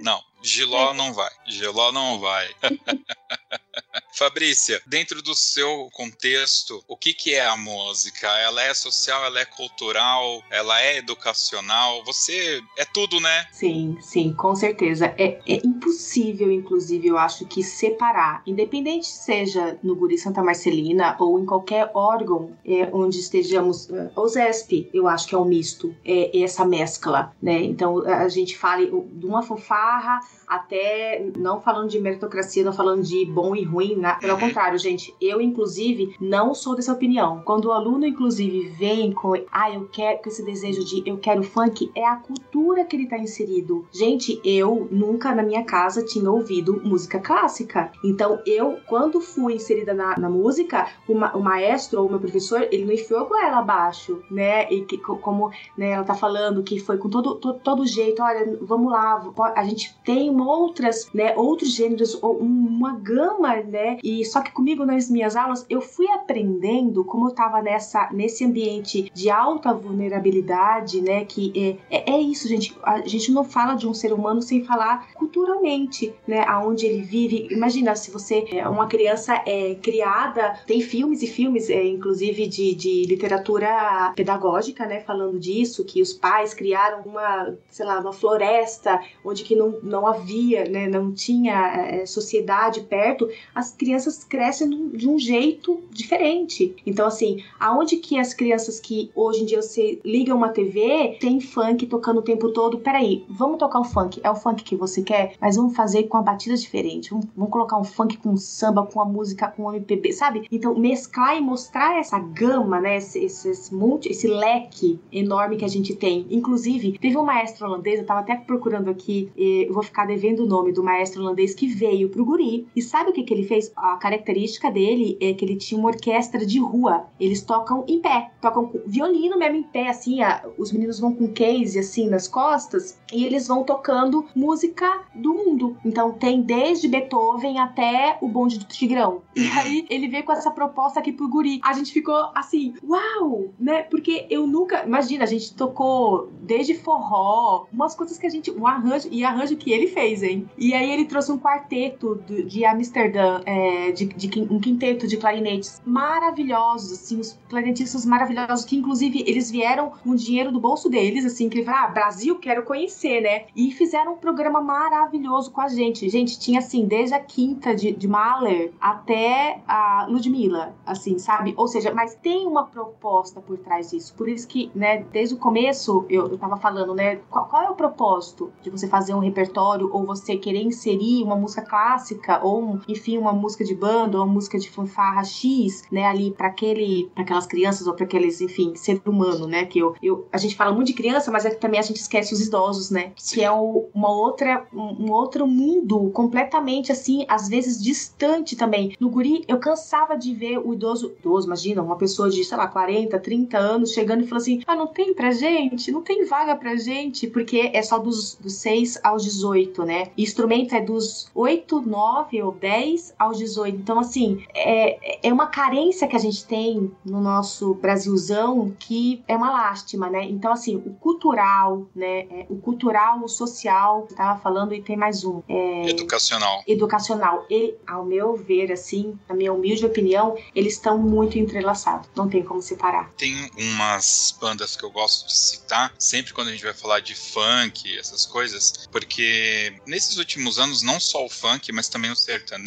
Não, 0.02 0.22
Giló 0.42 0.94
não 0.94 1.14
vai. 1.14 1.30
Giló 1.48 1.92
não 1.92 2.20
vai. 2.20 2.50
Fabrícia, 4.14 4.82
dentro 4.86 5.22
do 5.22 5.34
seu 5.36 5.90
contexto, 5.94 6.84
o 6.88 6.98
que, 6.98 7.14
que 7.14 7.34
é 7.36 7.46
a 7.46 7.56
música? 7.56 8.28
Ela 8.40 8.64
é 8.64 8.74
social, 8.74 9.24
ela 9.24 9.40
é 9.40 9.46
cultural, 9.46 10.44
ela 10.50 10.82
é 10.82 10.98
educacional? 10.98 12.04
Você 12.06 12.62
é 12.78 12.86
tudo, 12.86 13.20
né? 13.20 13.46
Sim, 13.52 13.98
sim, 14.02 14.34
com 14.34 14.56
certeza. 14.56 15.14
É, 15.18 15.40
é 15.48 15.66
impossível, 15.66 16.52
inclusive, 16.52 17.08
eu 17.08 17.18
acho 17.18 17.46
que 17.46 17.64
separar, 17.64 18.42
independente 18.46 19.08
seja 19.08 19.78
no 19.84 19.96
Guri 19.96 20.18
Santa 20.18 20.44
Marcelina 20.44 21.16
ou 21.20 21.40
em 21.40 21.46
qualquer 21.46 21.90
órgão 21.94 22.58
é, 22.66 22.90
onde 22.92 23.20
estejamos, 23.20 23.90
é, 23.90 24.12
o 24.16 24.28
ZESP, 24.28 24.90
eu 24.94 25.08
acho 25.08 25.28
que 25.28 25.36
é 25.36 25.38
um 25.38 25.46
misto, 25.46 25.96
é, 26.04 26.38
é 26.38 26.44
essa 26.44 26.66
mescla, 26.66 27.34
né? 27.42 27.62
Então 27.64 28.06
a 28.06 28.28
gente 28.28 28.58
fala 28.58 28.86
de 28.86 29.26
uma 29.26 29.42
fanfarra 29.42 30.20
até 30.50 31.24
não 31.38 31.62
falando 31.62 31.90
de 31.90 32.00
meritocracia, 32.00 32.64
não 32.64 32.74
falando 32.74 33.04
de 33.04 33.24
bom 33.40 33.56
e 33.56 33.64
ruim, 33.64 33.96
na, 33.96 34.16
pelo 34.16 34.34
uhum. 34.34 34.40
contrário, 34.40 34.78
gente, 34.78 35.16
eu 35.22 35.40
inclusive 35.40 36.16
não 36.20 36.54
sou 36.54 36.76
dessa 36.76 36.92
opinião. 36.92 37.42
Quando 37.46 37.66
o 37.66 37.72
aluno 37.72 38.06
inclusive 38.06 38.68
vem 38.70 39.14
com, 39.14 39.34
ah, 39.50 39.72
eu 39.72 39.88
quero 39.90 40.22
com 40.22 40.30
esse 40.30 40.44
desejo 40.44 40.84
de 40.84 41.02
eu 41.06 41.18
quero 41.18 41.42
funk, 41.42 41.90
é 41.96 42.06
a 42.06 42.18
cultura 42.18 42.84
que 42.84 42.96
ele 42.98 43.08
tá 43.08 43.18
inserido. 43.18 43.86
Gente, 43.92 44.42
eu 44.44 44.88
nunca 44.92 45.34
na 45.34 45.42
minha 45.42 45.64
casa 45.64 46.04
tinha 46.04 46.30
ouvido 46.30 46.82
música 46.84 47.20
clássica. 47.20 47.92
Então 48.04 48.40
eu, 48.46 48.78
quando 48.88 49.22
fui 49.22 49.54
inserida 49.54 49.94
na, 49.94 50.18
na 50.18 50.30
música, 50.30 50.88
o, 51.08 51.16
ma, 51.16 51.32
o 51.34 51.42
maestro 51.42 52.02
ou 52.02 52.08
o 52.08 52.10
meu 52.10 52.20
professor, 52.20 52.68
ele 52.72 52.86
não 52.86 52.94
enfiou 52.94 53.26
com 53.26 53.38
ela 53.38 53.60
abaixo, 53.60 54.22
né? 54.30 54.70
E 54.72 54.82
que, 54.82 54.98
como 54.98 55.52
né, 55.78 55.92
ela 55.92 56.04
tá 56.04 56.14
falando 56.14 56.64
que 56.64 56.80
foi 56.80 56.98
com 56.98 57.10
todo, 57.10 57.36
todo, 57.36 57.60
todo 57.60 57.86
jeito, 57.86 58.22
olha, 58.22 58.58
vamos 58.62 58.92
lá, 58.92 59.22
a 59.56 59.64
gente 59.64 59.96
tem 60.04 60.30
outras, 60.42 61.10
né, 61.14 61.34
outros 61.36 61.72
gêneros, 61.72 62.16
uma 62.22 62.94
gama, 62.94 63.29
né? 63.40 63.98
E 64.04 64.26
só 64.26 64.42
que 64.42 64.52
comigo 64.52 64.86
nas 64.86 65.10
minhas 65.10 65.36
aulas 65.36 65.66
eu 65.70 65.82
fui 65.82 66.08
aprendendo 66.10 67.04
como 67.04 67.28
eu 67.28 67.34
tava 67.34 67.62
nessa 67.62 68.10
nesse 68.12 68.46
ambiente 68.46 69.10
de 69.14 69.30
alta 69.30 69.74
vulnerabilidade, 69.74 71.02
né, 71.02 71.26
que 71.26 71.80
é, 71.90 71.98
é, 71.98 72.12
é 72.12 72.20
isso, 72.20 72.48
gente. 72.48 72.76
A 72.84 73.02
gente 73.02 73.32
não 73.32 73.44
fala 73.44 73.76
de 73.76 73.88
um 73.88 73.94
ser 73.94 74.14
humano 74.14 74.42
sem 74.42 74.64
falar 74.64 75.12
culturalmente, 75.14 76.14
né, 76.28 76.44
aonde 76.48 76.86
ele 76.86 77.02
vive. 77.02 77.48
Imagina 77.52 77.96
se 77.96 78.12
você 78.12 78.46
é 78.52 78.68
uma 78.68 78.88
criança 78.88 79.42
é 79.46 79.76
criada, 79.76 80.60
tem 80.66 80.82
filmes 80.82 81.22
e 81.22 81.28
filmes, 81.28 81.70
é, 81.70 81.86
inclusive 81.86 82.48
de, 82.48 82.76
de 82.76 83.06
literatura 83.06 84.14
pedagógica, 84.16 84.86
né, 84.86 85.02
falando 85.02 85.40
disso, 85.40 85.84
que 85.86 86.02
os 86.02 86.14
pais 86.14 86.54
criaram 86.54 87.02
uma, 87.04 87.56
sei 87.70 87.86
lá, 87.86 88.00
uma 88.00 88.14
floresta 88.14 89.00
onde 89.24 89.44
que 89.44 89.56
não, 89.56 89.80
não 89.84 90.08
havia, 90.08 90.66
né, 90.66 90.88
não 90.88 91.12
tinha 91.12 91.76
é, 91.76 92.06
sociedade 92.06 92.82
perto, 92.82 93.19
as 93.54 93.72
crianças 93.72 94.24
crescem 94.24 94.90
de 94.90 95.10
um 95.10 95.18
jeito 95.18 95.82
diferente. 95.92 96.76
Então, 96.86 97.08
assim, 97.08 97.44
aonde 97.60 97.98
que 97.98 98.20
as 98.20 98.34
crianças 98.34 98.80
que 98.80 99.10
hoje 99.16 99.42
em 99.42 99.46
dia 99.46 99.62
você 99.62 100.00
liga 100.06 100.36
uma 100.36 100.50
TV, 100.50 101.18
tem 101.20 101.40
funk 101.40 101.88
tocando 101.88 102.20
o 102.20 102.24
tempo 102.24 102.50
todo, 102.50 102.80
peraí, 102.80 103.26
vamos 103.30 103.58
tocar 103.58 103.80
um 103.80 103.84
funk, 103.84 104.20
é 104.24 104.30
o 104.30 104.36
funk 104.36 104.64
que 104.64 104.76
você 104.76 105.02
quer, 105.02 105.34
mas 105.40 105.56
vamos 105.56 105.76
fazer 105.76 106.04
com 106.04 106.18
a 106.18 106.22
batida 106.22 106.56
diferente, 106.56 107.10
vamos, 107.10 107.28
vamos 107.36 107.52
colocar 107.52 107.78
um 107.78 107.84
funk 107.84 108.18
com 108.18 108.36
samba, 108.38 108.86
com 108.86 109.02
a 109.02 109.06
música, 109.06 109.48
com 109.48 109.64
o 109.64 109.74
MPB, 109.74 110.14
sabe? 110.14 110.48
Então, 110.52 110.78
mesclar 110.78 111.38
e 111.38 111.42
mostrar 111.42 112.00
essa 112.00 112.20
gama, 112.20 112.80
né, 112.80 112.98
esse, 112.98 113.24
esse, 113.24 113.50
esse, 113.50 113.74
multi, 113.74 114.10
esse 114.10 114.28
leque 114.28 115.00
enorme 115.12 115.58
que 115.58 115.66
a 115.66 115.70
gente 115.70 115.96
tem. 115.96 116.26
Inclusive, 116.30 116.98
teve 117.00 117.18
um 117.18 117.24
maestro 117.24 117.66
holandês, 117.66 118.00
eu 118.00 118.06
tava 118.06 118.22
até 118.22 118.36
procurando 118.36 118.90
aqui, 118.90 119.32
eu 119.36 119.74
vou 119.74 119.84
ficar 119.84 120.06
devendo 120.06 120.44
o 120.44 120.48
nome 120.48 120.72
do 120.72 120.84
maestro 120.84 121.22
holandês 121.22 121.54
que 121.54 121.68
veio 121.68 122.10
pro 122.10 122.26
guri. 122.26 122.68
E 122.76 122.82
sabe 122.82 123.09
o 123.10 123.14
que, 123.14 123.24
que 123.24 123.34
ele 123.34 123.44
fez? 123.44 123.72
A 123.76 123.98
característica 123.98 124.70
dele 124.70 125.18
é 125.22 125.34
que 125.34 125.44
ele 125.44 125.56
tinha 125.56 125.80
uma 125.80 125.90
orquestra 125.90 126.46
de 126.46 126.60
rua. 126.60 127.08
Eles 127.20 127.42
tocam 127.42 127.84
em 127.88 128.00
pé, 128.00 128.32
tocam 128.42 128.72
violino 128.86 129.38
mesmo 129.38 129.58
em 129.58 129.64
pé, 129.64 129.90
assim, 129.90 130.22
a, 130.22 130.44
os 130.58 130.72
meninos 130.72 131.00
vão 131.00 131.14
com 131.14 131.28
case 131.28 131.80
assim 131.80 132.08
nas 132.08 132.28
costas 132.28 133.00
e 133.12 133.26
eles 133.26 133.48
vão 133.48 133.64
tocando 133.64 134.26
música 134.36 135.02
do 135.16 135.34
mundo. 135.34 135.78
Então 135.84 136.12
tem 136.12 136.42
desde 136.42 136.88
Beethoven 136.88 137.60
até 137.60 138.18
o 138.22 138.28
bonde 138.28 138.60
do 138.60 138.66
Tigrão. 138.66 139.22
E 139.36 139.48
aí 139.48 139.86
ele 139.90 140.08
veio 140.08 140.24
com 140.24 140.34
essa 140.34 140.52
proposta 140.52 141.00
aqui 141.00 141.12
pro 141.12 141.30
guri. 141.30 141.60
A 141.64 141.74
gente 141.74 141.92
ficou 141.92 142.30
assim, 142.36 142.74
uau, 142.84 143.54
né? 143.60 143.84
Porque 143.84 144.26
eu 144.30 144.46
nunca, 144.46 144.84
imagina, 144.86 145.24
a 145.24 145.28
gente 145.28 145.54
tocou 145.54 146.30
desde 146.42 146.76
forró, 146.76 147.66
umas 147.72 147.96
coisas 147.96 148.18
que 148.18 148.28
a 148.28 148.30
gente, 148.30 148.52
um 148.52 148.68
arranjo 148.68 149.08
e 149.12 149.24
arranjo 149.24 149.56
que 149.56 149.72
ele 149.72 149.88
fez 149.88 150.20
hein? 150.24 150.50
E 150.58 150.74
aí 150.74 150.92
ele 150.92 151.06
trouxe 151.06 151.32
um 151.32 151.38
quarteto 151.38 152.22
de 152.46 152.66
Amsterdã, 152.66 152.99
é, 153.02 153.92
de, 153.92 154.06
de, 154.06 154.42
um 154.50 154.60
quinteto 154.60 155.08
de 155.08 155.18
clarinetes 155.18 155.82
maravilhosos, 155.86 156.92
assim, 156.92 157.20
os 157.20 157.38
clarinetistas 157.50 158.06
maravilhosos, 158.06 158.66
que 158.66 158.76
inclusive 158.76 159.24
eles 159.26 159.50
vieram 159.52 159.90
com 159.90 160.16
dinheiro 160.16 160.52
do 160.52 160.60
bolso 160.60 160.90
deles, 160.90 161.26
assim, 161.26 161.50
que 161.50 161.58
ele 161.58 161.66
falou, 161.66 161.82
ah, 161.82 161.88
Brasil, 161.88 162.38
quero 162.38 162.64
conhecer, 162.64 163.22
né? 163.22 163.46
E 163.56 163.72
fizeram 163.72 164.14
um 164.14 164.18
programa 164.18 164.62
maravilhoso 164.62 165.52
com 165.52 165.62
a 165.62 165.68
gente. 165.68 166.10
Gente, 166.10 166.40
tinha 166.40 166.60
assim, 166.60 166.86
desde 166.86 167.16
a 167.16 167.20
quinta 167.20 167.76
de, 167.76 167.92
de 167.92 168.08
Mahler 168.08 168.72
até 168.80 169.62
a 169.68 170.08
Ludmilla, 170.10 170.76
assim, 170.86 171.18
sabe? 171.18 171.54
Ou 171.58 171.68
seja, 171.68 171.94
mas 171.94 172.16
tem 172.16 172.48
uma 172.48 172.66
proposta 172.66 173.42
por 173.42 173.58
trás 173.58 173.92
disso. 173.92 174.14
Por 174.16 174.28
isso 174.28 174.48
que, 174.48 174.72
né, 174.76 175.04
desde 175.12 175.36
o 175.36 175.38
começo 175.38 176.06
eu, 176.10 176.28
eu 176.28 176.38
tava 176.38 176.58
falando, 176.58 176.94
né, 176.94 177.18
qual, 177.30 177.48
qual 177.48 177.64
é 177.64 177.70
o 177.70 177.76
propósito 177.76 178.52
de 178.62 178.70
você 178.70 178.88
fazer 178.88 179.14
um 179.14 179.20
repertório 179.20 179.90
ou 179.92 180.06
você 180.06 180.38
querer 180.38 180.62
inserir 180.62 181.24
uma 181.24 181.36
música 181.36 181.62
clássica 181.62 182.40
ou, 182.44 182.80
enfim, 182.92 183.18
uma, 183.18 183.34
música 183.34 183.64
de 183.64 183.76
banda 183.76 184.18
ou 184.18 184.24
uma 184.24 184.34
música 184.34 184.58
de 184.60 184.70
fanfarra 184.70 185.24
X, 185.24 185.84
né, 185.92 186.06
ali 186.06 186.32
para 186.32 186.48
aquele, 186.48 187.10
para 187.14 187.24
aquelas 187.24 187.46
crianças 187.46 187.88
ou 187.88 187.94
para 187.94 188.06
aqueles, 188.06 188.42
enfim, 188.42 188.76
ser 188.76 189.02
humano, 189.06 189.48
né, 189.48 189.66
que 189.66 189.80
eu, 189.80 189.96
eu, 190.02 190.28
a 190.32 190.38
gente 190.38 190.56
fala 190.56 190.74
muito 190.74 190.88
de 190.88 190.94
criança, 190.94 191.32
mas 191.32 191.46
é 191.46 191.50
que 191.50 191.58
também 191.58 191.80
a 191.80 191.84
gente 191.84 191.98
esquece 191.98 192.34
os 192.34 192.42
idosos, 192.42 192.90
né, 192.90 193.12
que 193.16 193.44
é 193.44 193.52
uma 193.52 194.12
outra, 194.12 194.66
um, 194.74 195.12
outro 195.12 195.48
mundo 195.48 196.10
completamente 196.12 196.92
assim, 196.92 197.26
às 197.28 197.48
vezes 197.48 197.82
distante 197.82 198.56
também. 198.56 198.96
No 199.00 199.10
guri, 199.10 199.44
eu 199.48 199.60
cansava 199.60 200.18
de 200.18 200.34
ver 200.34 200.58
o 200.58 200.74
idoso, 200.74 201.14
idoso, 201.20 201.48
imagina, 201.48 201.82
uma 201.82 201.98
pessoa 201.98 202.30
de, 202.30 202.44
sei 202.44 202.58
lá, 202.58 202.68
40, 202.68 203.20
30 203.20 203.58
anos 203.58 203.92
chegando 203.92 204.24
e 204.24 204.28
falando 204.28 204.42
assim: 204.42 204.62
"Ah, 204.66 204.76
não 204.76 204.88
tem 204.88 205.14
pra 205.14 205.32
gente, 205.32 205.92
não 205.92 206.02
tem 206.02 206.26
vaga 206.26 206.56
pra 206.56 206.76
gente", 206.76 207.28
porque 207.28 207.72
é 207.74 207.82
só 207.82 207.98
dos, 207.98 208.36
dos 208.36 208.54
6 208.54 209.00
aos 209.04 209.24
18, 209.24 209.84
né? 209.84 210.12
Instrumento 210.18 210.74
é 210.74 210.82
dos 210.82 211.30
8, 211.34 211.82
9 211.82 212.42
ou 212.42 212.52
10 212.52 212.69
aos 213.18 213.38
18. 213.38 213.78
Então, 213.78 214.00
assim, 214.00 214.44
é, 214.54 215.28
é 215.28 215.34
uma 215.34 215.48
carência 215.48 216.08
que 216.08 216.16
a 216.16 216.20
gente 216.20 216.46
tem 216.46 216.92
no 217.06 217.22
nosso 217.22 217.74
Brasilzão 217.76 218.76
que 218.80 219.24
é 219.28 219.36
uma 219.36 219.52
lástima, 219.52 220.10
né? 220.10 220.24
Então, 220.24 220.52
assim, 220.52 220.76
o 220.76 220.94
cultural, 220.96 221.88
né? 221.96 222.20
É, 222.20 222.46
o 222.50 222.58
cultural, 222.58 223.24
o 223.24 223.28
social, 223.28 224.08
eu 224.10 224.16
tava 224.16 224.40
falando 224.40 224.74
e 224.74 224.82
tem 224.82 224.96
mais 224.96 225.24
um. 225.24 225.42
É, 225.48 225.90
educacional. 225.90 226.64
Educacional. 226.68 227.46
Ele, 227.50 227.76
ao 227.88 228.06
meu 228.06 228.36
ver, 228.36 228.72
assim, 228.72 229.18
na 229.28 229.36
minha 229.36 229.54
humilde 229.54 229.86
opinião, 229.86 230.38
eles 230.56 230.74
estão 230.74 230.98
muito 230.98 231.38
entrelaçados. 231.38 232.10
Não 232.16 232.30
tem 232.30 232.44
como 232.44 232.62
separar. 232.62 233.12
Tem 233.18 233.50
umas 233.58 234.38
bandas 234.40 234.76
que 234.76 234.84
eu 234.84 234.92
gosto 234.92 235.28
de 235.28 235.38
citar, 235.38 235.94
sempre 235.98 236.34
quando 236.34 236.50
a 236.50 236.52
gente 236.52 236.64
vai 236.64 236.74
falar 236.74 237.00
de 237.00 237.16
funk, 237.16 237.98
essas 237.98 238.26
coisas, 238.26 238.88
porque 238.92 239.74
nesses 239.86 240.18
últimos 240.18 240.60
anos, 240.60 240.82
não 240.82 241.00
só 241.00 241.26
o 241.26 241.30
funk, 241.30 241.72
mas 241.72 241.88
também 241.88 242.12
o 242.12 242.16
sertanejo, 242.16 242.59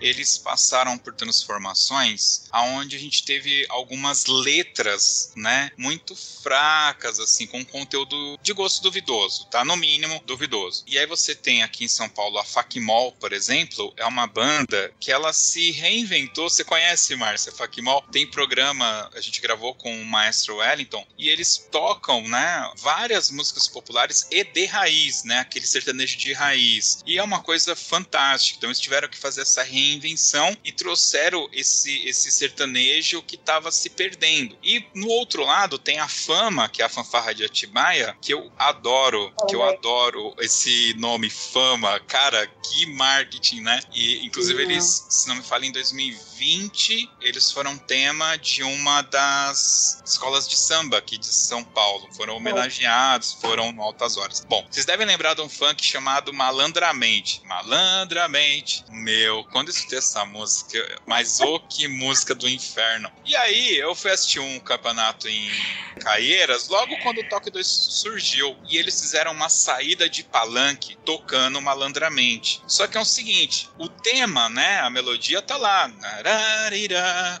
eles 0.00 0.38
passaram 0.38 0.98
por 0.98 1.14
transformações 1.14 2.44
aonde 2.50 2.96
a 2.96 2.98
gente 2.98 3.24
teve 3.24 3.66
algumas 3.68 4.26
letras, 4.26 5.32
né, 5.36 5.70
muito 5.76 6.14
fracas, 6.16 7.20
assim, 7.20 7.46
com 7.46 7.64
conteúdo 7.64 8.38
de 8.42 8.52
gosto 8.52 8.82
duvidoso, 8.82 9.46
tá? 9.46 9.64
No 9.64 9.76
mínimo, 9.76 10.22
duvidoso. 10.24 10.84
E 10.86 10.98
aí 10.98 11.06
você 11.06 11.34
tem 11.34 11.62
aqui 11.62 11.84
em 11.84 11.88
São 11.88 12.08
Paulo 12.08 12.38
a 12.38 12.44
Facmol, 12.44 13.12
por 13.12 13.32
exemplo, 13.32 13.92
é 13.96 14.04
uma 14.06 14.26
banda 14.26 14.92
que 14.98 15.12
ela 15.12 15.32
se 15.32 15.70
reinventou. 15.72 16.48
Você 16.48 16.64
conhece, 16.64 17.14
Márcia, 17.16 17.52
Facmol? 17.52 18.02
Tem 18.10 18.26
programa, 18.26 19.10
a 19.14 19.20
gente 19.20 19.40
gravou 19.40 19.74
com 19.74 20.00
o 20.00 20.04
maestro 20.04 20.56
Wellington, 20.56 21.06
e 21.16 21.28
eles 21.28 21.68
tocam, 21.70 22.26
né, 22.28 22.72
várias 22.76 23.30
músicas 23.30 23.68
populares 23.68 24.26
e 24.30 24.44
de 24.44 24.66
raiz, 24.66 25.24
né, 25.24 25.40
aquele 25.40 25.66
sertanejo 25.66 26.16
de 26.16 26.32
raiz. 26.32 27.02
E 27.06 27.18
é 27.18 27.22
uma 27.22 27.42
coisa 27.42 27.76
fantástica. 27.76 28.58
Então 28.58 28.70
eles 28.70 28.80
tiveram 28.80 29.08
que 29.08 29.18
fazer 29.18 29.37
essa 29.38 29.62
reinvenção 29.62 30.56
e 30.64 30.72
trouxeram 30.72 31.48
esse, 31.52 32.06
esse 32.06 32.30
sertanejo 32.30 33.22
que 33.22 33.36
estava 33.36 33.70
se 33.70 33.90
perdendo. 33.90 34.56
E 34.62 34.84
no 34.94 35.08
outro 35.08 35.44
lado 35.44 35.78
tem 35.78 35.98
a 35.98 36.08
Fama, 36.08 36.68
que 36.68 36.82
é 36.82 36.84
a 36.84 36.88
fanfarra 36.88 37.34
de 37.34 37.44
Atibaia, 37.44 38.16
que 38.20 38.32
eu 38.32 38.52
adoro, 38.58 39.32
que 39.48 39.54
eu 39.54 39.62
adoro 39.62 40.34
esse 40.40 40.94
nome 40.98 41.30
Fama. 41.30 42.00
Cara, 42.00 42.46
que 42.46 42.86
marketing, 42.86 43.60
né? 43.60 43.80
E 43.94 44.24
inclusive 44.24 44.62
uhum. 44.62 44.70
eles, 44.70 45.06
se 45.08 45.28
não 45.28 45.36
me 45.36 45.42
falha, 45.42 45.66
em 45.66 45.72
2020 45.72 47.10
eles 47.20 47.50
foram 47.50 47.76
tema 47.78 48.36
de 48.36 48.62
uma 48.62 49.02
das 49.02 50.02
escolas 50.04 50.48
de 50.48 50.56
samba 50.56 50.98
aqui 50.98 51.18
de 51.18 51.26
São 51.26 51.64
Paulo. 51.64 52.08
Foram 52.14 52.36
homenageados, 52.36 53.32
foram 53.40 53.72
no 53.72 53.82
altas 53.82 54.16
horas. 54.16 54.44
Bom, 54.48 54.66
vocês 54.70 54.86
devem 54.86 55.06
lembrar 55.06 55.34
de 55.34 55.40
um 55.40 55.48
funk 55.48 55.84
chamado 55.84 56.32
Malandramente. 56.32 57.42
Malandramente. 57.44 58.84
Meu, 58.90 59.27
quando 59.44 59.68
eu 59.68 59.74
escutei 59.74 59.98
essa 59.98 60.24
música, 60.24 61.00
mas 61.06 61.40
o 61.40 61.54
oh, 61.54 61.60
que 61.60 61.88
música 61.88 62.34
do 62.34 62.48
inferno. 62.48 63.10
E 63.24 63.36
aí, 63.36 63.76
eu 63.76 63.94
fui 63.94 64.10
assistir 64.10 64.40
um 64.40 64.58
campeonato 64.60 65.28
em 65.28 65.50
Caieiras, 65.98 66.68
logo 66.68 66.96
quando 67.02 67.18
o 67.18 67.28
Toque 67.28 67.50
2 67.50 67.66
surgiu. 67.66 68.56
E 68.68 68.76
eles 68.76 69.00
fizeram 69.00 69.32
uma 69.32 69.48
saída 69.48 70.08
de 70.08 70.22
palanque 70.22 70.96
tocando 71.04 71.60
malandramente. 71.60 72.62
Só 72.66 72.86
que 72.86 72.96
é 72.96 73.00
o 73.00 73.04
seguinte: 73.04 73.68
o 73.78 73.88
tema, 73.88 74.48
né? 74.48 74.80
A 74.80 74.90
melodia 74.90 75.42
tá 75.42 75.56
lá. 75.56 75.90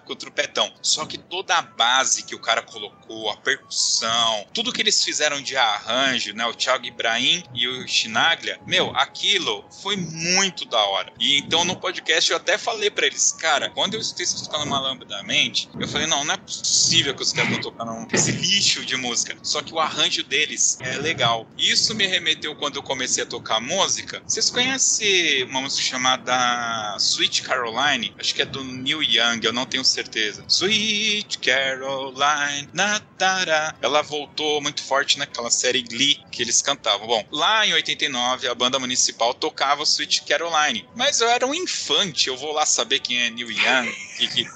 Com 0.04 0.12
o 0.12 0.16
trupetão. 0.16 0.72
Só 0.82 1.06
que 1.06 1.18
toda 1.18 1.56
a 1.56 1.62
base 1.62 2.24
que 2.24 2.34
o 2.34 2.40
cara 2.40 2.62
colocou, 2.62 3.30
a 3.30 3.36
percussão, 3.36 4.46
tudo 4.52 4.72
que 4.72 4.82
eles 4.82 5.02
fizeram 5.02 5.40
de 5.40 5.56
arranjo, 5.56 6.34
né? 6.34 6.46
O 6.46 6.54
Thiago 6.54 6.86
Ibrahim 6.86 7.42
e 7.54 7.66
o 7.68 7.86
Chinaglia, 7.86 8.60
meu, 8.66 8.94
aquilo 8.96 9.64
foi 9.82 9.96
muito 9.96 10.64
da 10.64 10.82
hora. 10.82 11.12
E 11.18 11.38
então 11.38 11.64
no 11.64 11.76
podcast 11.78 12.30
eu 12.30 12.36
até 12.36 12.58
falei 12.58 12.90
para 12.90 13.06
eles, 13.06 13.32
cara, 13.32 13.70
quando 13.70 13.94
eu 13.94 14.00
escutei 14.00 14.26
vocês 14.26 14.42
tocando 14.42 14.66
malandramente, 14.66 15.68
eu 15.78 15.88
falei, 15.88 16.06
não, 16.06 16.24
não 16.24 16.34
é 16.34 16.36
possível 16.36 17.14
que 17.14 17.22
os 17.22 17.32
caras 17.32 17.50
estão 17.50 17.70
tocando 17.70 18.06
esse 18.12 18.32
lixo 18.32 18.84
de 18.84 18.96
música. 18.96 19.36
Só 19.42 19.62
que 19.62 19.72
o 19.72 19.78
arranjo 19.78 20.22
deles 20.22 20.78
é 20.80 20.96
legal. 20.96 21.48
Isso 21.56 21.94
me 21.94 22.06
remeteu 22.06 22.54
quando 22.56 22.76
eu 22.76 22.82
comecei 22.82 23.22
a 23.22 23.26
tocar 23.26 23.60
música. 23.60 24.22
Vocês 24.26 24.50
conhecem 24.50 25.44
uma 25.44 25.60
música 25.60 25.82
chamada 25.82 26.96
Sweet 26.98 27.42
Caroline? 27.42 28.14
Acho 28.18 28.34
que 28.34 28.42
é 28.42 28.44
do 28.44 28.64
Neil 28.64 29.02
Young, 29.02 29.40
eu 29.42 29.52
não 29.52 29.66
tenho 29.66 29.84
certeza. 29.84 30.44
Sweet 30.48 31.38
Caroline, 31.38 32.68
natara. 32.72 33.74
Ela 33.80 34.02
voltou 34.02 34.60
muito 34.60 34.82
forte 34.82 35.18
naquela 35.18 35.50
série 35.50 35.82
Glee 35.82 36.20
que 36.30 36.42
eles 36.42 36.62
cantavam. 36.62 37.06
Bom, 37.06 37.26
lá 37.30 37.66
em 37.66 37.72
89 37.72 38.48
a 38.48 38.54
banda 38.54 38.78
municipal 38.78 39.34
tocava 39.34 39.82
Sweet 39.82 40.22
Caroline, 40.22 40.88
mas 40.94 41.20
eu 41.20 41.28
era 41.28 41.46
um 41.46 41.54
infante, 41.68 42.28
eu 42.28 42.36
vou 42.36 42.52
lá 42.52 42.64
saber 42.64 43.00
quem 43.00 43.20
é 43.20 43.30
Neil 43.30 43.50
Young, 43.50 43.94
que, 44.18 44.28
que... 44.28 44.50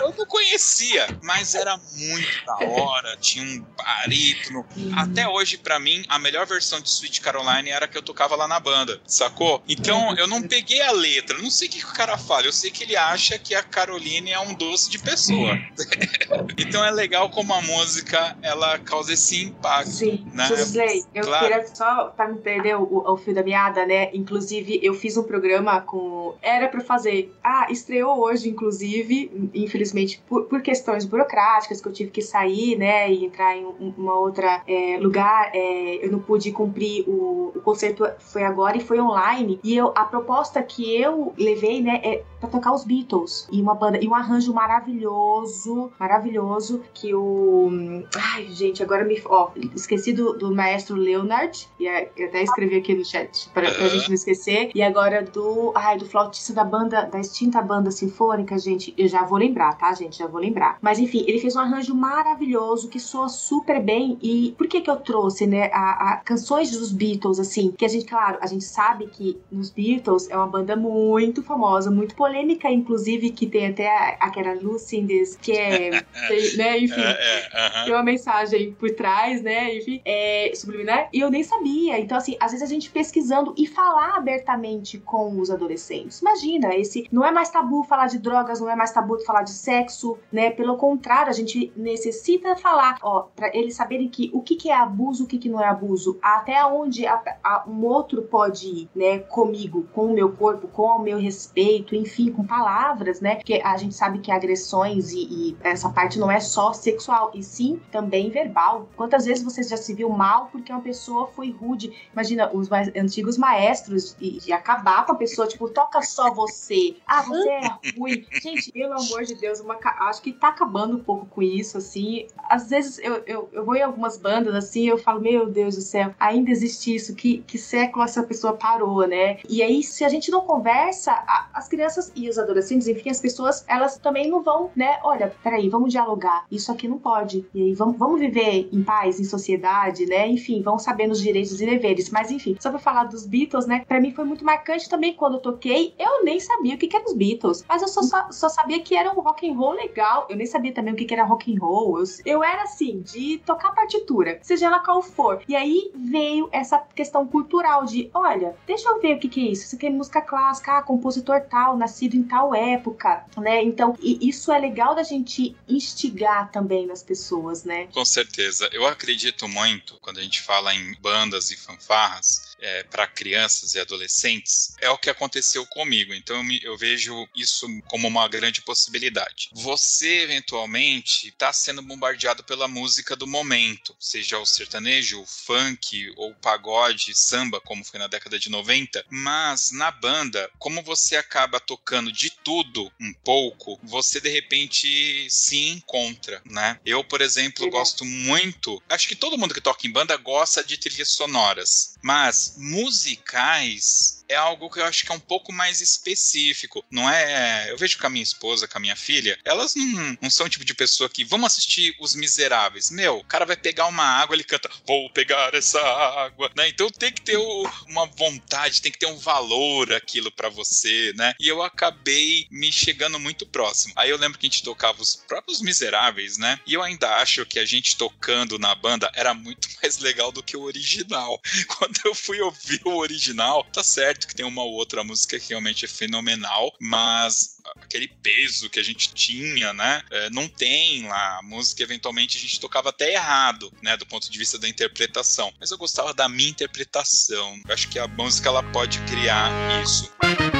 eu 0.00 0.14
não 0.16 0.26
conhecia, 0.26 1.06
mas 1.22 1.54
era 1.54 1.78
muito 1.94 2.44
da 2.44 2.56
hora, 2.66 3.16
tinha 3.16 3.44
um 3.44 3.64
barítono. 3.76 4.66
Até 4.96 5.28
hoje 5.28 5.58
para 5.58 5.78
mim 5.78 6.04
a 6.08 6.18
melhor 6.18 6.46
versão 6.46 6.80
de 6.80 6.88
Sweet 6.88 7.20
Caroline 7.20 7.70
era 7.70 7.86
a 7.86 7.88
que 7.88 7.96
eu 7.96 8.02
tocava 8.02 8.36
lá 8.36 8.46
na 8.46 8.60
banda, 8.60 9.00
sacou? 9.06 9.62
Então 9.68 10.14
eu 10.16 10.26
não 10.26 10.42
peguei 10.42 10.82
a 10.82 10.92
letra, 10.92 11.38
não 11.38 11.50
sei 11.50 11.68
o 11.68 11.70
que, 11.70 11.78
que 11.78 11.90
o 11.90 11.94
cara 11.94 12.16
fala, 12.18 12.46
eu 12.46 12.52
sei 12.52 12.70
que 12.70 12.84
ele 12.84 12.96
acha 12.96 13.38
que 13.38 13.54
a 13.54 13.62
Caroline 13.62 14.30
é 14.30 14.40
um 14.40 14.54
doce 14.54 14.90
de 14.90 14.98
pessoa. 14.98 15.58
então 16.58 16.84
é 16.84 16.90
legal 16.90 17.30
como 17.30 17.52
a 17.54 17.62
música 17.62 18.36
ela 18.42 18.78
causa 18.78 19.12
esse 19.12 19.44
impacto. 19.44 19.90
Sim, 19.90 20.26
né? 20.32 20.46
Gisley, 20.48 21.04
eu 21.14 21.24
claro. 21.24 21.46
queria 21.46 21.66
só 21.74 22.06
para 22.06 22.28
não 22.28 22.38
perder 22.38 22.76
o, 22.76 23.04
o, 23.06 23.16
fio 23.16 23.34
da 23.34 23.42
meada, 23.42 23.86
né? 23.86 24.10
Inclusive, 24.12 24.80
eu 24.82 24.94
fiz 24.94 25.16
um 25.16 25.22
programa 25.22 25.80
com. 25.80 26.36
Era 26.42 26.68
para 26.68 26.80
fazer. 26.80 27.34
Ah, 27.42 27.66
estreou 27.70 28.18
hoje, 28.18 28.48
inclusive, 28.48 29.05
infelizmente, 29.54 30.22
por, 30.28 30.44
por, 30.44 30.62
questões 30.62 31.04
burocráticas 31.04 31.80
que 31.80 31.88
eu 31.88 31.92
tive 31.92 32.10
que 32.10 32.22
sair, 32.22 32.76
né? 32.76 33.10
E 33.10 33.24
entrar 33.24 33.56
em 33.56 33.64
uma 33.96 34.18
outra 34.18 34.62
é, 34.66 34.98
lugar. 34.98 35.50
É, 35.54 36.04
eu 36.04 36.10
não 36.10 36.18
pude 36.18 36.50
cumprir 36.52 37.04
o, 37.08 37.52
o 37.54 37.60
concerto, 37.60 38.04
foi 38.18 38.42
agora 38.42 38.76
e 38.76 38.80
foi 38.80 39.00
online. 39.00 39.60
E 39.62 39.76
eu, 39.76 39.92
a 39.94 40.04
proposta 40.04 40.62
que 40.62 41.00
eu 41.00 41.32
levei, 41.38 41.80
né, 41.82 42.00
é 42.02 42.22
pra 42.46 42.58
tocar 42.58 42.72
os 42.72 42.84
Beatles. 42.84 43.48
E 43.50 43.60
uma 43.60 43.74
banda, 43.74 43.98
e 44.02 44.08
um 44.08 44.14
arranjo 44.14 44.52
maravilhoso, 44.54 45.92
maravilhoso, 45.98 46.82
que 46.94 47.14
o. 47.14 47.68
Ai, 48.14 48.46
gente, 48.48 48.82
agora 48.82 49.04
me. 49.04 49.20
Ó, 49.26 49.50
esqueci 49.74 50.12
do, 50.12 50.32
do 50.34 50.54
maestro 50.54 50.96
Leonard, 50.96 51.68
e 51.78 51.86
é, 51.86 52.10
eu 52.16 52.28
até 52.28 52.42
escrevi 52.42 52.76
aqui 52.76 52.94
no 52.94 53.04
chat 53.04 53.48
pra, 53.50 53.70
pra 53.70 53.88
gente 53.88 54.08
não 54.08 54.14
esquecer. 54.14 54.70
E 54.74 54.82
agora 54.82 55.22
do. 55.22 55.72
Ai, 55.74 55.98
do 55.98 56.06
flautista 56.06 56.52
da 56.52 56.64
banda, 56.64 57.02
da 57.02 57.20
extinta 57.20 57.60
banda 57.60 57.90
sinfônica, 57.90 58.58
gente, 58.58 58.94
eu 58.96 59.08
já 59.08 59.24
vou 59.24 59.38
lembrar, 59.38 59.76
tá, 59.76 59.92
gente? 59.92 60.18
Já 60.18 60.26
vou 60.26 60.40
lembrar. 60.40 60.78
Mas 60.80 60.98
enfim, 60.98 61.24
ele 61.26 61.38
fez 61.38 61.56
um 61.56 61.60
arranjo 61.60 61.94
maravilhoso 61.94 62.88
que 62.88 63.00
soa 63.00 63.28
super 63.28 63.82
bem. 63.82 64.18
E 64.22 64.54
por 64.56 64.66
que 64.66 64.80
que 64.80 64.90
eu 64.90 64.96
trouxe, 64.96 65.46
né, 65.46 65.70
a, 65.72 66.12
a 66.12 66.16
canções 66.18 66.70
dos 66.70 66.92
Beatles, 66.92 67.38
assim? 67.38 67.72
Que 67.76 67.84
a 67.84 67.88
gente, 67.88 68.06
claro, 68.06 68.38
a 68.40 68.46
gente 68.46 68.64
sabe 68.64 69.06
que 69.06 69.40
nos 69.50 69.70
Beatles 69.70 70.28
é 70.30 70.36
uma 70.36 70.46
banda 70.46 70.76
muito 70.76 71.42
famosa, 71.42 71.90
muito 71.90 72.14
polêmica, 72.14 72.35
inclusive, 72.70 73.30
que 73.30 73.46
tem 73.46 73.68
até 73.68 74.16
aquela 74.20 74.54
Lucindes, 74.54 75.36
que 75.36 75.52
é, 75.52 75.90
né, 76.56 76.78
enfim, 76.78 77.00
é, 77.00 77.10
é, 77.10 77.38
uh 77.38 77.70
-huh. 77.70 77.84
tem 77.84 77.92
uma 77.92 78.02
mensagem 78.02 78.72
por 78.72 78.90
trás, 78.90 79.42
né, 79.42 79.76
enfim, 79.76 80.00
é 80.04 80.52
subliminar, 80.54 81.08
e 81.12 81.20
eu 81.20 81.30
nem 81.30 81.42
sabia. 81.42 81.98
Então, 81.98 82.18
assim, 82.18 82.36
às 82.40 82.52
vezes 82.52 82.66
a 82.66 82.72
gente 82.72 82.90
pesquisando 82.90 83.54
e 83.56 83.66
falar 83.66 84.16
abertamente 84.16 84.98
com 84.98 85.38
os 85.40 85.50
adolescentes. 85.50 86.20
Imagina, 86.20 86.74
esse 86.74 87.06
não 87.10 87.24
é 87.24 87.30
mais 87.30 87.50
tabu 87.50 87.82
falar 87.84 88.06
de 88.06 88.18
drogas, 88.18 88.60
não 88.60 88.70
é 88.70 88.76
mais 88.76 88.92
tabu 88.92 89.18
falar 89.24 89.42
de 89.42 89.50
sexo, 89.50 90.18
né? 90.32 90.50
Pelo 90.50 90.76
contrário, 90.76 91.30
a 91.30 91.34
gente 91.34 91.72
necessita 91.76 92.56
falar, 92.56 92.98
ó, 93.02 93.26
para 93.34 93.50
eles 93.56 93.74
saberem 93.74 94.08
que 94.08 94.30
o 94.32 94.40
que, 94.40 94.56
que 94.56 94.70
é 94.70 94.74
abuso, 94.74 95.24
o 95.24 95.26
que, 95.26 95.38
que 95.38 95.48
não 95.48 95.60
é 95.60 95.66
abuso, 95.66 96.18
até 96.22 96.64
onde 96.64 97.06
a, 97.06 97.22
a, 97.42 97.64
um 97.68 97.84
outro 97.84 98.22
pode 98.22 98.66
ir, 98.66 98.88
né, 98.94 99.18
comigo, 99.18 99.86
com 99.92 100.06
o 100.06 100.14
meu 100.14 100.32
corpo, 100.32 100.68
com 100.68 100.86
o 100.86 100.98
meu 100.98 101.18
respeito, 101.18 101.94
enfim 101.94 102.15
enfim, 102.16 102.32
com 102.32 102.44
palavras, 102.44 103.20
né? 103.20 103.36
Porque 103.36 103.60
a 103.62 103.76
gente 103.76 103.94
sabe 103.94 104.20
que 104.20 104.30
agressões 104.30 105.12
e, 105.12 105.18
e 105.30 105.56
essa 105.62 105.90
parte 105.90 106.18
não 106.18 106.30
é 106.30 106.40
só 106.40 106.72
sexual, 106.72 107.30
e 107.34 107.42
sim 107.42 107.80
também 107.92 108.30
verbal. 108.30 108.88
Quantas 108.96 109.26
vezes 109.26 109.44
você 109.44 109.62
já 109.62 109.76
se 109.76 109.92
viu 109.92 110.08
mal 110.08 110.48
porque 110.50 110.72
uma 110.72 110.80
pessoa 110.80 111.26
foi 111.28 111.50
rude? 111.50 111.92
Imagina 112.12 112.50
os 112.52 112.68
mais 112.68 112.90
antigos 112.96 113.36
maestros 113.36 114.16
de, 114.18 114.38
de 114.38 114.52
acabar 114.52 115.04
com 115.04 115.12
a 115.12 115.16
pessoa, 115.16 115.46
tipo, 115.46 115.68
toca 115.68 116.00
só 116.02 116.32
você. 116.32 116.96
Ah, 117.06 117.22
você 117.22 117.48
é 117.48 117.78
ruim. 117.98 118.24
Gente, 118.42 118.72
pelo 118.72 118.94
amor 118.94 119.24
de 119.24 119.34
Deus, 119.34 119.60
uma, 119.60 119.78
acho 120.08 120.22
que 120.22 120.32
tá 120.32 120.48
acabando 120.48 120.96
um 120.96 121.02
pouco 121.02 121.26
com 121.26 121.42
isso, 121.42 121.76
assim. 121.76 122.26
Às 122.48 122.70
vezes 122.70 122.98
eu, 122.98 123.22
eu, 123.26 123.48
eu 123.52 123.64
vou 123.64 123.76
em 123.76 123.82
algumas 123.82 124.16
bandas, 124.16 124.54
assim, 124.54 124.88
eu 124.88 124.96
falo, 124.96 125.20
meu 125.20 125.50
Deus 125.50 125.76
do 125.76 125.82
céu, 125.82 126.14
ainda 126.18 126.50
existe 126.50 126.94
isso, 126.94 127.14
que, 127.14 127.38
que 127.46 127.58
século 127.58 128.04
essa 128.04 128.22
pessoa 128.22 128.54
parou, 128.54 129.06
né? 129.06 129.38
E 129.48 129.62
aí, 129.62 129.82
se 129.82 130.04
a 130.04 130.08
gente 130.08 130.30
não 130.30 130.40
conversa, 130.40 131.12
a, 131.12 131.48
as 131.52 131.68
crianças 131.68 132.05
e 132.14 132.28
os 132.28 132.38
adolescentes, 132.38 132.88
enfim, 132.88 133.10
as 133.10 133.20
pessoas, 133.20 133.64
elas 133.68 133.98
também 133.98 134.30
não 134.30 134.42
vão, 134.42 134.70
né? 134.76 134.98
Olha, 135.02 135.34
peraí, 135.42 135.68
vamos 135.68 135.90
dialogar. 135.92 136.46
Isso 136.50 136.70
aqui 136.70 136.86
não 136.88 136.98
pode. 136.98 137.46
E 137.54 137.62
aí, 137.62 137.74
vamos, 137.74 137.96
vamos 137.96 138.20
viver 138.20 138.68
em 138.72 138.82
paz, 138.82 139.18
em 139.20 139.24
sociedade, 139.24 140.06
né? 140.06 140.28
Enfim, 140.28 140.62
vão 140.62 140.78
sabendo 140.78 141.12
os 141.12 141.20
direitos 141.20 141.60
e 141.60 141.66
deveres. 141.66 142.10
Mas, 142.10 142.30
enfim, 142.30 142.56
só 142.60 142.70
pra 142.70 142.78
falar 142.78 143.04
dos 143.04 143.26
Beatles, 143.26 143.66
né? 143.66 143.84
Pra 143.86 144.00
mim 144.00 144.12
foi 144.12 144.24
muito 144.24 144.44
marcante 144.44 144.88
também 144.88 145.14
quando 145.14 145.34
eu 145.34 145.40
toquei. 145.40 145.94
Eu 145.98 146.24
nem 146.24 146.38
sabia 146.40 146.74
o 146.74 146.78
que, 146.78 146.86
que 146.86 146.96
eram 146.96 147.06
os 147.06 147.14
Beatles, 147.14 147.64
mas 147.68 147.82
eu 147.82 147.88
só, 147.88 148.02
só, 148.02 148.30
só 148.30 148.48
sabia 148.48 148.80
que 148.80 148.94
era 148.94 149.12
um 149.12 149.20
rock 149.20 149.48
and 149.48 149.54
roll 149.54 149.72
legal. 149.72 150.26
Eu 150.28 150.36
nem 150.36 150.46
sabia 150.46 150.72
também 150.72 150.94
o 150.94 150.96
que, 150.96 151.04
que 151.04 151.14
era 151.14 151.24
rock 151.24 151.52
and 151.52 151.58
roll. 151.60 151.98
Eu, 151.98 152.04
eu 152.24 152.44
era 152.44 152.62
assim, 152.62 153.00
de 153.00 153.38
tocar 153.38 153.74
partitura, 153.74 154.38
seja 154.42 154.66
ela 154.66 154.80
qual 154.80 155.02
for. 155.02 155.42
E 155.48 155.54
aí 155.54 155.90
veio 155.94 156.48
essa 156.52 156.78
questão 156.78 157.26
cultural 157.26 157.84
de, 157.84 158.10
olha, 158.12 158.54
deixa 158.66 158.88
eu 158.88 159.00
ver 159.00 159.16
o 159.16 159.18
que, 159.18 159.28
que 159.28 159.48
é 159.48 159.50
isso. 159.52 159.64
Isso 159.64 159.76
aqui 159.76 159.86
é 159.86 159.90
música 159.90 160.20
clássica, 160.20 160.78
ah, 160.78 160.82
compositor 160.82 161.40
tal, 161.48 161.76
nascido 161.96 162.14
em 162.14 162.22
tal 162.22 162.54
época, 162.54 163.24
né? 163.38 163.62
Então, 163.62 163.96
isso 164.02 164.52
é 164.52 164.58
legal 164.58 164.94
da 164.94 165.02
gente 165.02 165.56
instigar 165.66 166.50
também 166.52 166.86
nas 166.86 167.02
pessoas, 167.02 167.64
né? 167.64 167.86
Com 167.86 168.04
certeza. 168.04 168.68
Eu 168.70 168.86
acredito 168.86 169.48
muito 169.48 169.98
quando 170.02 170.18
a 170.18 170.22
gente 170.22 170.42
fala 170.42 170.74
em 170.74 170.94
bandas 171.00 171.50
e 171.50 171.56
fanfarras 171.56 172.45
é, 172.60 172.82
para 172.84 173.06
crianças 173.06 173.74
e 173.74 173.80
adolescentes, 173.80 174.74
é 174.80 174.90
o 174.90 174.98
que 174.98 175.10
aconteceu 175.10 175.66
comigo. 175.66 176.14
Então 176.14 176.36
eu, 176.36 176.44
me, 176.44 176.60
eu 176.62 176.76
vejo 176.76 177.28
isso 177.34 177.66
como 177.88 178.08
uma 178.08 178.28
grande 178.28 178.62
possibilidade. 178.62 179.50
Você, 179.52 180.20
eventualmente, 180.20 181.28
está 181.28 181.52
sendo 181.52 181.82
bombardeado 181.82 182.42
pela 182.44 182.68
música 182.68 183.16
do 183.16 183.26
momento, 183.26 183.94
seja 183.98 184.38
o 184.38 184.46
sertanejo, 184.46 185.20
o 185.20 185.26
funk, 185.26 186.12
ou 186.16 186.30
o 186.30 186.34
pagode, 186.34 187.14
samba, 187.14 187.60
como 187.60 187.84
foi 187.84 187.98
na 187.98 188.06
década 188.06 188.38
de 188.38 188.50
90, 188.50 189.04
mas 189.10 189.70
na 189.70 189.90
banda, 189.90 190.50
como 190.58 190.82
você 190.82 191.16
acaba 191.16 191.60
tocando 191.60 192.12
de 192.12 192.30
tudo 192.30 192.92
um 193.00 193.12
pouco, 193.24 193.78
você 193.82 194.20
de 194.20 194.28
repente 194.28 195.28
se 195.30 195.68
encontra, 195.68 196.40
né? 196.44 196.78
Eu, 196.84 197.02
por 197.04 197.20
exemplo, 197.20 197.68
gosto 197.70 198.04
muito, 198.04 198.82
acho 198.88 199.08
que 199.08 199.16
todo 199.16 199.38
mundo 199.38 199.54
que 199.54 199.60
toca 199.60 199.86
em 199.86 199.90
banda 199.90 200.16
gosta 200.16 200.62
de 200.62 200.76
trilhas 200.76 201.10
sonoras, 201.10 201.96
mas 202.02 202.45
musicais 202.56 204.15
é 204.28 204.34
algo 204.34 204.70
que 204.70 204.80
eu 204.80 204.84
acho 204.84 205.04
que 205.04 205.12
é 205.12 205.14
um 205.14 205.20
pouco 205.20 205.52
mais 205.52 205.80
específico. 205.80 206.84
Não 206.90 207.08
é. 207.08 207.70
Eu 207.70 207.78
vejo 207.78 207.98
com 207.98 208.06
a 208.06 208.10
minha 208.10 208.22
esposa, 208.22 208.68
com 208.68 208.78
a 208.78 208.80
minha 208.80 208.96
filha, 208.96 209.38
elas 209.44 209.74
não, 209.74 210.18
não 210.22 210.30
são 210.30 210.46
o 210.46 210.48
tipo 210.48 210.64
de 210.64 210.74
pessoa 210.74 211.08
que 211.08 211.24
vamos 211.24 211.52
assistir 211.52 211.94
Os 212.00 212.14
Miseráveis. 212.14 212.90
Meu, 212.90 213.18
o 213.18 213.24
cara 213.24 213.44
vai 213.44 213.56
pegar 213.56 213.86
uma 213.86 214.04
água, 214.04 214.34
ele 214.34 214.44
canta, 214.44 214.70
vou 214.86 215.10
pegar 215.10 215.54
essa 215.54 215.80
água, 215.80 216.50
né? 216.56 216.68
Então 216.68 216.90
tem 216.90 217.12
que 217.12 217.22
ter 217.22 217.36
uma 217.36 218.06
vontade, 218.06 218.82
tem 218.82 218.92
que 218.92 218.98
ter 218.98 219.06
um 219.06 219.18
valor 219.18 219.92
aquilo 219.92 220.30
para 220.30 220.48
você, 220.48 221.12
né? 221.16 221.34
E 221.40 221.48
eu 221.48 221.62
acabei 221.62 222.46
me 222.50 222.72
chegando 222.72 223.18
muito 223.18 223.46
próximo. 223.46 223.92
Aí 223.96 224.10
eu 224.10 224.18
lembro 224.18 224.38
que 224.38 224.46
a 224.46 224.50
gente 224.50 224.62
tocava 224.62 225.00
os 225.02 225.16
próprios 225.16 225.60
Miseráveis, 225.60 226.38
né? 226.38 226.60
E 226.66 226.74
eu 226.74 226.82
ainda 226.82 227.16
acho 227.16 227.44
que 227.46 227.58
a 227.58 227.64
gente 227.64 227.96
tocando 227.96 228.58
na 228.58 228.74
banda 228.74 229.10
era 229.14 229.34
muito 229.34 229.68
mais 229.82 229.98
legal 229.98 230.30
do 230.30 230.42
que 230.42 230.56
o 230.56 230.62
original. 230.62 231.40
Quando 231.78 231.98
eu 232.04 232.14
fui 232.14 232.40
ouvir 232.40 232.80
o 232.84 232.96
original, 232.96 233.64
tá 233.64 233.82
certo 233.82 234.15
certo 234.16 234.26
que 234.26 234.34
tem 234.34 234.46
uma 234.46 234.62
ou 234.62 234.72
outra 234.72 235.04
música 235.04 235.38
que 235.38 235.50
realmente 235.50 235.84
é 235.84 235.88
fenomenal, 235.88 236.74
mas 236.80 237.58
aquele 237.82 238.08
peso 238.08 238.70
que 238.70 238.80
a 238.80 238.82
gente 238.82 239.12
tinha, 239.12 239.72
né? 239.72 240.02
É, 240.10 240.30
não 240.30 240.48
tem 240.48 241.06
lá. 241.06 241.38
A 241.38 241.42
música, 241.42 241.82
eventualmente, 241.82 242.38
a 242.38 242.40
gente 242.40 242.58
tocava 242.58 242.88
até 242.88 243.12
errado, 243.12 243.72
né? 243.82 243.96
Do 243.96 244.06
ponto 244.06 244.30
de 244.30 244.38
vista 244.38 244.58
da 244.58 244.68
interpretação. 244.68 245.52
Mas 245.60 245.70
eu 245.70 245.78
gostava 245.78 246.14
da 246.14 246.28
minha 246.28 246.50
interpretação. 246.50 247.60
Eu 247.66 247.74
acho 247.74 247.88
que 247.88 247.98
a 247.98 248.08
música 248.08 248.48
ela 248.48 248.62
pode 248.62 248.98
criar 249.00 249.50
isso. 249.82 250.10
Agora, 250.20 250.55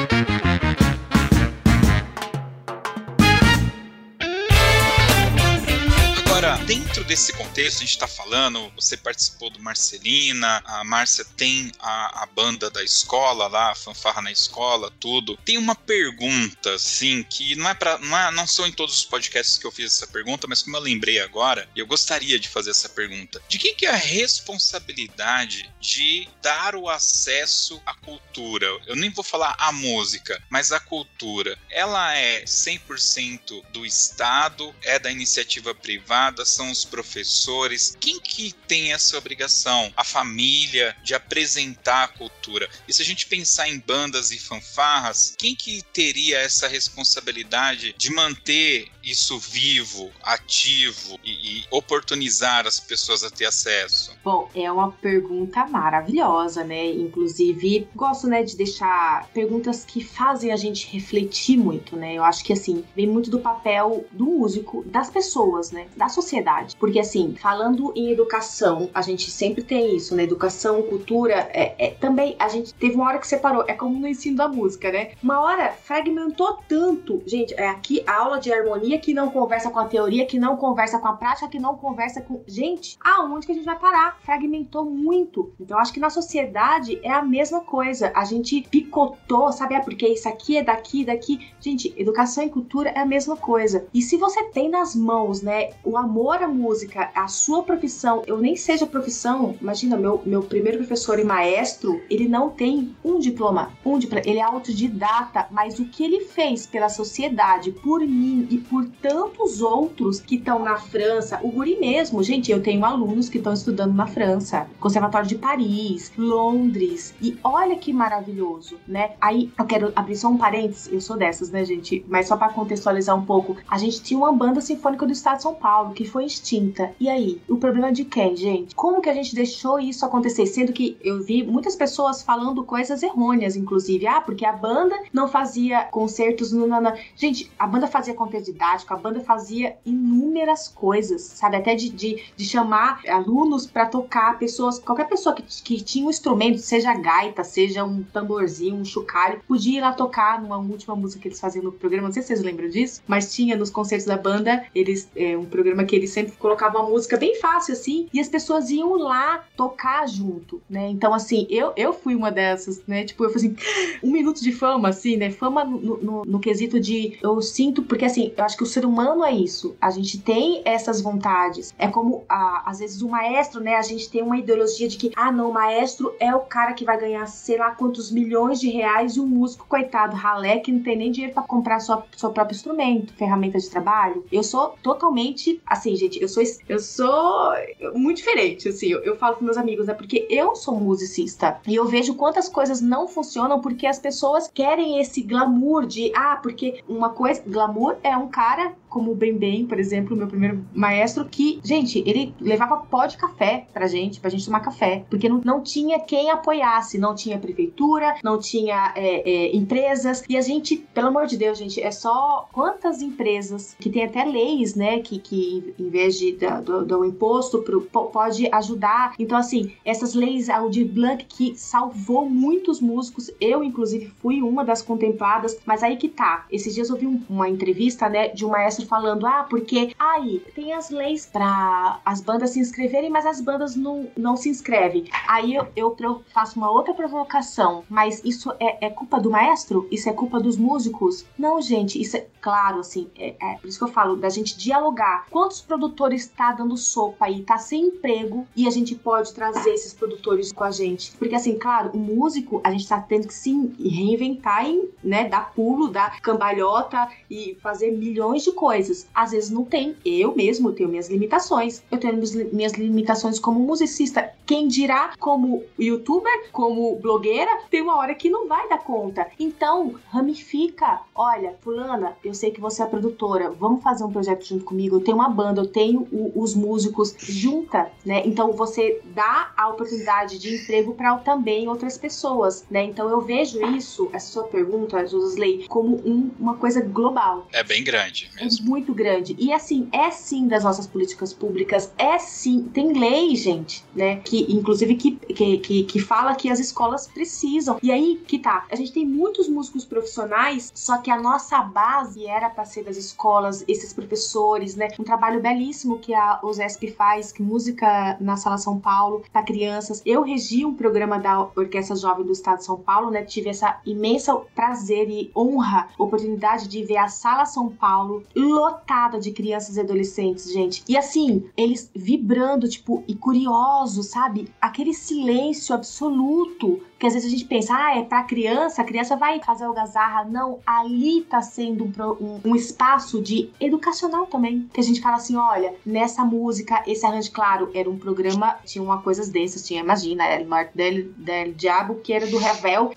dentro 6.67 7.05
desse 7.05 7.31
contexto, 7.31 7.77
a 7.77 7.79
gente 7.79 7.91
está 7.91 8.09
falando, 8.09 8.69
você 8.75 8.97
participou 8.97 9.49
do 9.49 9.57
Marcelina, 9.57 10.61
a 10.65 10.83
Márcia 10.83 11.23
tem 11.37 11.71
a, 11.79 12.23
a 12.23 12.25
banda 12.25 12.69
da 12.69 12.83
escola 12.83 13.47
lá, 13.47 13.71
a 13.71 13.75
fanfarra 13.75 14.21
na 14.21 14.33
escola, 14.33 14.91
tudo. 14.99 15.37
Tem 15.45 15.57
uma 15.57 15.75
pergunta, 15.75 16.73
assim, 16.73 17.23
que 17.23 17.55
não 17.55 17.69
é 17.69 17.73
para 17.73 17.97
não, 17.99 18.17
é, 18.17 18.31
não 18.31 18.45
são 18.45 18.67
em 18.67 18.71
todos 18.73 18.97
os 18.97 19.05
podcasts 19.05 19.57
que 19.57 19.65
eu 19.65 19.71
fiz 19.71 19.93
essa 19.93 20.07
pergunta, 20.07 20.45
mas 20.45 20.61
como 20.61 20.75
eu 20.75 20.81
lembrei 20.81 21.21
agora, 21.21 21.69
eu 21.73 21.87
gostaria 21.87 22.37
de 22.37 22.49
fazer 22.49 22.71
essa 22.71 22.89
pergunta. 22.89 23.41
De 23.47 23.57
quem 23.57 23.73
que 23.73 23.85
é 23.85 23.91
a 23.91 23.95
responsabilidade 23.95 25.73
de 25.79 26.27
dar 26.41 26.75
o 26.75 26.89
acesso 26.89 27.81
à 27.85 27.93
cultura? 27.93 28.67
Eu 28.85 28.97
nem 28.97 29.09
vou 29.09 29.23
falar 29.23 29.55
a 29.57 29.71
música, 29.71 30.43
mas 30.49 30.73
a 30.73 30.81
cultura. 30.81 31.57
Ela 31.69 32.13
é 32.17 32.43
100% 32.43 33.63
do 33.71 33.85
Estado, 33.85 34.75
é 34.83 34.99
da 34.99 35.09
iniciativa 35.09 35.73
privada, 35.73 36.43
são 36.57 36.71
os 36.71 36.83
professores. 36.83 37.95
Quem 37.99 38.19
que 38.19 38.51
tem 38.67 38.91
essa 38.91 39.15
obrigação? 39.15 39.93
A 39.95 40.03
família 40.03 40.97
de 41.03 41.13
apresentar 41.13 42.05
a 42.05 42.07
cultura. 42.07 42.67
E 42.87 42.93
se 42.93 43.01
a 43.01 43.05
gente 43.05 43.27
pensar 43.27 43.69
em 43.69 43.77
bandas 43.79 44.31
e 44.31 44.39
fanfarras, 44.39 45.35
quem 45.37 45.55
que 45.55 45.83
teria 45.93 46.39
essa 46.39 46.67
responsabilidade 46.67 47.93
de 47.95 48.09
manter 48.11 48.89
isso 49.09 49.39
vivo, 49.39 50.09
ativo 50.23 51.19
e, 51.23 51.59
e 51.59 51.65
oportunizar 51.71 52.67
as 52.67 52.79
pessoas 52.79 53.23
a 53.23 53.29
ter 53.29 53.45
acesso? 53.45 54.11
Bom, 54.23 54.49
é 54.53 54.71
uma 54.71 54.91
pergunta 54.91 55.65
maravilhosa, 55.67 56.63
né? 56.63 56.91
Inclusive, 56.91 57.87
gosto, 57.95 58.27
né, 58.27 58.43
de 58.43 58.55
deixar 58.55 59.27
perguntas 59.33 59.85
que 59.85 60.03
fazem 60.03 60.51
a 60.51 60.57
gente 60.57 60.87
refletir 60.91 61.57
muito, 61.57 61.95
né? 61.95 62.13
Eu 62.13 62.23
acho 62.23 62.43
que 62.43 62.53
assim, 62.53 62.83
vem 62.95 63.07
muito 63.07 63.29
do 63.29 63.39
papel 63.39 64.05
do 64.11 64.25
músico, 64.25 64.83
das 64.85 65.09
pessoas, 65.09 65.71
né? 65.71 65.87
Da 65.95 66.09
sociedade. 66.09 66.75
Porque, 66.77 66.99
assim, 66.99 67.35
falando 67.39 67.93
em 67.95 68.11
educação, 68.11 68.89
a 68.93 69.01
gente 69.01 69.31
sempre 69.31 69.63
tem 69.63 69.95
isso, 69.95 70.15
né? 70.15 70.23
Educação, 70.23 70.81
cultura, 70.83 71.49
é, 71.53 71.75
é, 71.77 71.91
também 71.91 72.35
a 72.39 72.49
gente 72.49 72.73
teve 72.73 72.95
uma 72.95 73.07
hora 73.07 73.19
que 73.19 73.27
separou, 73.27 73.63
é 73.67 73.73
como 73.73 73.97
no 73.99 74.07
ensino 74.07 74.37
da 74.37 74.47
música, 74.47 74.91
né? 74.91 75.11
Uma 75.21 75.39
hora 75.41 75.71
fragmentou 75.71 76.59
tanto. 76.67 77.21
Gente, 77.25 77.53
é 77.55 77.67
aqui 77.67 78.03
a 78.05 78.15
aula 78.15 78.39
de 78.39 78.51
harmonia 78.51 78.96
que 78.97 79.13
não 79.13 79.29
conversa 79.29 79.69
com 79.69 79.79
a 79.79 79.85
teoria, 79.85 80.25
que 80.25 80.39
não 80.39 80.57
conversa 80.57 80.99
com 80.99 81.07
a 81.07 81.13
prática, 81.13 81.47
que 81.47 81.59
não 81.59 81.75
conversa 81.75 82.21
com. 82.21 82.41
Gente, 82.47 82.97
aonde 83.03 83.45
que 83.45 83.51
a 83.51 83.55
gente 83.55 83.65
vai 83.65 83.77
parar? 83.77 84.17
Fragmentou 84.21 84.85
muito. 84.85 85.51
Então, 85.59 85.77
acho 85.79 85.93
que 85.93 85.99
na 85.99 86.09
sociedade 86.09 86.99
é 87.03 87.11
a 87.11 87.21
mesma 87.21 87.61
coisa. 87.61 88.11
A 88.15 88.25
gente 88.25 88.61
picotou, 88.69 89.51
sabe? 89.51 89.75
É 89.75 89.79
porque 89.79 90.07
isso 90.07 90.27
aqui 90.27 90.57
é 90.57 90.63
daqui, 90.63 91.05
daqui. 91.05 91.51
Gente, 91.59 91.93
educação 91.97 92.43
e 92.43 92.49
cultura 92.49 92.89
é 92.89 92.99
a 92.99 93.05
mesma 93.05 93.35
coisa. 93.35 93.87
E 93.93 94.01
se 94.01 94.17
você 94.17 94.43
tem 94.45 94.69
nas 94.69 94.95
mãos, 94.95 95.41
né, 95.41 95.71
o 95.83 95.97
amor 95.97 96.41
à 96.41 96.47
música, 96.47 97.11
a 97.13 97.27
sua 97.27 97.63
profissão, 97.63 98.23
eu 98.25 98.37
nem 98.37 98.55
seja 98.55 98.85
profissão, 98.85 99.55
imagina, 99.61 99.97
meu, 99.97 100.21
meu 100.25 100.41
primeiro 100.41 100.77
professor 100.77 101.19
e 101.19 101.23
maestro, 101.23 102.01
ele 102.09 102.27
não 102.27 102.49
tem 102.49 102.95
um 103.03 103.19
diploma, 103.19 103.71
um 103.85 103.97
diploma, 103.99 104.23
ele 104.25 104.39
é 104.39 104.43
autodidata, 104.43 105.47
mas 105.51 105.79
o 105.79 105.85
que 105.85 106.03
ele 106.03 106.21
fez 106.21 106.65
pela 106.65 106.89
sociedade, 106.89 107.71
por 107.71 108.01
mim 108.01 108.47
e 108.49 108.57
por 108.57 108.86
tantos 109.01 109.61
outros 109.61 110.19
que 110.19 110.35
estão 110.35 110.59
na 110.59 110.77
França, 110.77 111.39
o 111.43 111.51
Guri 111.51 111.77
mesmo, 111.79 112.23
gente, 112.23 112.51
eu 112.51 112.61
tenho 112.61 112.85
alunos 112.85 113.29
que 113.29 113.37
estão 113.37 113.53
estudando 113.53 113.93
na 113.93 114.07
França, 114.07 114.67
Conservatório 114.79 115.27
de 115.27 115.35
Paris, 115.35 116.11
Londres, 116.17 117.13
e 117.21 117.37
olha 117.43 117.75
que 117.75 117.93
maravilhoso, 117.93 118.77
né? 118.87 119.11
Aí 119.19 119.51
eu 119.57 119.65
quero 119.65 119.91
abrir 119.95 120.15
só 120.15 120.29
um 120.29 120.37
parênteses, 120.37 120.91
eu 120.91 121.01
sou 121.01 121.17
dessas, 121.17 121.49
né, 121.49 121.63
gente? 121.65 122.05
Mas 122.07 122.27
só 122.27 122.37
para 122.37 122.53
contextualizar 122.53 123.15
um 123.15 123.25
pouco, 123.25 123.57
a 123.67 123.77
gente 123.77 124.01
tinha 124.01 124.17
uma 124.17 124.31
banda 124.31 124.61
sinfônica 124.61 125.05
do 125.05 125.11
estado 125.11 125.37
de 125.37 125.43
São 125.43 125.55
Paulo, 125.55 125.93
que 125.93 126.05
foi 126.05 126.25
extinta. 126.25 126.91
E 126.99 127.09
aí? 127.09 127.41
O 127.47 127.57
problema 127.57 127.91
de 127.91 128.05
quem, 128.05 128.35
gente? 128.35 128.75
Como 128.75 129.01
que 129.01 129.09
a 129.09 129.13
gente 129.13 129.35
deixou 129.35 129.79
isso 129.79 130.05
acontecer? 130.05 130.45
Sendo 130.45 130.71
que 130.73 130.97
eu 131.03 131.21
vi 131.21 131.43
muitas 131.43 131.75
pessoas 131.75 132.21
falando 132.21 132.63
coisas 132.63 133.03
errôneas, 133.03 133.55
inclusive. 133.55 134.07
Ah, 134.07 134.21
porque 134.21 134.45
a 134.45 134.53
banda 134.53 134.95
não 135.11 135.27
fazia 135.27 135.83
concertos 135.85 136.51
no. 136.51 136.67
Gente, 137.15 137.51
a 137.57 137.65
banda 137.65 137.87
fazia 137.87 138.13
conteúdo 138.13 138.45
didático 138.45 138.76
didático. 138.77 138.93
A 138.93 138.97
banda 138.97 139.19
fazia 139.19 139.75
inúmeras 139.85 140.67
coisas, 140.67 141.21
sabe? 141.21 141.57
Até 141.57 141.75
de, 141.75 141.89
de, 141.89 142.23
de 142.35 142.45
chamar 142.45 143.01
alunos 143.07 143.65
para 143.65 143.85
tocar, 143.85 144.37
pessoas, 144.37 144.79
qualquer 144.79 145.07
pessoa 145.07 145.35
que, 145.35 145.43
que 145.63 145.81
tinha 145.81 146.05
um 146.05 146.09
instrumento, 146.09 146.59
seja 146.59 146.93
gaita, 146.93 147.43
seja 147.43 147.83
um 147.83 148.03
tamborzinho, 148.03 148.75
um 148.75 148.85
chocalho, 148.85 149.41
podia 149.47 149.79
ir 149.79 149.81
lá 149.81 149.93
tocar 149.93 150.41
numa 150.41 150.57
última 150.57 150.95
música 150.95 151.21
que 151.21 151.27
eles 151.29 151.39
faziam 151.39 151.63
no 151.63 151.71
programa. 151.71 152.07
Não 152.07 152.13
sei 152.13 152.21
se 152.21 152.29
vocês 152.29 152.41
lembram 152.41 152.69
disso, 152.69 153.01
mas 153.07 153.33
tinha 153.33 153.55
nos 153.55 153.69
concertos 153.69 154.05
da 154.05 154.17
banda, 154.17 154.65
eles 154.73 155.09
é 155.15 155.37
um 155.37 155.45
programa 155.45 155.83
que 155.83 155.95
eles 155.95 156.11
sempre 156.11 156.33
colocavam 156.33 156.81
uma 156.81 156.89
música 156.89 157.17
bem 157.17 157.35
fácil 157.39 157.73
assim, 157.73 158.07
e 158.13 158.19
as 158.19 158.27
pessoas 158.27 158.69
iam 158.69 158.95
lá 158.97 159.43
tocar 159.55 160.07
junto, 160.07 160.61
né? 160.69 160.89
Então, 160.89 161.13
assim, 161.13 161.47
eu, 161.49 161.73
eu 161.75 161.93
fui 161.93 162.15
uma 162.15 162.31
dessas, 162.31 162.81
né? 162.85 163.03
Tipo, 163.03 163.25
eu 163.25 163.29
fui 163.29 163.39
assim, 163.39 163.55
um 164.03 164.11
minuto 164.11 164.41
de 164.41 164.51
fama, 164.51 164.89
assim, 164.89 165.17
né? 165.17 165.31
Fama 165.31 165.63
no, 165.63 165.97
no, 165.97 166.25
no 166.25 166.39
quesito 166.39 166.79
de 166.79 167.17
eu 167.21 167.41
sinto, 167.41 167.83
porque 167.83 168.05
assim, 168.05 168.33
eu 168.35 168.43
acho 168.43 168.56
que 168.57 168.63
o 168.63 168.65
ser 168.65 168.85
humano 168.85 169.23
é 169.23 169.31
isso. 169.31 169.77
A 169.79 169.91
gente 169.91 170.19
tem 170.19 170.61
essas 170.65 170.99
vontades. 170.99 171.73
É 171.77 171.87
como, 171.87 172.25
a, 172.27 172.69
às 172.69 172.79
vezes, 172.79 173.01
o 173.01 173.07
maestro, 173.07 173.61
né? 173.61 173.75
A 173.75 173.81
gente 173.81 174.09
tem 174.09 174.23
uma 174.23 174.37
ideologia 174.37 174.87
de 174.87 174.97
que, 174.97 175.11
ah, 175.15 175.31
não, 175.31 175.51
o 175.51 175.53
maestro 175.53 176.13
é 176.19 176.33
o 176.35 176.39
cara 176.39 176.73
que 176.73 176.83
vai 176.83 176.97
ganhar 176.97 177.25
sei 177.27 177.57
lá 177.57 177.71
quantos 177.71 178.11
milhões 178.11 178.59
de 178.59 178.69
reais 178.69 179.15
e 179.15 179.19
o 179.19 179.25
músico, 179.25 179.67
coitado, 179.67 180.15
ralé, 180.15 180.59
que 180.59 180.71
não 180.71 180.81
tem 180.81 180.97
nem 180.97 181.11
dinheiro 181.11 181.33
para 181.33 181.43
comprar 181.43 181.79
sua, 181.79 182.03
seu 182.15 182.31
próprio 182.31 182.55
instrumento, 182.55 183.13
ferramenta 183.13 183.59
de 183.59 183.69
trabalho. 183.69 184.25
Eu 184.31 184.43
sou 184.43 184.75
totalmente, 184.81 185.61
assim, 185.65 185.95
gente, 185.95 186.19
eu 186.21 186.27
sou, 186.27 186.43
eu 186.67 186.79
sou 186.79 187.53
muito 187.93 188.17
diferente, 188.17 188.69
assim, 188.69 188.87
eu, 188.87 189.03
eu 189.03 189.15
falo 189.17 189.35
com 189.35 189.45
meus 189.45 189.57
amigos, 189.57 189.85
né? 189.85 189.93
Porque 189.93 190.25
eu 190.29 190.55
sou 190.55 190.75
musicista 190.75 191.59
e 191.67 191.75
eu 191.75 191.85
vejo 191.85 192.15
quantas 192.15 192.49
coisas 192.49 192.81
não 192.81 193.07
funcionam 193.07 193.61
porque 193.61 193.85
as 193.85 193.99
pessoas 193.99 194.49
querem 194.51 194.99
esse 194.99 195.21
glamour 195.21 195.85
de, 195.85 196.11
ah, 196.15 196.39
porque 196.41 196.83
uma 196.87 197.09
coisa, 197.09 197.43
glamour 197.45 197.97
é 198.03 198.15
um 198.17 198.27
cara 198.27 198.46
Sara 198.47 198.75
como 198.97 199.11
o 199.11 199.15
Bem 199.15 199.67
por 199.67 199.79
exemplo, 199.79 200.17
meu 200.17 200.27
primeiro 200.27 200.65
maestro, 200.73 201.23
que, 201.25 201.59
gente, 201.63 201.99
ele 201.99 202.33
levava 202.41 202.77
pó 202.77 203.05
de 203.05 203.15
café 203.15 203.67
pra 203.71 203.85
gente, 203.85 204.19
pra 204.19 204.29
gente 204.31 204.43
tomar 204.43 204.59
café, 204.61 205.05
porque 205.07 205.29
não, 205.29 205.39
não 205.45 205.61
tinha 205.61 205.99
quem 205.99 206.31
apoiasse, 206.31 206.97
não 206.97 207.13
tinha 207.13 207.37
prefeitura, 207.37 208.15
não 208.23 208.39
tinha 208.39 208.93
é, 208.95 209.29
é, 209.29 209.55
empresas, 209.55 210.23
e 210.27 210.35
a 210.35 210.41
gente, 210.41 210.77
pelo 210.95 211.09
amor 211.09 211.27
de 211.27 211.37
Deus, 211.37 211.59
gente, 211.59 211.79
é 211.79 211.91
só 211.91 212.49
quantas 212.51 212.99
empresas 212.99 213.75
que 213.79 213.89
tem 213.89 214.05
até 214.05 214.23
leis, 214.23 214.73
né, 214.73 214.99
que, 214.99 215.19
que 215.19 215.75
em 215.77 215.89
vez 215.89 216.17
de 216.17 216.35
do, 216.63 216.83
do 216.83 217.05
imposto 217.05 217.59
pro, 217.59 217.81
pode 217.81 218.49
ajudar. 218.51 219.13
Então, 219.19 219.37
assim, 219.37 219.73
essas 219.85 220.15
leis, 220.15 220.49
a 220.49 220.57
Aldir 220.57 220.87
Blanc, 220.87 221.23
que 221.25 221.55
salvou 221.55 222.27
muitos 222.27 222.81
músicos, 222.81 223.29
eu, 223.39 223.63
inclusive, 223.63 224.11
fui 224.19 224.41
uma 224.41 224.65
das 224.65 224.81
contempladas, 224.81 225.59
mas 225.65 225.83
aí 225.83 225.97
que 225.97 226.09
tá. 226.09 226.47
Esses 226.51 226.73
dias 226.73 226.89
eu 226.89 226.95
vi 226.95 227.05
um, 227.05 227.21
uma 227.29 227.47
entrevista, 227.47 228.09
né, 228.09 228.29
de 228.29 228.43
um 228.43 228.49
maestro 228.49 228.86
falando, 228.87 229.25
ah, 229.25 229.45
porque 229.49 229.93
aí 229.99 230.39
tem 230.55 230.73
as 230.73 230.89
leis 230.89 231.25
para 231.25 231.99
as 232.05 232.21
bandas 232.21 232.51
se 232.51 232.59
inscreverem, 232.59 233.09
mas 233.09 233.25
as 233.25 233.41
bandas 233.41 233.75
não, 233.75 234.07
não 234.17 234.35
se 234.35 234.49
inscrevem. 234.49 235.05
Aí 235.27 235.55
eu, 235.55 235.67
eu 235.75 236.23
faço 236.33 236.57
uma 236.57 236.71
outra 236.71 236.93
provocação, 236.93 237.83
mas 237.89 238.23
isso 238.23 238.51
é, 238.59 238.87
é, 238.87 238.89
culpa 238.89 239.19
do 239.19 239.29
maestro? 239.29 239.87
Isso 239.91 240.09
é 240.09 240.13
culpa 240.13 240.39
dos 240.39 240.57
músicos? 240.57 241.25
Não, 241.37 241.61
gente, 241.61 242.01
isso 242.01 242.17
é 242.17 242.27
claro, 242.41 242.79
assim, 242.79 243.09
é, 243.17 243.35
é 243.39 243.55
por 243.57 243.67
isso 243.67 243.77
que 243.77 243.83
eu 243.83 243.89
falo 243.89 244.15
da 244.15 244.29
gente 244.29 244.57
dialogar. 244.57 245.25
Quantos 245.29 245.61
produtores 245.61 246.21
está 246.21 246.53
dando 246.53 246.77
sopa 246.77 247.25
aí, 247.25 247.43
tá 247.43 247.57
sem 247.57 247.87
emprego 247.87 248.47
e 248.55 248.67
a 248.67 248.71
gente 248.71 248.95
pode 248.95 249.33
trazer 249.33 249.71
esses 249.71 249.93
produtores 249.93 250.51
com 250.51 250.63
a 250.63 250.71
gente? 250.71 251.11
Porque, 251.17 251.35
assim, 251.35 251.57
claro, 251.57 251.91
o 251.93 251.97
músico, 251.97 252.61
a 252.63 252.71
gente 252.71 252.87
tá 252.87 252.99
tendo 252.99 253.27
que 253.27 253.33
se 253.33 253.51
reinventar 253.79 254.65
e, 254.65 254.89
né, 255.03 255.27
dar 255.27 255.51
pulo, 255.53 255.89
dar 255.89 256.21
cambalhota 256.21 257.09
e 257.29 257.57
fazer 257.61 257.91
milhões 257.91 258.43
de 258.43 258.51
coisas 258.51 258.76
coisas. 258.77 259.07
Às 259.13 259.31
vezes 259.31 259.49
não 259.49 259.65
tem. 259.65 259.95
Eu 260.05 260.35
mesmo 260.35 260.71
tenho 260.71 260.89
minhas 260.89 261.09
limitações. 261.09 261.81
Eu 261.91 261.97
tenho 261.97 262.15
minhas 262.53 262.73
limitações 262.73 263.39
como 263.39 263.59
musicista. 263.59 264.31
Quem 264.45 264.67
dirá 264.67 265.13
como 265.19 265.63
youtuber, 265.77 266.49
como 266.51 266.95
blogueira, 266.97 267.51
tem 267.69 267.81
uma 267.81 267.97
hora 267.97 268.13
que 268.15 268.29
não 268.29 268.47
vai 268.47 268.69
dar 268.69 268.77
conta. 268.79 269.27
Então, 269.39 269.95
ramifica. 270.09 271.01
Olha, 271.13 271.55
fulana, 271.61 272.15
eu 272.23 272.33
sei 272.33 272.51
que 272.51 272.61
você 272.61 272.83
é 272.83 272.85
produtora. 272.85 273.49
Vamos 273.51 273.83
fazer 273.83 274.03
um 274.03 274.11
projeto 274.11 274.45
junto 274.45 274.63
comigo. 274.63 274.97
Eu 274.97 275.01
tenho 275.01 275.17
uma 275.17 275.29
banda, 275.29 275.61
eu 275.61 275.67
tenho 275.67 276.07
o, 276.11 276.31
os 276.35 276.53
músicos 276.53 277.15
junta, 277.19 277.91
né? 278.05 278.21
Então 278.25 278.51
você 278.53 279.01
dá 279.05 279.51
a 279.57 279.69
oportunidade 279.69 280.37
de 280.37 280.55
emprego 280.55 280.93
para 280.93 281.17
também 281.17 281.67
outras 281.67 281.97
pessoas, 281.97 282.65
né? 282.69 282.83
Então 282.83 283.09
eu 283.09 283.21
vejo 283.21 283.61
isso, 283.75 284.09
essa 284.13 284.31
sua 284.31 284.43
pergunta, 284.43 285.05
Josley, 285.05 285.65
como 285.67 285.97
um, 286.07 286.29
uma 286.39 286.55
coisa 286.55 286.81
global. 286.81 287.47
É 287.51 287.63
bem 287.63 287.83
grande 287.83 288.29
mesmo 288.35 288.56
muito 288.63 288.93
grande. 288.93 289.35
E 289.39 289.53
assim, 289.53 289.87
é 289.91 290.09
sim 290.11 290.47
das 290.47 290.63
nossas 290.63 290.87
políticas 290.87 291.33
públicas, 291.33 291.91
é 291.97 292.17
sim. 292.17 292.69
Tem 292.73 292.93
lei, 292.93 293.35
gente, 293.35 293.83
né? 293.95 294.17
Que, 294.17 294.51
inclusive, 294.53 294.95
que, 294.95 295.11
que, 295.11 295.57
que, 295.57 295.83
que 295.83 295.99
fala 295.99 296.35
que 296.35 296.49
as 296.49 296.59
escolas 296.59 297.07
precisam. 297.07 297.77
E 297.81 297.91
aí 297.91 298.21
que 298.27 298.39
tá. 298.39 298.65
A 298.71 298.75
gente 298.75 298.91
tem 298.91 299.05
muitos 299.05 299.47
músicos 299.47 299.85
profissionais, 299.85 300.71
só 300.73 300.97
que 300.97 301.11
a 301.11 301.19
nossa 301.19 301.61
base 301.61 302.25
era 302.25 302.49
para 302.49 302.65
ser 302.65 302.83
das 302.83 302.97
escolas, 302.97 303.63
esses 303.67 303.93
professores, 303.93 304.75
né? 304.75 304.87
Um 304.99 305.03
trabalho 305.03 305.41
belíssimo 305.41 305.99
que 305.99 306.13
a 306.13 306.39
OSESP 306.43 306.91
faz, 306.91 307.31
que 307.31 307.41
música 307.41 308.17
na 308.19 308.37
Sala 308.37 308.57
São 308.57 308.79
Paulo, 308.79 309.23
para 309.31 309.43
crianças. 309.43 310.01
Eu 310.05 310.21
regi 310.21 310.65
um 310.65 310.73
programa 310.73 311.19
da 311.19 311.41
Orquestra 311.55 311.95
Jovem 311.95 312.25
do 312.25 312.31
Estado 312.31 312.59
de 312.59 312.65
São 312.65 312.77
Paulo, 312.77 313.09
né? 313.09 313.23
Tive 313.23 313.49
essa 313.49 313.79
imensa 313.85 314.35
prazer 314.55 315.09
e 315.09 315.31
honra, 315.35 315.89
oportunidade 315.97 316.67
de 316.67 316.83
ver 316.83 316.97
a 316.97 317.07
Sala 317.07 317.45
São 317.45 317.69
Paulo 317.69 318.23
lotada 318.47 319.19
de 319.19 319.31
crianças 319.31 319.77
e 319.77 319.79
adolescentes, 319.79 320.51
gente. 320.51 320.83
E 320.87 320.97
assim, 320.97 321.49
eles 321.55 321.91
vibrando, 321.95 322.67
tipo, 322.67 323.03
e 323.07 323.15
curiosos, 323.15 324.07
sabe? 324.07 324.49
Aquele 324.61 324.93
silêncio 324.93 325.75
absoluto 325.75 326.81
que 326.99 327.05
às 327.05 327.13
vezes 327.13 327.27
a 327.27 327.31
gente 327.31 327.45
pensa, 327.45 327.75
ah, 327.75 327.97
é 327.97 328.03
pra 328.03 328.23
criança, 328.23 328.81
a 328.81 328.85
criança 328.85 329.15
vai 329.15 329.39
fazer 329.43 329.65
algazarra. 329.65 330.25
Não, 330.25 330.59
ali 330.65 331.21
tá 331.21 331.41
sendo 331.41 331.85
um, 331.85 331.91
um, 332.19 332.41
um, 332.45 332.55
espaço 332.55 333.21
de 333.21 333.49
educacional 333.59 334.25
também. 334.25 334.67
Que 334.73 334.79
a 334.79 334.83
gente 334.83 335.01
fala 335.01 335.17
assim: 335.17 335.35
olha, 335.35 335.75
nessa 335.85 336.23
música, 336.23 336.83
esse 336.87 337.05
arranjo, 337.05 337.31
claro, 337.31 337.69
era 337.73 337.89
um 337.89 337.97
programa, 337.97 338.57
tinha 338.65 338.83
uma 338.83 339.01
coisas 339.01 339.29
dessas, 339.29 339.65
tinha, 339.65 339.81
imagina, 339.81 340.25
era 340.25 340.43
Morte 340.43 340.71
del, 340.73 341.09
del 341.17 341.53
Diabo, 341.53 341.95
que 341.95 342.13
era 342.13 342.25
do 342.27 342.37
Revel, 342.37 342.91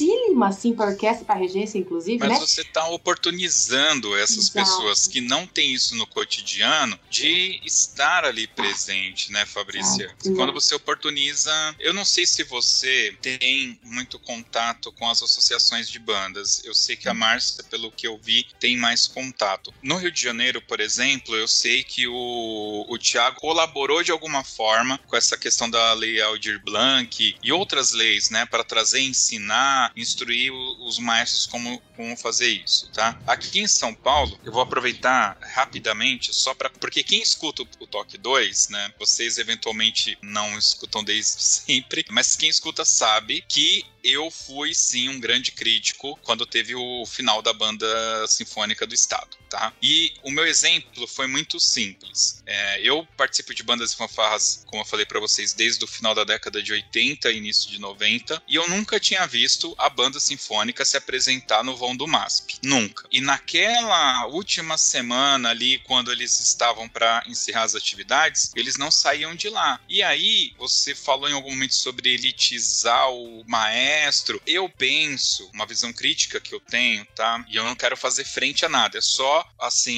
dificílima, 0.00 0.48
assim, 0.48 0.74
pra 0.74 0.86
orquestra, 0.86 1.24
pra 1.24 1.34
regência, 1.34 1.78
inclusive. 1.78 2.18
Mas 2.18 2.28
né? 2.28 2.38
você 2.38 2.64
tá 2.64 2.88
oportunizando 2.88 4.16
essas 4.16 4.48
Exato. 4.48 4.54
pessoas 4.54 5.06
que 5.06 5.20
não 5.20 5.46
têm 5.46 5.72
isso 5.72 5.94
no 5.96 6.06
cotidiano 6.06 6.98
de 7.08 7.60
estar 7.64 8.24
ali 8.24 8.46
presente, 8.46 9.30
né, 9.32 9.44
Fabrícia? 9.46 10.14
Quando 10.34 10.52
você 10.52 10.74
oportuniza. 10.74 11.50
Eu 11.78 11.92
não 11.92 12.04
sei 12.04 12.26
se 12.26 12.44
você 12.44 13.16
tem 13.20 13.40
tem 13.40 13.78
muito 13.82 14.18
contato 14.18 14.92
com 14.92 15.08
as 15.08 15.22
associações 15.22 15.88
de 15.88 15.98
bandas. 15.98 16.62
Eu 16.64 16.74
sei 16.74 16.94
que 16.96 17.08
a 17.08 17.14
Márcia, 17.14 17.64
pelo 17.64 17.90
que 17.90 18.06
eu 18.06 18.18
vi, 18.18 18.46
tem 18.58 18.76
mais 18.76 19.06
contato. 19.06 19.72
No 19.82 19.96
Rio 19.96 20.10
de 20.10 20.20
Janeiro, 20.20 20.60
por 20.60 20.80
exemplo, 20.80 21.34
eu 21.34 21.48
sei 21.48 21.82
que 21.82 22.06
o, 22.06 22.86
o 22.88 22.98
Tiago 22.98 23.40
colaborou 23.40 24.02
de 24.02 24.12
alguma 24.12 24.44
forma 24.44 24.98
com 25.06 25.16
essa 25.16 25.36
questão 25.36 25.70
da 25.70 25.92
Lei 25.94 26.20
Aldir 26.20 26.62
Blanc 26.62 27.36
e 27.42 27.52
outras 27.52 27.92
leis, 27.92 28.30
né, 28.30 28.46
para 28.46 28.62
trazer, 28.62 29.00
ensinar, 29.00 29.89
instruir 29.96 30.52
os 30.52 30.98
maestros 30.98 31.46
como, 31.46 31.80
como 31.96 32.16
fazer 32.16 32.48
isso, 32.48 32.90
tá? 32.92 33.18
Aqui 33.26 33.60
em 33.60 33.68
São 33.68 33.94
Paulo, 33.94 34.38
eu 34.44 34.52
vou 34.52 34.62
aproveitar 34.62 35.38
rapidamente 35.40 36.34
só 36.34 36.54
para 36.54 36.70
porque 36.70 37.02
quem 37.02 37.22
escuta 37.22 37.62
o 37.62 37.86
Toque 37.86 38.16
2, 38.16 38.68
né, 38.70 38.92
vocês 38.98 39.38
eventualmente 39.38 40.16
não 40.22 40.56
escutam 40.58 41.04
desde 41.04 41.40
sempre, 41.42 42.04
mas 42.10 42.36
quem 42.36 42.48
escuta 42.48 42.84
sabe 42.84 43.10
sabe 43.20 43.44
que 43.48 43.84
eu 44.02 44.30
fui 44.30 44.74
sim 44.74 45.08
um 45.08 45.20
grande 45.20 45.52
crítico 45.52 46.18
quando 46.22 46.46
teve 46.46 46.74
o 46.74 47.04
final 47.06 47.42
da 47.42 47.52
banda 47.52 47.86
sinfônica 48.26 48.86
do 48.86 48.94
estado, 48.94 49.36
tá? 49.48 49.72
E 49.82 50.12
o 50.22 50.30
meu 50.30 50.46
exemplo 50.46 51.06
foi 51.06 51.26
muito 51.26 51.60
simples. 51.60 52.42
É, 52.46 52.80
eu 52.80 53.06
participo 53.16 53.54
de 53.54 53.62
bandas 53.62 53.92
e 53.92 53.96
fanfarras, 53.96 54.62
como 54.66 54.82
eu 54.82 54.86
falei 54.86 55.04
para 55.04 55.20
vocês, 55.20 55.52
desde 55.52 55.84
o 55.84 55.88
final 55.88 56.14
da 56.14 56.24
década 56.24 56.62
de 56.62 56.72
80 56.72 57.30
início 57.30 57.70
de 57.70 57.78
90, 57.78 58.42
e 58.48 58.56
eu 58.56 58.68
nunca 58.68 58.98
tinha 58.98 59.26
visto 59.26 59.74
a 59.78 59.88
banda 59.88 60.18
sinfônica 60.18 60.84
se 60.84 60.96
apresentar 60.96 61.62
no 61.62 61.76
vão 61.76 61.96
do 61.96 62.06
MASP, 62.06 62.58
nunca. 62.62 63.06
E 63.10 63.20
naquela 63.20 64.26
última 64.26 64.76
semana 64.78 65.50
ali, 65.50 65.78
quando 65.80 66.10
eles 66.10 66.40
estavam 66.40 66.88
para 66.88 67.22
encerrar 67.26 67.62
as 67.62 67.74
atividades, 67.74 68.50
eles 68.54 68.76
não 68.76 68.90
saíam 68.90 69.34
de 69.34 69.48
lá. 69.48 69.80
E 69.88 70.02
aí, 70.02 70.52
você 70.58 70.94
falou 70.94 71.28
em 71.28 71.32
algum 71.32 71.50
momento 71.50 71.74
sobre 71.74 72.12
elitizar 72.12 73.10
o 73.10 73.44
maestro 73.46 73.89
maestro. 73.90 74.40
Eu 74.46 74.68
penso, 74.68 75.50
uma 75.52 75.66
visão 75.66 75.92
crítica 75.92 76.40
que 76.40 76.54
eu 76.54 76.60
tenho, 76.60 77.04
tá? 77.14 77.44
E 77.48 77.56
eu 77.56 77.64
não 77.64 77.74
quero 77.74 77.96
fazer 77.96 78.24
frente 78.24 78.64
a 78.64 78.68
nada. 78.68 78.98
É 78.98 79.00
só 79.00 79.46
assim. 79.58 79.92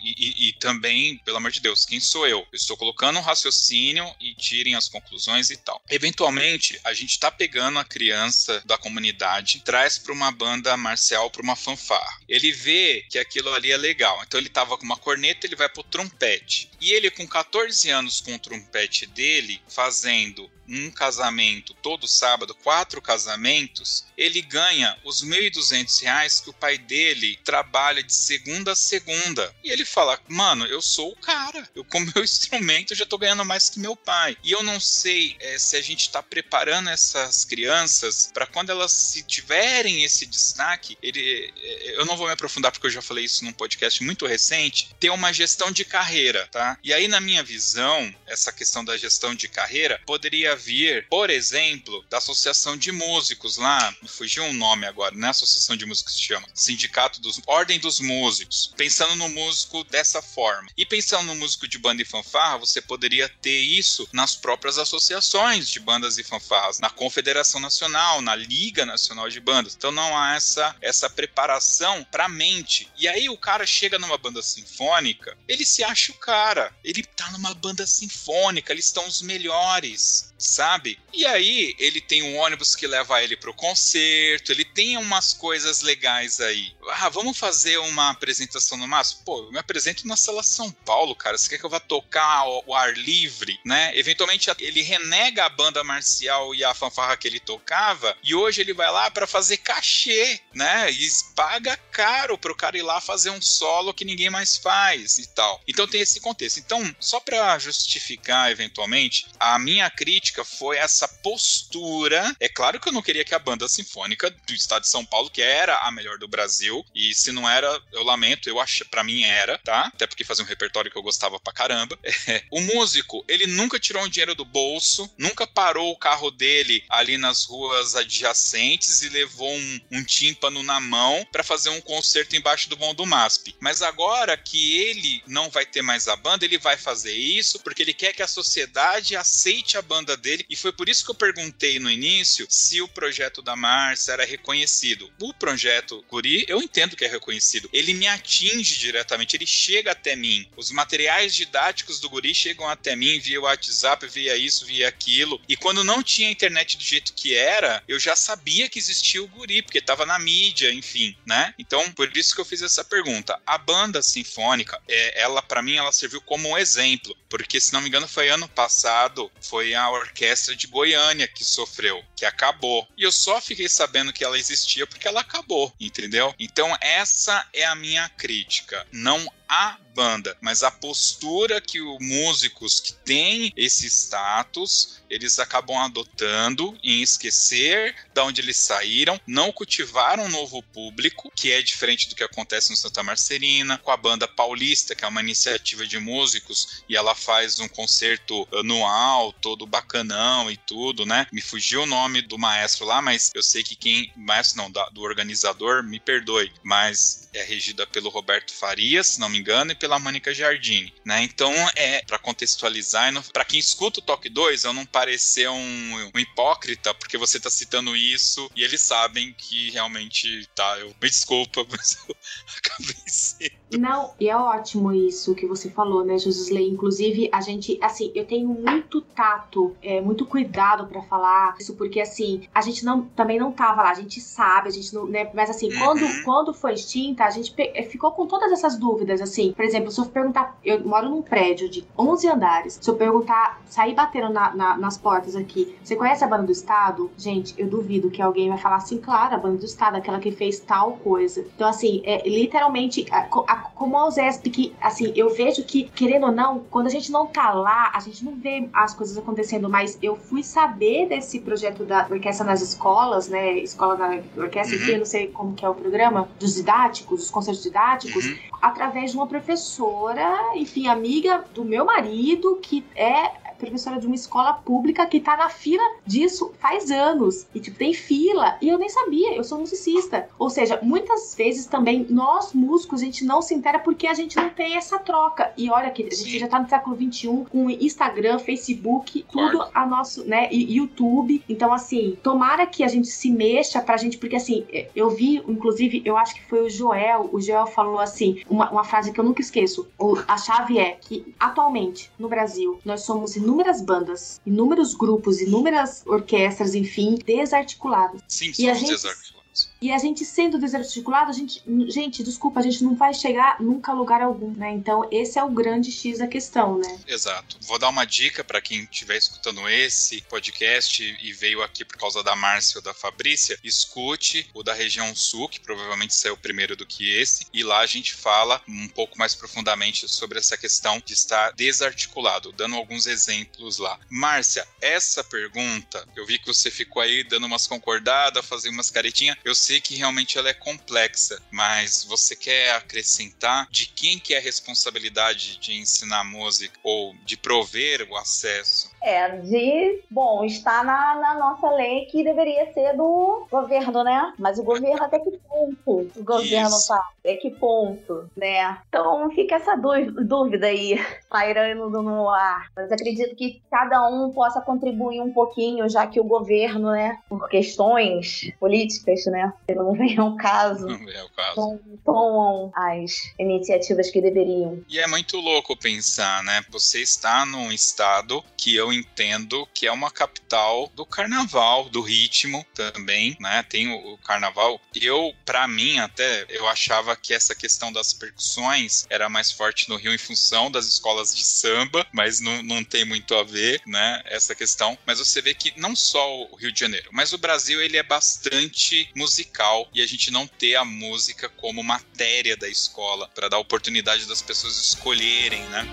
E, 0.00 0.14
e, 0.18 0.48
e 0.48 0.52
também, 0.54 1.18
pelo 1.18 1.36
amor 1.36 1.50
de 1.50 1.60
Deus, 1.60 1.84
quem 1.84 2.00
sou 2.00 2.26
eu? 2.26 2.40
Eu 2.40 2.56
estou 2.56 2.76
colocando 2.76 3.18
um 3.18 3.22
raciocínio 3.22 4.06
e 4.20 4.34
tirem 4.34 4.74
as 4.74 4.88
conclusões 4.88 5.50
e 5.50 5.56
tal. 5.56 5.82
Eventualmente, 5.90 6.78
a 6.84 6.94
gente 6.94 7.18
tá 7.18 7.30
pegando 7.30 7.78
a 7.78 7.84
criança 7.84 8.62
da 8.64 8.78
comunidade, 8.78 9.62
traz 9.64 9.98
para 9.98 10.12
uma 10.12 10.30
banda 10.30 10.76
marcial, 10.76 11.30
para 11.30 11.42
uma 11.42 11.56
fanfarra. 11.56 12.20
Ele 12.28 12.52
vê 12.52 13.04
que 13.10 13.18
aquilo 13.18 13.52
ali 13.52 13.72
é 13.72 13.76
legal. 13.76 14.22
Então 14.26 14.38
ele 14.38 14.48
tava 14.48 14.78
com 14.78 14.84
uma 14.84 14.96
corneta, 14.96 15.46
ele 15.46 15.56
vai 15.56 15.68
pro 15.68 15.82
trompete. 15.82 16.70
E 16.80 16.92
ele, 16.92 17.10
com 17.10 17.26
14 17.26 17.90
anos 17.90 18.20
com 18.20 18.34
o 18.34 18.38
trompete 18.38 19.06
dele, 19.06 19.60
fazendo 19.68 20.50
um 20.68 20.90
casamento 20.90 21.74
todo 21.74 22.08
sábado, 22.08 22.54
quatro 22.54 23.00
casamentos, 23.00 24.04
ele 24.16 24.42
ganha 24.42 24.96
os 25.04 25.22
1.200 25.24 26.02
reais 26.02 26.40
que 26.40 26.50
o 26.50 26.54
pai 26.54 26.78
dele 26.78 27.38
trabalha 27.44 28.02
de 28.02 28.12
segunda 28.12 28.72
a 28.72 28.76
segunda. 28.76 29.54
E 29.62 29.70
ele 29.70 29.84
fala, 29.84 30.20
mano, 30.28 30.66
eu 30.66 30.82
sou 30.82 31.12
o 31.12 31.16
cara. 31.16 31.68
Eu 31.74 31.84
com 31.84 32.00
meu 32.00 32.22
instrumento 32.24 32.94
já 32.94 33.06
tô 33.06 33.18
ganhando 33.18 33.44
mais 33.44 33.70
que 33.70 33.78
meu 33.78 33.94
pai. 33.94 34.36
E 34.42 34.52
eu 34.52 34.62
não 34.62 34.80
sei 34.80 35.36
é, 35.40 35.58
se 35.58 35.76
a 35.76 35.82
gente 35.82 36.10
tá 36.10 36.22
preparando 36.22 36.90
essas 36.90 37.44
crianças 37.44 38.30
para 38.32 38.46
quando 38.46 38.70
elas 38.70 38.92
se 38.92 39.22
tiverem 39.22 40.04
esse 40.04 40.26
destaque, 40.26 40.96
ele, 41.02 41.52
é, 41.56 41.98
eu 41.98 42.04
não 42.04 42.16
vou 42.16 42.26
me 42.26 42.32
aprofundar 42.32 42.72
porque 42.72 42.86
eu 42.86 42.90
já 42.90 43.02
falei 43.02 43.24
isso 43.24 43.44
num 43.44 43.52
podcast 43.52 44.02
muito 44.02 44.26
recente, 44.26 44.94
ter 44.98 45.10
uma 45.10 45.32
gestão 45.32 45.70
de 45.70 45.84
carreira, 45.84 46.48
tá? 46.50 46.78
E 46.82 46.92
aí 46.92 47.08
na 47.08 47.20
minha 47.20 47.42
visão, 47.42 48.14
essa 48.26 48.52
questão 48.52 48.84
da 48.84 48.96
gestão 48.96 49.34
de 49.34 49.48
carreira 49.48 50.00
poderia 50.06 50.55
vir, 50.56 51.06
por 51.08 51.30
exemplo, 51.30 52.04
da 52.10 52.18
Associação 52.18 52.76
de 52.76 52.90
Músicos 52.90 53.56
lá, 53.56 53.94
me 54.02 54.08
fugiu 54.08 54.44
um 54.44 54.52
nome 54.52 54.86
agora, 54.86 55.14
não 55.14 55.28
é 55.28 55.30
Associação 55.30 55.76
de 55.76 55.86
Músicos 55.86 56.14
se 56.14 56.22
chama, 56.22 56.48
Sindicato 56.54 57.20
dos 57.20 57.40
Ordem 57.46 57.78
dos 57.78 58.00
Músicos, 58.00 58.72
pensando 58.76 59.14
no 59.16 59.28
músico 59.28 59.84
dessa 59.84 60.22
forma. 60.22 60.68
E 60.76 60.86
pensando 60.86 61.26
no 61.26 61.34
músico 61.34 61.68
de 61.68 61.78
banda 61.78 62.02
e 62.02 62.04
fanfarra, 62.04 62.58
você 62.58 62.80
poderia 62.80 63.28
ter 63.28 63.58
isso 63.58 64.08
nas 64.12 64.34
próprias 64.34 64.78
associações 64.78 65.68
de 65.68 65.80
bandas 65.80 66.18
e 66.18 66.24
fanfarras, 66.24 66.78
na 66.78 66.90
Confederação 66.90 67.60
Nacional, 67.60 68.20
na 68.20 68.34
Liga 68.34 68.86
Nacional 68.86 69.28
de 69.28 69.40
Bandas. 69.40 69.74
Então 69.74 69.92
não 69.92 70.16
há 70.16 70.34
essa 70.34 70.76
essa 70.80 71.10
preparação 71.10 72.04
para 72.04 72.28
mente. 72.28 72.88
E 72.96 73.08
aí 73.08 73.28
o 73.28 73.38
cara 73.38 73.66
chega 73.66 73.98
numa 73.98 74.16
banda 74.16 74.42
sinfônica, 74.42 75.36
ele 75.46 75.64
se 75.64 75.82
acha 75.82 76.12
o 76.12 76.16
cara, 76.16 76.72
ele 76.84 77.02
tá 77.02 77.30
numa 77.32 77.54
banda 77.54 77.86
sinfônica, 77.86 78.72
eles 78.72 78.86
estão 78.86 79.06
os 79.06 79.22
melhores 79.22 80.34
sabe? 80.46 80.98
E 81.12 81.24
aí 81.26 81.74
ele 81.78 82.00
tem 82.00 82.22
um 82.22 82.36
ônibus 82.36 82.74
que 82.74 82.86
leva 82.86 83.22
ele 83.22 83.36
pro 83.36 83.54
concerto, 83.54 84.52
ele 84.52 84.64
tem 84.64 84.96
umas 84.96 85.32
coisas 85.32 85.80
legais 85.80 86.40
aí. 86.40 86.74
Ah, 86.90 87.08
vamos 87.08 87.38
fazer 87.38 87.78
uma 87.78 88.10
apresentação 88.10 88.78
no 88.78 88.86
máximo? 88.86 89.22
Pô, 89.24 89.38
eu 89.44 89.52
me 89.52 89.58
apresento 89.58 90.06
na 90.06 90.16
Sala 90.16 90.42
São 90.42 90.70
Paulo, 90.70 91.14
cara. 91.14 91.36
Você 91.36 91.48
quer 91.48 91.58
que 91.58 91.64
eu 91.64 91.70
vá 91.70 91.80
tocar 91.80 92.44
o 92.66 92.74
ar 92.74 92.96
livre, 92.96 93.58
né? 93.64 93.92
Eventualmente 93.96 94.50
ele 94.58 94.82
renega 94.82 95.44
a 95.44 95.48
banda 95.48 95.82
marcial 95.82 96.54
e 96.54 96.64
a 96.64 96.74
fanfarra 96.74 97.16
que 97.16 97.26
ele 97.26 97.40
tocava, 97.40 98.16
e 98.22 98.34
hoje 98.34 98.60
ele 98.60 98.72
vai 98.72 98.90
lá 98.90 99.10
para 99.10 99.26
fazer 99.26 99.58
cachê, 99.58 100.40
né? 100.54 100.90
E 100.90 101.08
paga 101.34 101.76
caro 101.90 102.38
pro 102.38 102.56
cara 102.56 102.76
ir 102.76 102.82
lá 102.82 103.00
fazer 103.00 103.30
um 103.30 103.40
solo 103.40 103.94
que 103.94 104.04
ninguém 104.04 104.30
mais 104.30 104.56
faz 104.56 105.18
e 105.18 105.26
tal. 105.28 105.60
Então 105.66 105.86
tem 105.86 106.00
esse 106.00 106.20
contexto. 106.20 106.58
Então, 106.58 106.94
só 107.00 107.20
para 107.20 107.58
justificar 107.58 108.50
eventualmente, 108.50 109.26
a 109.38 109.58
minha 109.58 109.88
crítica 109.90 110.35
foi 110.44 110.76
essa 110.76 111.08
postura. 111.08 112.34
É 112.40 112.48
claro 112.48 112.80
que 112.80 112.88
eu 112.88 112.92
não 112.92 113.02
queria 113.02 113.24
que 113.24 113.34
a 113.34 113.38
banda 113.38 113.68
sinfônica 113.68 114.30
do 114.30 114.54
estado 114.54 114.82
de 114.82 114.88
São 114.88 115.04
Paulo, 115.04 115.30
que 115.30 115.42
era 115.42 115.78
a 115.78 115.90
melhor 115.90 116.18
do 116.18 116.28
Brasil, 116.28 116.84
e 116.94 117.14
se 117.14 117.32
não 117.32 117.48
era, 117.48 117.80
eu 117.92 118.02
lamento, 118.02 118.48
eu 118.48 118.60
acho, 118.60 118.84
para 118.86 119.04
mim 119.04 119.22
era, 119.22 119.58
tá? 119.58 119.86
Até 119.86 120.06
porque 120.06 120.24
fazia 120.24 120.44
um 120.44 120.48
repertório 120.48 120.90
que 120.90 120.98
eu 120.98 121.02
gostava 121.02 121.38
pra 121.40 121.52
caramba. 121.52 121.98
É. 122.26 122.42
O 122.50 122.60
músico, 122.60 123.24
ele 123.28 123.46
nunca 123.46 123.78
tirou 123.78 124.02
um 124.02 124.08
dinheiro 124.08 124.34
do 124.34 124.44
bolso, 124.44 125.08
nunca 125.16 125.46
parou 125.46 125.92
o 125.92 125.96
carro 125.96 126.28
dele 126.30 126.82
ali 126.88 127.16
nas 127.16 127.44
ruas 127.44 127.94
adjacentes 127.94 129.02
e 129.02 129.08
levou 129.08 129.54
um, 129.54 129.80
um 129.92 130.02
tímpano 130.02 130.62
na 130.62 130.80
mão 130.80 131.24
para 131.30 131.44
fazer 131.44 131.68
um 131.70 131.80
concerto 131.80 132.34
embaixo 132.34 132.68
do 132.68 132.76
vão 132.76 132.94
do 132.94 133.06
MASP. 133.06 133.54
Mas 133.60 133.82
agora 133.82 134.36
que 134.36 134.76
ele 134.76 135.22
não 135.26 135.50
vai 135.50 135.64
ter 135.64 135.82
mais 135.82 136.08
a 136.08 136.16
banda, 136.16 136.44
ele 136.44 136.58
vai 136.58 136.76
fazer 136.76 137.12
isso 137.12 137.60
porque 137.60 137.82
ele 137.82 137.94
quer 137.94 138.12
que 138.12 138.22
a 138.22 138.28
sociedade 138.28 139.16
aceite 139.16 139.76
a 139.76 139.82
banda 139.82 140.16
dele. 140.26 140.44
E 140.50 140.56
foi 140.56 140.72
por 140.72 140.88
isso 140.88 141.04
que 141.04 141.10
eu 141.12 141.14
perguntei 141.14 141.78
no 141.78 141.90
início 141.90 142.46
se 142.50 142.82
o 142.82 142.88
projeto 142.88 143.40
da 143.40 143.54
Márcia 143.54 144.12
era 144.12 144.24
reconhecido. 144.24 145.10
O 145.20 145.32
projeto 145.32 146.04
Guri, 146.10 146.44
eu 146.48 146.60
entendo 146.60 146.96
que 146.96 147.04
é 147.04 147.08
reconhecido. 147.08 147.70
Ele 147.72 147.94
me 147.94 148.08
atinge 148.08 148.76
diretamente, 148.76 149.36
ele 149.36 149.46
chega 149.46 149.92
até 149.92 150.16
mim. 150.16 150.48
Os 150.56 150.70
materiais 150.72 151.34
didáticos 151.34 152.00
do 152.00 152.10
Guri 152.10 152.34
chegam 152.34 152.68
até 152.68 152.96
mim 152.96 153.20
via 153.20 153.40
WhatsApp, 153.40 154.06
via 154.08 154.36
isso, 154.36 154.66
via 154.66 154.88
aquilo. 154.88 155.40
E 155.48 155.56
quando 155.56 155.84
não 155.84 156.02
tinha 156.02 156.30
internet 156.30 156.76
do 156.76 156.82
jeito 156.82 157.14
que 157.14 157.34
era, 157.34 157.82
eu 157.86 158.00
já 158.00 158.16
sabia 158.16 158.68
que 158.68 158.80
existia 158.80 159.22
o 159.22 159.28
Guri, 159.28 159.62
porque 159.62 159.78
estava 159.78 160.04
na 160.04 160.18
mídia, 160.18 160.72
enfim, 160.72 161.16
né? 161.24 161.54
Então, 161.56 161.92
por 161.92 162.14
isso 162.16 162.34
que 162.34 162.40
eu 162.40 162.44
fiz 162.44 162.62
essa 162.62 162.84
pergunta. 162.84 163.40
A 163.46 163.56
banda 163.56 164.02
sinfônica, 164.02 164.80
é, 164.88 165.22
ela 165.22 165.40
para 165.40 165.62
mim, 165.62 165.76
ela 165.76 165.92
serviu 165.92 166.20
como 166.20 166.48
um 166.48 166.58
exemplo, 166.58 167.16
porque 167.28 167.60
se 167.60 167.72
não 167.72 167.80
me 167.80 167.88
engano 167.88 168.08
foi 168.08 168.28
ano 168.28 168.48
passado, 168.48 169.30
foi 169.40 169.74
a 169.74 169.88
orquestra 169.88 170.15
de 170.56 170.66
Goiânia 170.66 171.28
que 171.28 171.44
sofreu, 171.44 172.02
que 172.14 172.24
acabou. 172.24 172.86
E 172.96 173.02
eu 173.02 173.12
só 173.12 173.40
fiquei 173.40 173.68
sabendo 173.68 174.12
que 174.12 174.24
ela 174.24 174.38
existia 174.38 174.86
porque 174.86 175.06
ela 175.06 175.20
acabou, 175.20 175.72
entendeu? 175.78 176.34
Então 176.38 176.76
essa 176.80 177.46
é 177.52 177.64
a 177.64 177.74
minha 177.74 178.08
crítica. 178.10 178.86
Não 178.90 179.30
a 179.48 179.78
banda, 179.96 180.36
mas 180.42 180.62
a 180.62 180.70
postura 180.70 181.58
que 181.58 181.80
os 181.80 181.98
músicos 181.98 182.80
que 182.80 182.92
têm 182.92 183.50
esse 183.56 183.86
status, 183.86 185.00
eles 185.08 185.38
acabam 185.38 185.78
adotando 185.78 186.78
em 186.84 187.00
esquecer 187.00 187.96
de 188.14 188.20
onde 188.20 188.42
eles 188.42 188.58
saíram, 188.58 189.18
não 189.26 189.50
cultivaram 189.50 190.24
um 190.24 190.28
novo 190.28 190.62
público, 190.62 191.32
que 191.34 191.50
é 191.50 191.62
diferente 191.62 192.10
do 192.10 192.14
que 192.14 192.22
acontece 192.22 192.70
no 192.70 192.76
Santa 192.76 193.02
Marcelina, 193.02 193.78
com 193.78 193.90
a 193.90 193.96
banda 193.96 194.28
Paulista, 194.28 194.94
que 194.94 195.02
é 195.02 195.08
uma 195.08 195.22
iniciativa 195.22 195.86
de 195.86 195.98
músicos, 195.98 196.82
e 196.86 196.94
ela 196.94 197.14
faz 197.14 197.58
um 197.58 197.68
concerto 197.68 198.46
anual, 198.52 199.32
todo 199.32 199.66
bacanão 199.66 200.50
e 200.50 200.58
tudo, 200.58 201.06
né? 201.06 201.26
Me 201.32 201.40
fugiu 201.40 201.84
o 201.84 201.86
nome 201.86 202.20
do 202.20 202.36
maestro 202.36 202.84
lá, 202.84 203.00
mas 203.00 203.30
eu 203.34 203.42
sei 203.42 203.62
que 203.62 203.74
quem, 203.74 204.12
maestro 204.14 204.58
não, 204.58 204.70
do 204.70 205.00
organizador, 205.00 205.82
me 205.82 205.98
perdoe, 205.98 206.52
mas 206.62 207.30
é 207.32 207.42
regida 207.42 207.86
pelo 207.86 208.10
Roberto 208.10 208.52
Farias, 208.52 209.16
não 209.16 209.30
me 209.30 209.35
engano, 209.36 209.72
e 209.72 209.74
pela 209.74 209.98
Mônica 209.98 210.32
Giardini, 210.32 210.92
né? 211.04 211.22
Então, 211.22 211.52
é 211.74 212.02
para 212.04 212.18
contextualizar, 212.18 213.12
para 213.32 213.44
quem 213.44 213.58
escuta 213.58 214.00
o 214.00 214.02
Toque 214.02 214.28
2, 214.28 214.64
eu 214.64 214.72
não 214.72 214.86
parecer 214.86 215.48
um, 215.48 216.10
um, 216.14 216.18
hipócrita, 216.18 216.94
porque 216.94 217.18
você 217.18 217.38
tá 217.38 217.50
citando 217.50 217.96
isso 217.96 218.50
e 218.54 218.62
eles 218.62 218.80
sabem 218.80 219.34
que 219.36 219.70
realmente, 219.70 220.48
tá, 220.54 220.78
eu 220.78 220.88
me 221.00 221.08
desculpa, 221.08 221.64
mas 221.70 221.98
eu 222.08 222.16
acabei 222.58 223.02
sendo. 223.06 223.56
Não, 223.78 224.14
e 224.20 224.28
é 224.28 224.36
ótimo 224.36 224.92
isso 224.92 225.34
que 225.34 225.44
você 225.44 225.68
falou, 225.68 226.04
né, 226.04 226.18
Josusley? 226.18 226.68
Inclusive, 226.68 227.28
a 227.32 227.40
gente, 227.40 227.78
assim, 227.82 228.12
eu 228.14 228.24
tenho 228.24 228.48
muito 228.48 229.00
tato, 229.00 229.76
é, 229.82 230.00
muito 230.00 230.24
cuidado 230.24 230.86
para 230.86 231.02
falar 231.02 231.56
isso, 231.58 231.74
porque, 231.74 232.00
assim, 232.00 232.46
a 232.54 232.60
gente 232.60 232.84
não, 232.84 233.02
também 233.06 233.38
não 233.38 233.50
tava 233.50 233.82
lá, 233.82 233.90
a 233.90 233.94
gente 233.94 234.20
sabe, 234.20 234.68
a 234.68 234.72
gente 234.72 234.94
não, 234.94 235.06
né, 235.06 235.28
mas, 235.34 235.50
assim, 235.50 235.68
quando, 235.76 236.02
uhum. 236.02 236.22
quando 236.24 236.54
foi 236.54 236.74
extinta, 236.74 237.24
a 237.24 237.30
gente 237.30 237.52
ficou 237.90 238.12
com 238.12 238.26
todas 238.26 238.52
essas 238.52 238.78
dúvidas, 238.78 239.20
assim, 239.26 239.52
por 239.52 239.64
exemplo, 239.64 239.90
se 239.90 240.00
eu 240.00 240.06
perguntar, 240.06 240.56
eu 240.64 240.82
moro 240.86 241.08
num 241.08 241.22
prédio 241.22 241.68
de 241.68 241.84
11 241.98 242.28
andares, 242.28 242.78
se 242.80 242.90
eu 242.90 242.94
perguntar, 242.96 243.60
sair 243.68 243.94
batendo 243.94 244.30
na, 244.30 244.54
na, 244.54 244.76
nas 244.76 244.96
portas 244.96 245.36
aqui, 245.36 245.76
você 245.82 245.96
conhece 245.96 246.24
a 246.24 246.26
banda 246.26 246.44
do 246.44 246.52
Estado? 246.52 247.10
Gente, 247.16 247.54
eu 247.58 247.68
duvido 247.68 248.10
que 248.10 248.22
alguém 248.22 248.48
vai 248.48 248.58
falar 248.58 248.76
assim, 248.76 248.98
claro, 248.98 249.34
a 249.34 249.38
banda 249.38 249.58
do 249.58 249.64
Estado, 249.64 249.96
aquela 249.96 250.18
que 250.18 250.30
fez 250.30 250.60
tal 250.60 250.92
coisa. 250.92 251.44
Então, 251.54 251.68
assim, 251.68 252.02
é 252.04 252.28
literalmente, 252.28 253.06
a, 253.10 253.26
a, 253.46 253.56
como 253.74 253.96
a 253.96 254.08
USESP, 254.08 254.50
que, 254.50 254.74
assim, 254.80 255.12
eu 255.16 255.34
vejo 255.34 255.64
que, 255.64 255.84
querendo 255.84 256.26
ou 256.26 256.32
não, 256.32 256.60
quando 256.70 256.86
a 256.86 256.90
gente 256.90 257.10
não 257.10 257.26
tá 257.26 257.52
lá, 257.52 257.90
a 257.94 258.00
gente 258.00 258.24
não 258.24 258.34
vê 258.34 258.68
as 258.72 258.94
coisas 258.94 259.16
acontecendo, 259.16 259.68
mas 259.68 259.98
eu 260.02 260.16
fui 260.16 260.42
saber 260.42 261.08
desse 261.08 261.40
projeto 261.40 261.84
da 261.84 262.06
orquestra 262.10 262.46
nas 262.46 262.62
escolas, 262.62 263.28
né, 263.28 263.58
escola 263.58 263.96
da 263.96 264.20
orquestra, 264.36 264.78
uhum. 264.78 264.86
eu 264.86 264.98
não 264.98 265.06
sei 265.06 265.28
como 265.28 265.54
que 265.54 265.64
é 265.64 265.68
o 265.68 265.74
programa, 265.74 266.28
dos 266.38 266.54
didáticos, 266.54 267.24
os 267.24 267.30
concertos 267.30 267.62
didáticos, 267.62 268.24
uhum. 268.24 268.36
através 268.60 269.14
de 269.16 269.20
uma 269.20 269.26
professora, 269.26 270.52
enfim, 270.54 270.88
amiga 270.88 271.42
do 271.54 271.64
meu 271.64 271.86
marido, 271.86 272.58
que 272.60 272.84
é 272.94 273.46
professora 273.56 273.98
de 273.98 274.06
uma 274.06 274.14
escola 274.14 274.52
pública 274.52 275.06
que 275.06 275.20
tá 275.20 275.36
na 275.36 275.48
fila 275.48 275.82
disso 276.06 276.52
faz 276.58 276.90
anos. 276.90 277.46
E, 277.54 277.60
tipo, 277.60 277.76
tem 277.76 277.92
fila. 277.92 278.56
E 278.60 278.68
eu 278.68 278.78
nem 278.78 278.88
sabia, 278.88 279.34
eu 279.34 279.44
sou 279.44 279.58
musicista. 279.58 280.28
Ou 280.38 280.48
seja, 280.50 280.78
muitas 280.82 281.34
vezes 281.34 281.66
também 281.66 282.06
nós, 282.08 282.52
músicos, 282.52 283.00
a 283.00 283.04
gente 283.04 283.24
não 283.24 283.42
se 283.42 283.54
intera 283.54 283.78
porque 283.78 284.06
a 284.06 284.14
gente 284.14 284.36
não 284.36 284.50
tem 284.50 284.76
essa 284.76 284.98
troca. 284.98 285.52
E 285.56 285.70
olha 285.70 285.90
que 285.90 286.04
a 286.04 286.14
gente 286.14 286.38
já 286.38 286.48
tá 286.48 286.60
no 286.60 286.68
século 286.68 286.96
XXI 286.96 287.46
com 287.50 287.70
Instagram, 287.70 288.38
Facebook, 288.38 289.24
tudo 289.30 289.64
a 289.74 289.86
nosso, 289.86 290.24
né, 290.24 290.48
YouTube. 290.52 291.42
Então, 291.48 291.72
assim, 291.72 292.16
tomara 292.22 292.66
que 292.66 292.82
a 292.84 292.88
gente 292.88 293.08
se 293.08 293.30
mexa 293.30 293.80
pra 293.80 293.96
gente, 293.96 294.18
porque 294.18 294.36
assim, 294.36 294.66
eu 294.94 295.10
vi, 295.10 295.42
inclusive, 295.48 296.02
eu 296.04 296.16
acho 296.16 296.34
que 296.34 296.44
foi 296.44 296.66
o 296.66 296.70
Joel, 296.70 297.28
o 297.32 297.40
Joel 297.40 297.66
falou 297.66 297.98
assim, 297.98 298.42
uma, 298.48 298.70
uma 298.70 298.84
frase 298.84 299.05
que 299.12 299.20
eu 299.20 299.24
nunca 299.24 299.40
esqueço. 299.40 299.88
A 300.26 300.36
chave 300.38 300.78
é 300.78 300.92
que 300.92 301.34
atualmente, 301.38 302.10
no 302.18 302.28
Brasil, 302.28 302.80
nós 302.84 303.02
somos 303.02 303.36
inúmeras 303.36 303.80
bandas, 303.80 304.40
inúmeros 304.46 304.94
grupos, 304.94 305.40
inúmeras 305.40 306.02
orquestras, 306.06 306.74
enfim, 306.74 307.18
desarticuladas. 307.24 308.20
Sim, 308.28 308.52
somos 308.52 308.62
e 308.62 308.70
a 308.70 308.74
gente, 308.74 308.90
desarticulados 308.90 309.35
e 309.80 309.92
a 309.92 309.98
gente 309.98 310.24
sendo 310.24 310.58
desarticulado, 310.58 311.30
a 311.30 311.34
gente, 311.34 311.62
gente, 311.88 312.22
desculpa, 312.22 312.60
a 312.60 312.62
gente 312.62 312.82
não 312.82 312.94
vai 312.94 313.12
chegar 313.12 313.60
nunca 313.60 313.92
a 313.92 313.94
lugar 313.94 314.22
algum, 314.22 314.52
né? 314.52 314.70
Então, 314.72 315.08
esse 315.10 315.38
é 315.38 315.44
o 315.44 315.50
grande 315.50 315.92
X 315.92 316.18
da 316.18 316.26
questão, 316.26 316.78
né? 316.78 316.98
Exato. 317.06 317.58
Vou 317.62 317.78
dar 317.78 317.88
uma 317.88 318.04
dica 318.04 318.42
para 318.42 318.60
quem 318.60 318.82
estiver 318.84 319.16
escutando 319.16 319.68
esse 319.68 320.22
podcast 320.22 321.02
e 321.22 321.32
veio 321.32 321.62
aqui 321.62 321.84
por 321.84 321.96
causa 321.96 322.22
da 322.22 322.34
Márcia 322.34 322.78
ou 322.78 322.82
da 322.82 322.94
Fabrícia, 322.94 323.58
escute 323.62 324.48
o 324.54 324.62
da 324.62 324.72
região 324.72 325.14
sul, 325.14 325.48
que 325.48 325.60
provavelmente 325.60 326.14
saiu 326.14 326.36
primeiro 326.36 326.76
do 326.76 326.86
que 326.86 327.12
esse, 327.12 327.46
e 327.52 327.62
lá 327.62 327.80
a 327.80 327.86
gente 327.86 328.14
fala 328.14 328.60
um 328.68 328.88
pouco 328.88 329.18
mais 329.18 329.34
profundamente 329.34 330.08
sobre 330.08 330.38
essa 330.38 330.56
questão 330.56 331.02
de 331.04 331.12
estar 331.12 331.52
desarticulado, 331.52 332.52
dando 332.52 332.76
alguns 332.76 333.06
exemplos 333.06 333.78
lá. 333.78 333.98
Márcia, 334.08 334.66
essa 334.80 335.22
pergunta, 335.22 336.06
eu 336.16 336.24
vi 336.26 336.38
que 336.38 336.46
você 336.46 336.70
ficou 336.70 337.02
aí 337.02 337.24
dando 337.24 337.46
umas 337.46 337.66
concordadas, 337.66 338.44
fazendo 338.44 338.74
umas 338.74 338.90
caretinhas. 338.90 339.36
Eu 339.44 339.54
sei 339.66 339.80
que 339.80 339.96
realmente 339.96 340.38
ela 340.38 340.48
é 340.48 340.54
complexa, 340.54 341.42
mas 341.50 342.04
você 342.04 342.36
quer 342.36 342.72
acrescentar 342.76 343.66
de 343.68 343.86
quem 343.86 344.16
que 344.16 344.32
é 344.32 344.38
a 344.38 344.40
responsabilidade 344.40 345.58
de 345.58 345.74
ensinar 345.74 346.22
música 346.22 346.78
ou 346.84 347.16
de 347.24 347.36
prover 347.36 348.06
o 348.08 348.16
acesso? 348.16 348.88
É, 349.06 349.38
de. 349.38 350.02
Bom, 350.10 350.44
está 350.44 350.82
na, 350.82 351.14
na 351.14 351.34
nossa 351.34 351.70
lei 351.70 352.06
que 352.06 352.24
deveria 352.24 352.72
ser 352.72 352.96
do 352.96 353.46
governo, 353.48 354.02
né? 354.02 354.32
Mas 354.36 354.58
o 354.58 354.64
governo 354.64 355.00
até 355.00 355.20
que 355.20 355.30
ponto 355.48 356.10
o 356.16 356.24
governo 356.24 356.76
Isso. 356.76 356.88
tá? 356.88 357.08
Até 357.20 357.36
que 357.36 357.50
ponto, 357.52 358.28
né? 358.36 358.78
Então 358.88 359.30
fica 359.30 359.54
essa 359.54 359.76
dúvida 359.76 360.66
aí, 360.66 360.98
pairando 361.30 362.02
no 362.02 362.28
ar. 362.28 362.66
Mas 362.74 362.90
acredito 362.90 363.36
que 363.36 363.62
cada 363.70 364.08
um 364.08 364.32
possa 364.32 364.60
contribuir 364.60 365.20
um 365.20 365.32
pouquinho, 365.32 365.88
já 365.88 366.04
que 366.06 366.18
o 366.18 366.24
governo, 366.24 366.90
né, 366.90 367.18
por 367.28 367.48
questões 367.48 368.52
políticas, 368.58 369.24
né, 369.26 369.52
se 369.68 369.74
não 369.76 369.92
vem 369.92 370.18
ao 370.18 370.36
caso, 370.36 370.86
não 370.86 370.98
vem 370.98 371.20
ao 371.20 371.28
caso. 371.30 371.80
tomam 372.04 372.72
as 372.74 373.12
iniciativas 373.38 374.10
que 374.10 374.20
deveriam. 374.20 374.82
E 374.88 374.98
é 374.98 375.06
muito 375.06 375.36
louco 375.36 375.76
pensar, 375.76 376.42
né? 376.42 376.64
Você 376.70 377.02
está 377.02 377.46
num 377.46 377.70
estado 377.70 378.42
que 378.56 378.74
eu 378.74 378.92
entendo 378.96 379.68
que 379.74 379.86
é 379.86 379.92
uma 379.92 380.10
capital 380.10 380.90
do 380.94 381.04
carnaval, 381.04 381.88
do 381.88 382.00
ritmo 382.00 382.64
também, 382.74 383.36
né? 383.40 383.62
Tem 383.68 383.88
o, 383.88 384.14
o 384.14 384.18
carnaval. 384.18 384.80
Eu, 384.94 385.34
para 385.44 385.68
mim, 385.68 385.98
até 385.98 386.46
eu 386.48 386.66
achava 386.68 387.14
que 387.16 387.34
essa 387.34 387.54
questão 387.54 387.92
das 387.92 388.12
percussões 388.12 389.06
era 389.10 389.28
mais 389.28 389.52
forte 389.52 389.88
no 389.88 389.96
Rio 389.96 390.12
em 390.12 390.18
função 390.18 390.70
das 390.70 390.86
escolas 390.86 391.34
de 391.34 391.44
samba, 391.44 392.06
mas 392.12 392.40
não, 392.40 392.62
não 392.62 392.84
tem 392.84 393.04
muito 393.04 393.34
a 393.34 393.42
ver, 393.42 393.80
né? 393.86 394.22
Essa 394.24 394.54
questão. 394.54 394.98
Mas 395.06 395.18
você 395.18 395.40
vê 395.40 395.54
que 395.54 395.72
não 395.78 395.94
só 395.94 396.42
o 396.44 396.56
Rio 396.56 396.72
de 396.72 396.80
Janeiro, 396.80 397.08
mas 397.12 397.32
o 397.32 397.38
Brasil 397.38 397.80
ele 397.80 397.96
é 397.96 398.02
bastante 398.02 399.10
musical 399.14 399.88
e 399.92 400.02
a 400.02 400.06
gente 400.06 400.30
não 400.30 400.46
ter 400.46 400.76
a 400.76 400.84
música 400.84 401.48
como 401.48 401.82
matéria 401.82 402.56
da 402.56 402.68
escola 402.68 403.28
para 403.34 403.48
dar 403.48 403.58
oportunidade 403.58 404.26
das 404.26 404.42
pessoas 404.42 404.76
escolherem, 404.76 405.62
né? 405.68 405.86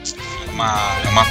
Uma, 0.49 0.99
uma 1.09 1.25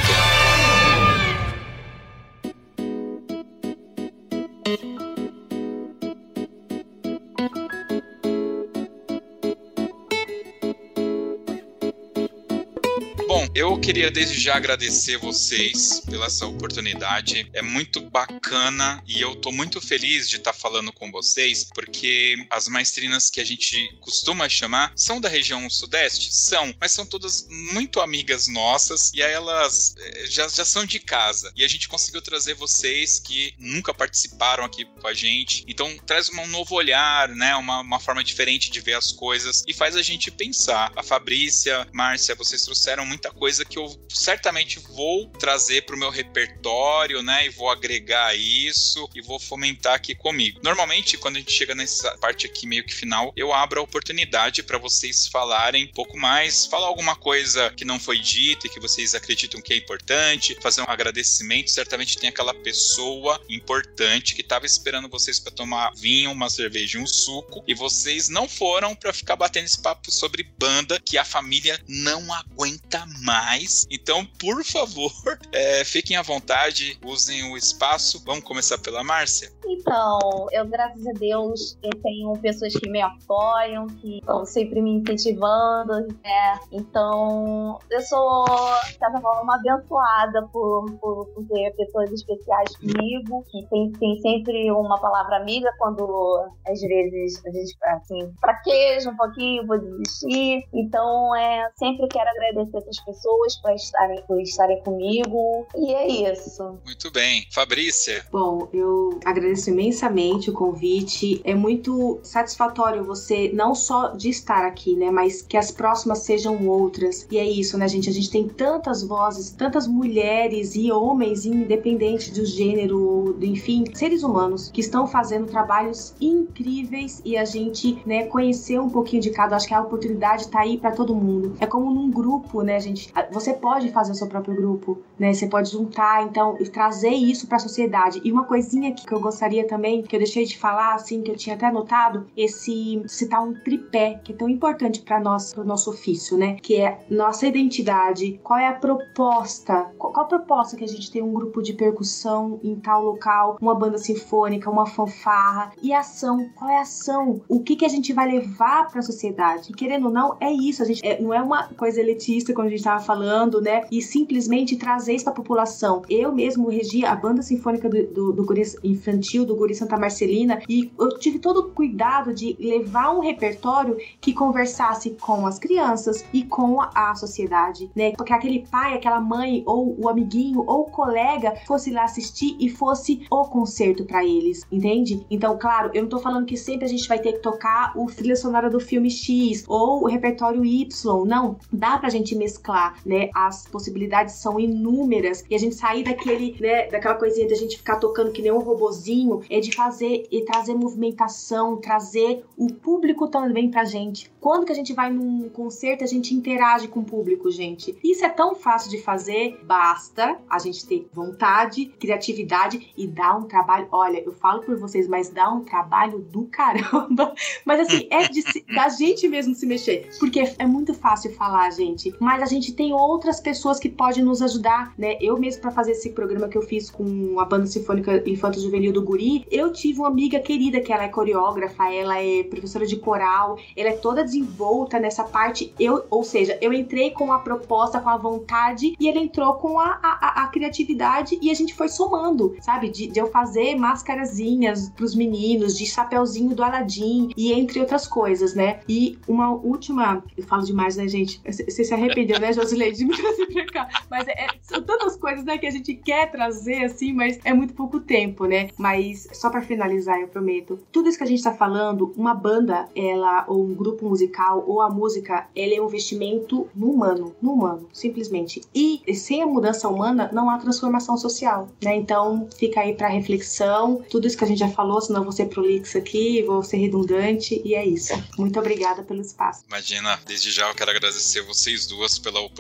Eu 13.55 13.79
queria 13.79 14.11
desde 14.11 14.41
já 14.41 14.57
agradecer 14.57 15.19
vocês 15.19 16.01
pela 16.09 16.25
essa 16.25 16.47
oportunidade. 16.47 17.51
É 17.53 17.61
muito 17.61 18.01
bacana 18.01 19.03
e 19.07 19.21
eu 19.21 19.37
tô 19.37 19.53
muito 19.53 19.79
feliz 19.79 20.27
de 20.27 20.37
estar 20.37 20.55
tá 20.55 20.59
falando 20.59 20.91
com 20.91 21.11
vocês, 21.13 21.63
porque 21.63 22.47
as 22.49 22.67
maestrinas 22.67 23.29
que 23.29 23.43
a 23.43 23.45
gente 23.45 23.95
costuma 24.01 24.49
chamar 24.49 24.91
são 24.97 25.21
da 25.21 25.29
região 25.29 25.69
sudeste? 25.69 26.35
São, 26.35 26.75
mas 26.81 26.93
são 26.93 27.05
todas 27.05 27.47
muito 27.51 28.01
amigas 28.01 28.49
nossas 28.49 29.13
e 29.13 29.21
elas 29.21 29.95
eh, 29.99 30.27
já, 30.31 30.49
já 30.49 30.65
são 30.65 30.87
de 30.87 30.99
casa. 30.99 31.53
E 31.55 31.63
a 31.63 31.69
gente 31.69 31.89
conseguiu 31.89 32.23
trazer 32.23 32.55
vocês 32.55 33.19
que 33.19 33.53
nunca 33.59 33.93
participaram 33.93 34.65
aqui 34.65 34.87
com 34.87 35.07
a 35.07 35.13
gente. 35.13 35.63
Então 35.69 35.95
traz 36.07 36.31
um 36.31 36.47
novo 36.47 36.75
olhar, 36.75 37.29
né? 37.29 37.55
Uma, 37.57 37.81
uma 37.81 38.01
forma 38.01 38.25
diferente 38.25 38.71
de 38.71 38.81
ver 38.81 38.95
as 38.95 39.13
coisas 39.13 39.63
e 39.69 39.75
faz 39.75 39.95
a 39.95 40.01
gente 40.01 40.31
pensar. 40.31 40.91
A 40.97 41.03
Fabrícia, 41.03 41.87
Márcia, 41.93 42.35
vocês 42.35 42.63
trouxeram 42.63 43.05
muita 43.05 43.31
coisa 43.31 43.41
coisa 43.43 43.64
que 43.64 43.76
eu 43.76 43.93
certamente 44.09 44.78
vou 44.78 45.26
trazer 45.30 45.82
para 45.82 45.97
o 45.97 45.99
meu 45.99 46.11
repertório, 46.11 47.24
né? 47.24 47.47
E 47.47 47.49
vou 47.49 47.68
agregar 47.68 48.36
isso 48.36 49.11
e 49.16 49.20
vou 49.20 49.36
fomentar 49.36 49.95
aqui 49.95 50.14
comigo. 50.14 50.61
Normalmente, 50.62 51.18
quando 51.18 51.34
a 51.34 51.38
gente 51.40 51.51
chega 51.51 51.74
nessa 51.74 52.16
parte 52.18 52.47
aqui 52.47 52.68
meio 52.68 52.84
que 52.84 52.95
final, 52.95 53.32
eu 53.34 53.53
abro 53.53 53.80
a 53.80 53.82
oportunidade 53.82 54.62
para 54.62 54.78
vocês 54.78 55.26
falarem 55.26 55.86
um 55.86 55.93
pouco 55.93 56.16
mais, 56.16 56.66
falar 56.66 56.86
alguma 56.86 57.16
coisa 57.16 57.68
que 57.70 57.84
não 57.84 57.99
foi 57.99 58.20
dita 58.20 58.68
e 58.68 58.70
que 58.70 58.78
vocês 58.78 59.12
acreditam 59.12 59.61
que 59.61 59.72
é 59.72 59.76
importante, 59.76 60.57
fazer 60.62 60.82
um 60.82 60.88
agradecimento. 60.88 61.68
Certamente 61.68 62.18
tem 62.18 62.28
aquela 62.28 62.55
pessoa 62.55 63.45
importante 63.49 64.36
que 64.36 64.43
estava 64.43 64.66
esperando 64.66 65.09
vocês 65.09 65.40
para 65.40 65.51
tomar 65.51 65.90
vinho, 65.97 66.30
uma 66.30 66.49
cerveja 66.49 66.97
um 66.97 67.09
suco, 67.09 67.64
e 67.66 67.74
vocês 67.74 68.28
não 68.28 68.49
foram 68.49 68.95
para 68.95 69.12
ficar 69.12 69.34
batendo 69.34 69.64
esse 69.64 69.82
papo 69.82 70.12
sobre 70.12 70.45
banda 70.45 71.01
que 71.05 71.18
a 71.18 71.24
família 71.24 71.76
não 71.88 72.32
aguenta 72.32 73.05
mais 73.20 73.32
mais. 73.33 73.87
Então, 73.91 74.26
por 74.39 74.62
favor, 74.62 75.11
é, 75.53 75.85
fiquem 75.85 76.16
à 76.16 76.22
vontade, 76.22 76.99
usem 77.05 77.51
o 77.51 77.57
espaço. 77.57 78.22
Vamos 78.26 78.45
começar 78.45 78.76
pela 78.78 79.03
Márcia? 79.03 79.51
Então, 79.66 80.49
eu, 80.53 80.66
graças 80.66 81.07
a 81.07 81.12
Deus, 81.12 81.78
eu 81.83 81.91
tenho 82.03 82.33
pessoas 82.39 82.74
que 82.74 82.91
me 82.91 83.01
apoiam, 83.01 83.87
que 83.87 84.18
estão 84.18 84.45
sempre 84.45 84.83
me 84.83 84.97
incentivando, 84.97 86.09
né? 86.22 86.61
Então, 86.70 87.78
eu 87.91 88.01
sou, 88.03 88.45
de 88.87 88.99
certa 88.99 89.20
forma, 89.20 89.55
abençoada 89.55 90.47
por, 90.53 90.91
por, 91.01 91.26
por 91.28 91.45
ter 91.47 91.74
pessoas 91.74 92.12
especiais 92.12 92.76
comigo, 92.76 93.45
que 93.51 93.66
tem, 93.68 93.93
tem 93.93 94.20
sempre 94.20 94.70
uma 94.70 95.01
palavra 95.01 95.37
amiga 95.37 95.72
quando, 95.78 96.51
às 96.66 96.80
vezes, 96.80 97.43
a 97.47 97.51
gente, 97.51 97.76
assim, 97.85 98.35
fraqueja 98.41 99.11
um 99.11 99.16
pouquinho, 99.16 99.66
vou 99.66 99.78
desistir. 99.78 100.64
Então, 100.74 101.35
é, 101.35 101.70
sempre 101.76 102.07
quero 102.09 102.28
agradecer 102.28 102.76
essas 102.76 103.01
pessoas 103.05 103.22
pessoas 103.23 103.57
para 103.57 103.75
estarem, 103.75 104.23
por 104.27 104.41
estarem 104.41 104.83
comigo. 104.83 105.66
E 105.77 105.95
é 105.95 106.33
isso. 106.33 106.79
Muito 106.85 107.11
bem. 107.11 107.47
Fabrícia? 107.51 108.25
Bom, 108.31 108.68
eu 108.73 109.20
agradeço 109.25 109.70
imensamente 109.70 110.51
o 110.51 110.53
convite. 110.53 111.41
É 111.45 111.55
muito 111.55 112.18
satisfatório 112.23 113.05
você 113.05 113.51
não 113.55 113.75
só 113.75 114.09
de 114.09 114.29
estar 114.29 114.66
aqui, 114.66 114.97
né? 114.97 115.11
Mas 115.11 115.43
que 115.43 115.57
as 115.57 115.70
próximas 115.70 116.20
sejam 116.20 116.66
outras. 116.68 117.27
E 117.31 117.39
é 117.39 117.45
isso, 117.45 117.79
né, 117.79 117.87
gente? 117.87 118.09
A 118.09 118.12
gente 118.12 118.31
tem 118.31 118.49
tantas 118.49 119.03
vozes, 119.03 119.51
tantas 119.51 119.87
mulheres 119.87 120.75
e 120.75 120.91
homens, 120.91 121.47
independente 121.47 122.33
do 122.33 122.45
gênero, 122.45 123.37
enfim, 123.41 123.85
seres 123.95 124.23
humanos, 124.23 124.70
que 124.70 124.81
estão 124.81 125.07
fazendo 125.07 125.47
trabalhos 125.47 126.14
incríveis 126.20 127.23
e 127.25 127.37
a 127.37 127.45
gente, 127.45 128.03
né, 128.05 128.25
conhecer 128.25 128.81
um 128.81 128.91
pouquinho 128.91 129.23
de 129.23 129.31
cada. 129.31 129.57
Acho 129.57 129.68
que 129.68 129.75
a 129.75 129.81
oportunidade 129.81 130.49
tá 130.49 130.61
aí 130.61 130.79
para 130.79 130.93
todo 130.93 131.14
mundo. 131.14 131.55
É 131.61 131.66
como 131.66 131.93
num 131.93 132.11
grupo, 132.11 132.62
né, 132.62 132.81
gente? 132.81 133.12
Você 133.31 133.53
pode 133.55 133.91
fazer 133.91 134.13
o 134.13 134.15
seu 134.15 134.27
próprio 134.27 134.55
grupo, 134.55 134.99
né? 135.19 135.33
Você 135.33 135.47
pode 135.47 135.71
juntar, 135.71 136.25
então, 136.25 136.57
e 136.61 136.69
trazer 136.69 137.11
isso 137.11 137.47
para 137.47 137.57
a 137.57 137.61
sociedade. 137.61 138.21
E 138.25 138.33
uma 138.33 138.45
coisinha 138.45 138.93
que 138.93 139.13
eu 139.13 139.21
gostaria 139.21 139.67
também, 139.67 140.03
que 140.03 140.17
eu 140.17 140.21
deixei 140.21 140.45
de 140.45 140.59
falar, 140.59 140.95
assim, 140.95 141.23
que 141.23 141.31
eu 141.31 141.37
tinha 141.37 141.55
até 141.55 141.67
anotado, 141.67 142.27
esse 142.37 143.03
citar 143.07 143.43
um 143.43 143.55
tripé, 143.55 144.21
que 144.25 144.33
é 144.33 144.35
tão 144.35 144.49
importante 144.49 145.01
para 145.01 145.21
nós, 145.21 145.53
para 145.53 145.63
o 145.63 145.67
nosso 145.67 145.91
ofício, 145.91 146.37
né? 146.37 146.57
Que 146.63 146.81
é 146.81 147.05
nossa 147.11 147.47
identidade, 147.47 148.41
qual 148.43 148.59
é 148.59 148.69
a 148.69 148.73
proposta, 148.73 149.91
qual, 149.99 150.13
qual 150.13 150.27
a 150.27 150.29
proposta 150.29 150.77
que 150.77 150.85
a 150.85 150.89
gente 150.89 151.11
tem 151.11 151.23
um 151.23 151.33
grupo 151.33 151.63
de 151.63 151.73
percussão 151.73 152.59
em 152.63 152.77
tal 152.77 153.05
local, 153.05 153.59
uma 153.61 153.75
banda 153.75 153.99
sinfônica, 153.99 154.71
uma 154.71 154.87
fanfarra, 154.87 155.73
e 155.83 155.93
ação, 155.93 156.49
qual 156.55 156.71
é 156.71 156.79
a 156.79 156.83
ação? 156.83 157.43
O 157.49 157.61
que 157.61 157.77
que 157.77 157.85
a 157.85 157.89
gente 157.89 158.13
vai 158.13 158.31
levar 158.31 158.89
para 158.91 159.01
a 159.01 159.03
sociedade? 159.03 159.71
E, 159.71 159.75
querendo 159.75 160.07
ou 160.07 160.13
não, 160.13 160.37
é 160.41 160.51
isso, 160.51 160.83
a 160.83 160.87
gente 160.87 161.05
é, 161.07 161.21
não 161.21 161.33
é 161.35 161.43
uma 161.43 161.69
coisa 161.69 162.01
elitista, 162.01 162.53
como 162.55 162.67
a 162.67 162.71
gente 162.71 162.79
estava 162.79 163.02
falando, 163.03 163.61
né? 163.61 163.85
E 163.91 164.01
simplesmente 164.01 164.77
trazer 164.77 165.15
isso 165.15 165.25
pra 165.25 165.33
população. 165.33 166.03
Eu 166.09 166.33
mesmo 166.33 166.69
regi 166.69 167.05
a 167.05 167.15
banda 167.15 167.43
sinfônica 167.43 167.89
do, 167.89 168.07
do, 168.07 168.33
do 168.33 168.45
Guri 168.45 168.63
Infantil, 168.83 169.45
do 169.45 169.57
Guri 169.57 169.75
Santa 169.75 169.99
Marcelina, 169.99 170.63
e 170.69 170.91
eu 170.99 171.19
tive 171.19 171.39
todo 171.39 171.61
o 171.61 171.71
cuidado 171.71 172.33
de 172.33 172.57
levar 172.59 173.15
um 173.15 173.21
repertório 173.21 173.97
que 174.21 174.33
conversasse 174.33 175.11
com 175.21 175.47
as 175.47 175.59
crianças 175.59 176.25
e 176.33 176.43
com 176.45 176.81
a 176.81 177.15
sociedade, 177.15 177.91
né? 177.95 178.13
Porque 178.17 178.33
aquele 178.33 178.67
pai, 178.71 178.95
aquela 178.95 179.21
mãe, 179.21 179.63
ou 179.67 179.99
o 180.01 180.09
amiguinho, 180.09 180.65
ou 180.67 180.83
o 180.83 180.91
colega 180.91 181.55
fosse 181.67 181.91
lá 181.91 182.05
assistir 182.05 182.57
e 182.59 182.69
fosse 182.69 183.27
o 183.31 183.45
concerto 183.45 184.05
para 184.05 184.25
eles, 184.25 184.63
entende? 184.71 185.27
Então, 185.31 185.59
claro, 185.59 185.91
eu 185.95 186.03
não 186.03 186.09
tô 186.09 186.19
falando 186.19 186.47
que 186.47 186.57
sempre 186.57 186.85
a 186.85 186.89
gente 186.89 187.09
vai 187.09 187.19
ter 187.19 187.33
que 187.33 187.39
tocar 187.41 187.93
o 187.97 188.07
trilha 188.07 188.37
sonora 188.37 188.71
do 188.71 188.81
filme 188.81 189.11
X 189.11 189.65
ou 189.69 190.03
o 190.03 190.07
repertório 190.07 190.65
Y, 190.65 191.25
não. 191.25 191.57
Dá 191.73 191.99
pra 191.99 192.09
gente 192.09 192.35
mesclar, 192.35 192.91
né? 193.05 193.30
As 193.34 193.66
possibilidades 193.66 194.34
são 194.36 194.59
inúmeras 194.59 195.45
e 195.49 195.55
a 195.55 195.59
gente 195.59 195.74
sair 195.74 196.03
daquele, 196.03 196.57
né, 196.61 196.88
daquela 196.88 197.14
coisinha 197.14 197.47
de 197.47 197.55
gente 197.55 197.76
ficar 197.76 197.97
tocando 197.97 198.32
que 198.32 198.43
nem 198.43 198.53
um 198.53 198.59
robozinho, 198.59 199.43
é 199.49 199.61
de 199.61 199.74
fazer 199.74 200.26
e 200.30 200.43
trazer 200.43 200.74
movimentação, 200.74 201.76
trazer 201.76 202.45
o 202.57 202.72
público 202.72 203.28
também 203.28 203.70
pra 203.70 203.84
gente. 203.84 204.30
Quando 204.40 204.66
que 204.66 204.72
a 204.72 204.74
gente 204.74 204.93
vai 204.93 205.11
num 205.11 205.49
concerto, 205.49 206.05
a 206.05 206.07
gente 206.07 206.34
interage 206.34 206.88
com 206.88 207.01
o 207.01 207.05
público, 207.05 207.51
gente. 207.51 207.97
Isso 208.03 208.24
é 208.24 208.28
tão 208.28 208.55
fácil 208.55 208.90
de 208.90 208.99
fazer, 208.99 209.61
basta 209.64 210.36
a 210.49 210.59
gente 210.59 210.86
ter 210.86 211.09
vontade, 211.12 211.86
criatividade 211.86 212.93
e 212.97 213.07
dar 213.07 213.36
um 213.36 213.45
trabalho. 213.45 213.86
Olha, 213.93 214.18
eu 214.18 214.32
falo 214.32 214.62
por 214.62 214.76
vocês, 214.76 215.07
mas 215.07 215.30
dá 215.30 215.49
um 215.51 215.61
trabalho 215.61 216.18
do 216.18 216.45
caramba. 216.47 217.34
Mas 217.64 217.80
assim, 217.80 218.07
é 218.11 218.28
de, 218.28 218.43
da 218.74 218.88
gente 218.88 219.28
mesmo 219.28 219.55
se 219.55 219.66
mexer. 219.66 220.09
Porque 220.18 220.40
é 220.59 220.66
muito 220.66 220.95
fácil 220.95 221.32
falar, 221.34 221.70
gente. 221.70 222.14
Mas 222.18 222.43
a 222.43 222.47
gente 222.47 222.72
tem 222.75 222.93
outras 222.93 223.41
pessoas 223.41 223.79
que 223.79 223.89
podem 223.89 224.25
nos 224.25 224.43
ajudar, 224.43 224.93
né? 224.97 225.16
Eu 225.20 225.39
mesmo, 225.39 225.62
para 225.62 225.70
fazer 225.70 225.93
esse 225.93 226.11
programa 226.11 226.49
que 226.49 226.57
eu 226.57 226.62
fiz 226.62 226.91
com 226.91 227.39
a 227.39 227.45
banda 227.45 227.66
sinfônica 227.66 228.23
Infanto 228.29 228.61
Juvenil 228.61 228.93
do 228.93 229.03
Guri, 229.03 229.47
eu 229.51 229.73
tive 229.73 230.01
uma 230.01 230.09
amiga 230.09 230.41
querida 230.41 230.81
que 230.81 230.93
ela 230.93 231.05
é 231.05 231.09
coreógrafa, 231.09 231.93
ela 231.93 232.20
é 232.20 232.43
professora 232.45 232.87
de 232.87 232.97
coral, 232.97 233.59
ela 233.77 233.91
é 233.91 233.93
toda 233.93 234.25
desenvolta 234.25 234.99
nessa 234.99 235.25
parte. 235.25 235.73
Eu, 235.79 236.05
ou 236.11 236.25
seja, 236.25 236.59
eu 236.61 236.73
entrei 236.73 237.11
com 237.11 237.33
a 237.33 237.39
proposta, 237.39 238.01
com 238.01 238.09
a 238.09 238.16
vontade 238.16 238.95
e 238.99 239.09
ele 239.09 239.18
entrou 239.18 239.55
com 239.55 239.79
a, 239.79 239.99
a, 240.03 240.43
a 240.45 240.47
criatividade 240.49 241.39
e 241.41 241.51
a 241.51 241.55
gente 241.55 241.75
foi 241.75 241.89
somando, 241.89 242.57
sabe? 242.61 242.89
De, 242.89 243.07
de 243.07 243.18
eu 243.18 243.27
fazer 243.27 243.75
máscarazinhas 243.77 244.91
pros 244.91 245.14
meninos, 245.14 245.77
de 245.77 245.87
chapeuzinho 245.87 246.55
do 246.55 246.62
Aladdin 246.62 247.31
e 247.37 247.53
entre 247.53 247.81
outras 247.81 248.07
coisas, 248.07 248.55
né? 248.55 248.81
E 248.89 249.18
uma 249.27 249.51
última, 249.51 250.23
eu 250.37 250.45
falo 250.45 250.62
demais, 250.62 250.97
né, 250.97 251.09
gente? 251.09 251.41
Você 251.45 251.85
se 251.85 251.95
arrependeu, 251.95 252.41
né, 252.41 252.53
Josileide, 252.63 252.99
de 252.99 253.05
me 253.05 253.17
trazer 253.17 253.47
pra 253.47 253.67
cá? 253.67 253.89
Mas 254.11 254.27
é, 254.29 254.33
é, 254.33 254.47
são 254.63 254.83
tantas 254.83 255.17
coisas, 255.17 255.45
né, 255.45 255.59
que 255.59 255.67
a 255.67 255.71
gente 255.71 255.95
quer 255.95 256.31
trazer, 256.31 256.85
assim, 256.85 257.13
mas 257.13 257.39
é 257.45 257.53
muito 257.53 257.75
pouco 257.75 258.01
tempo, 258.01 258.47
né? 258.47 258.69
Mas 258.79 259.29
só 259.33 259.51
para 259.51 259.63
finalizar, 259.63 260.21
eu 260.21 260.29
prometo, 260.29 260.79
tudo 260.93 261.09
isso 261.09 261.19
que 261.19 261.25
a 261.25 261.27
gente 261.27 261.43
tá 261.43 261.53
falando, 261.53 262.13
uma 262.17 262.35
banda, 262.35 262.89
ela, 262.95 263.45
ou 263.49 263.65
um 263.65 263.75
grupo 263.75 264.09
musical, 264.09 264.65
ou 264.67 264.81
a 264.81 264.91
música, 264.91 265.49
ela 265.55 265.75
é 265.75 265.81
um 265.81 265.87
investimento 265.87 266.69
no 266.75 266.91
humano, 266.91 267.35
no 267.43 267.53
humano, 267.53 267.89
simplesmente. 267.93 268.63
E 268.75 269.03
sem 269.15 269.43
a 269.43 269.47
mudança 269.47 269.89
humana, 269.89 270.31
não 270.33 270.49
há 270.49 270.59
transformação 270.59 271.17
social, 271.17 271.69
né? 271.83 271.97
Então, 271.97 272.49
fica 272.57 272.81
aí 272.81 272.95
para 272.95 273.09
reflexão, 273.09 274.03
tudo 274.11 274.27
isso 274.27 274.37
que 274.37 274.45
a 274.45 274.47
gente 274.47 274.59
já 274.59 274.69
falou, 274.69 275.01
senão 275.01 275.23
vou 275.23 275.33
ser 275.33 275.47
prolixa 275.47 275.99
aqui, 275.99 276.43
vou 276.43 276.63
ser 276.63 276.79
redundante, 276.79 277.61
e 277.65 277.75
é 277.75 277.85
isso. 277.85 278.13
Muito 278.39 278.59
obrigada 278.59 279.03
pelo 279.03 279.21
espaço. 279.21 279.65
Imagina, 279.69 280.19
desde 280.27 280.51
já 280.51 280.69
eu 280.69 280.75
quero 280.75 280.91
agradecer 280.91 281.43
vocês 281.43 281.87
duas 281.87 282.19
pela 282.19 282.41
oportunidade, 282.41 282.52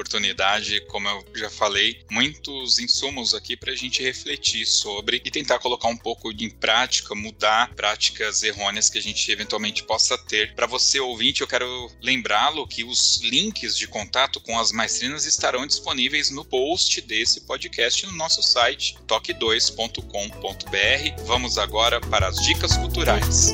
como 0.88 1.08
eu 1.08 1.24
já 1.34 1.50
falei, 1.50 2.00
muitos 2.10 2.78
insumos 2.78 3.34
aqui 3.34 3.56
pra 3.56 3.74
gente 3.74 4.02
refletir 4.02 4.66
sobre 4.66 5.20
e 5.24 5.30
tentar 5.30 5.58
colocar 5.58 5.88
um 5.88 5.96
pouco 5.96 6.30
em 6.32 6.50
prática, 6.50 7.14
mudar 7.14 7.74
práticas 7.74 8.42
errôneas 8.42 8.90
que 8.90 8.98
a 8.98 9.02
gente 9.02 9.30
eventualmente 9.30 9.82
possa 9.84 10.18
ter. 10.18 10.54
Para 10.54 10.66
você 10.66 11.00
ouvinte, 11.00 11.40
eu 11.40 11.46
quero 11.46 11.90
lembrá-lo 12.00 12.66
que 12.66 12.84
os 12.84 13.20
links 13.22 13.76
de 13.76 13.86
contato 13.86 14.40
com 14.40 14.58
as 14.58 14.72
maestrinas 14.72 15.26
estarão 15.26 15.66
disponíveis 15.66 16.30
no 16.30 16.44
post 16.44 17.00
desse 17.02 17.42
podcast 17.42 18.06
no 18.06 18.12
nosso 18.12 18.42
site 18.42 18.96
toque2.com.br. 19.06 21.24
Vamos 21.24 21.58
agora 21.58 22.00
para 22.00 22.28
as 22.28 22.36
dicas 22.36 22.76
culturais. 22.76 23.52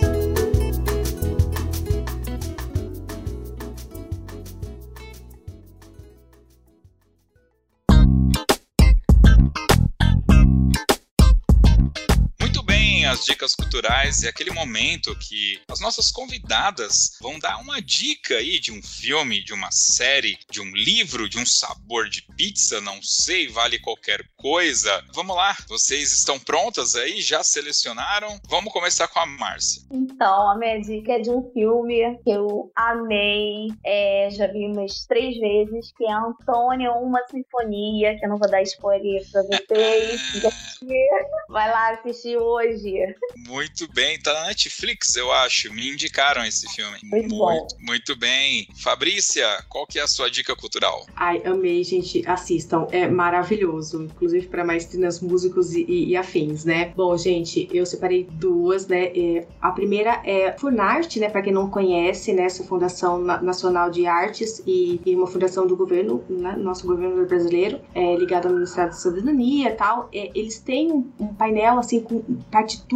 As 13.19 13.25
dicas 13.25 13.55
culturais 13.57 14.23
é 14.23 14.29
aquele 14.29 14.53
momento 14.53 15.17
que 15.19 15.61
as 15.69 15.81
nossas 15.81 16.13
convidadas 16.13 17.19
vão 17.21 17.37
dar 17.37 17.59
uma 17.59 17.83
dica 17.83 18.37
aí 18.37 18.61
de 18.61 18.71
um 18.71 18.81
filme, 18.81 19.43
de 19.43 19.53
uma 19.53 19.73
série, 19.73 20.39
de 20.49 20.61
um 20.61 20.71
livro, 20.71 21.29
de 21.29 21.37
um 21.37 21.45
sabor 21.45 22.09
de 22.09 22.23
pizza, 22.37 22.81
não 22.81 23.03
sei, 23.03 23.49
vale 23.49 23.81
qualquer 23.81 24.25
coisa. 24.37 25.03
Vamos 25.13 25.35
lá, 25.35 25.57
vocês 25.69 26.13
estão 26.13 26.39
prontas 26.39 26.95
aí? 26.95 27.21
Já 27.21 27.43
selecionaram? 27.43 28.39
Vamos 28.49 28.73
começar 28.73 29.09
com 29.09 29.19
a 29.19 29.27
Márcia. 29.27 29.83
Então, 29.91 30.51
a 30.51 30.57
minha 30.57 30.81
dica 30.81 31.15
é 31.15 31.19
de 31.19 31.31
um 31.31 31.51
filme 31.53 32.17
que 32.23 32.31
eu 32.31 32.71
amei, 32.77 33.69
é, 33.85 34.29
já 34.31 34.47
vi 34.47 34.65
umas 34.67 35.07
três 35.07 35.37
vezes, 35.39 35.93
que 35.97 36.05
é 36.05 36.13
Antônio, 36.13 36.93
uma 36.93 37.21
sinfonia, 37.27 38.17
que 38.17 38.25
eu 38.25 38.29
não 38.29 38.39
vou 38.39 38.49
dar 38.49 38.63
spoiler 38.63 39.29
pra 39.33 39.43
vocês. 39.43 40.21
Vai 41.49 41.69
lá 41.69 41.91
assistir 41.91 42.37
hoje. 42.37 43.08
Muito 43.37 43.91
bem, 43.93 44.19
tá 44.19 44.33
na 44.33 44.47
Netflix, 44.47 45.17
eu 45.17 45.33
acho. 45.33 45.73
Me 45.73 45.89
indicaram 45.89 46.45
esse 46.45 46.67
filme. 46.75 46.99
Muito, 47.03 47.35
muito, 47.35 47.77
muito 47.81 48.17
bem. 48.17 48.69
Fabrícia, 48.77 49.47
qual 49.69 49.87
que 49.87 49.99
é 49.99 50.03
a 50.03 50.09
sua 50.09 50.31
dica 50.31 50.55
cultural? 50.55 51.07
Ai, 51.17 51.43
amei, 51.45 51.83
gente. 51.85 52.23
Assistam. 52.27 52.87
É 52.91 53.09
maravilhoso. 53.09 54.05
Inclusive 54.05 54.47
para 54.49 54.65
maestrinas, 54.65 55.21
músicos 55.21 55.75
e, 55.75 55.85
e, 55.89 56.09
e, 56.11 56.17
afins, 56.17 56.65
né? 56.65 56.93
Bom, 56.97 57.17
gente, 57.17 57.69
eu 57.73 57.87
separei 57.87 58.27
duas, 58.31 58.87
né? 58.87 59.07
É, 59.07 59.47
a 59.61 59.71
primeira 59.71 60.21
é 60.25 60.57
Funarte, 60.59 61.21
né? 61.21 61.29
Para 61.29 61.43
quem 61.43 61.53
não 61.53 61.71
conhece, 61.71 62.33
né? 62.33 62.45
Essa 62.45 62.65
Fundação 62.65 63.19
Nacional 63.19 63.91
de 63.91 64.07
Artes 64.07 64.63
e, 64.67 65.01
e 65.05 65.15
uma 65.15 65.27
fundação 65.27 65.67
do 65.67 65.77
governo, 65.77 66.25
né? 66.29 66.57
Nosso 66.57 66.87
governo 66.87 67.25
brasileiro, 67.27 67.81
é, 67.95 68.17
ligado 68.17 68.47
ao 68.47 68.55
Ministério 68.55 68.91
da 68.91 68.97
Cidadania 68.97 69.71
e 69.71 69.75
tal. 69.75 70.09
É, 70.13 70.31
eles 70.35 70.59
têm 70.59 70.93
um, 70.93 71.11
um 71.19 71.35
painel, 71.35 71.79
assim, 71.79 72.01
com 72.01 72.23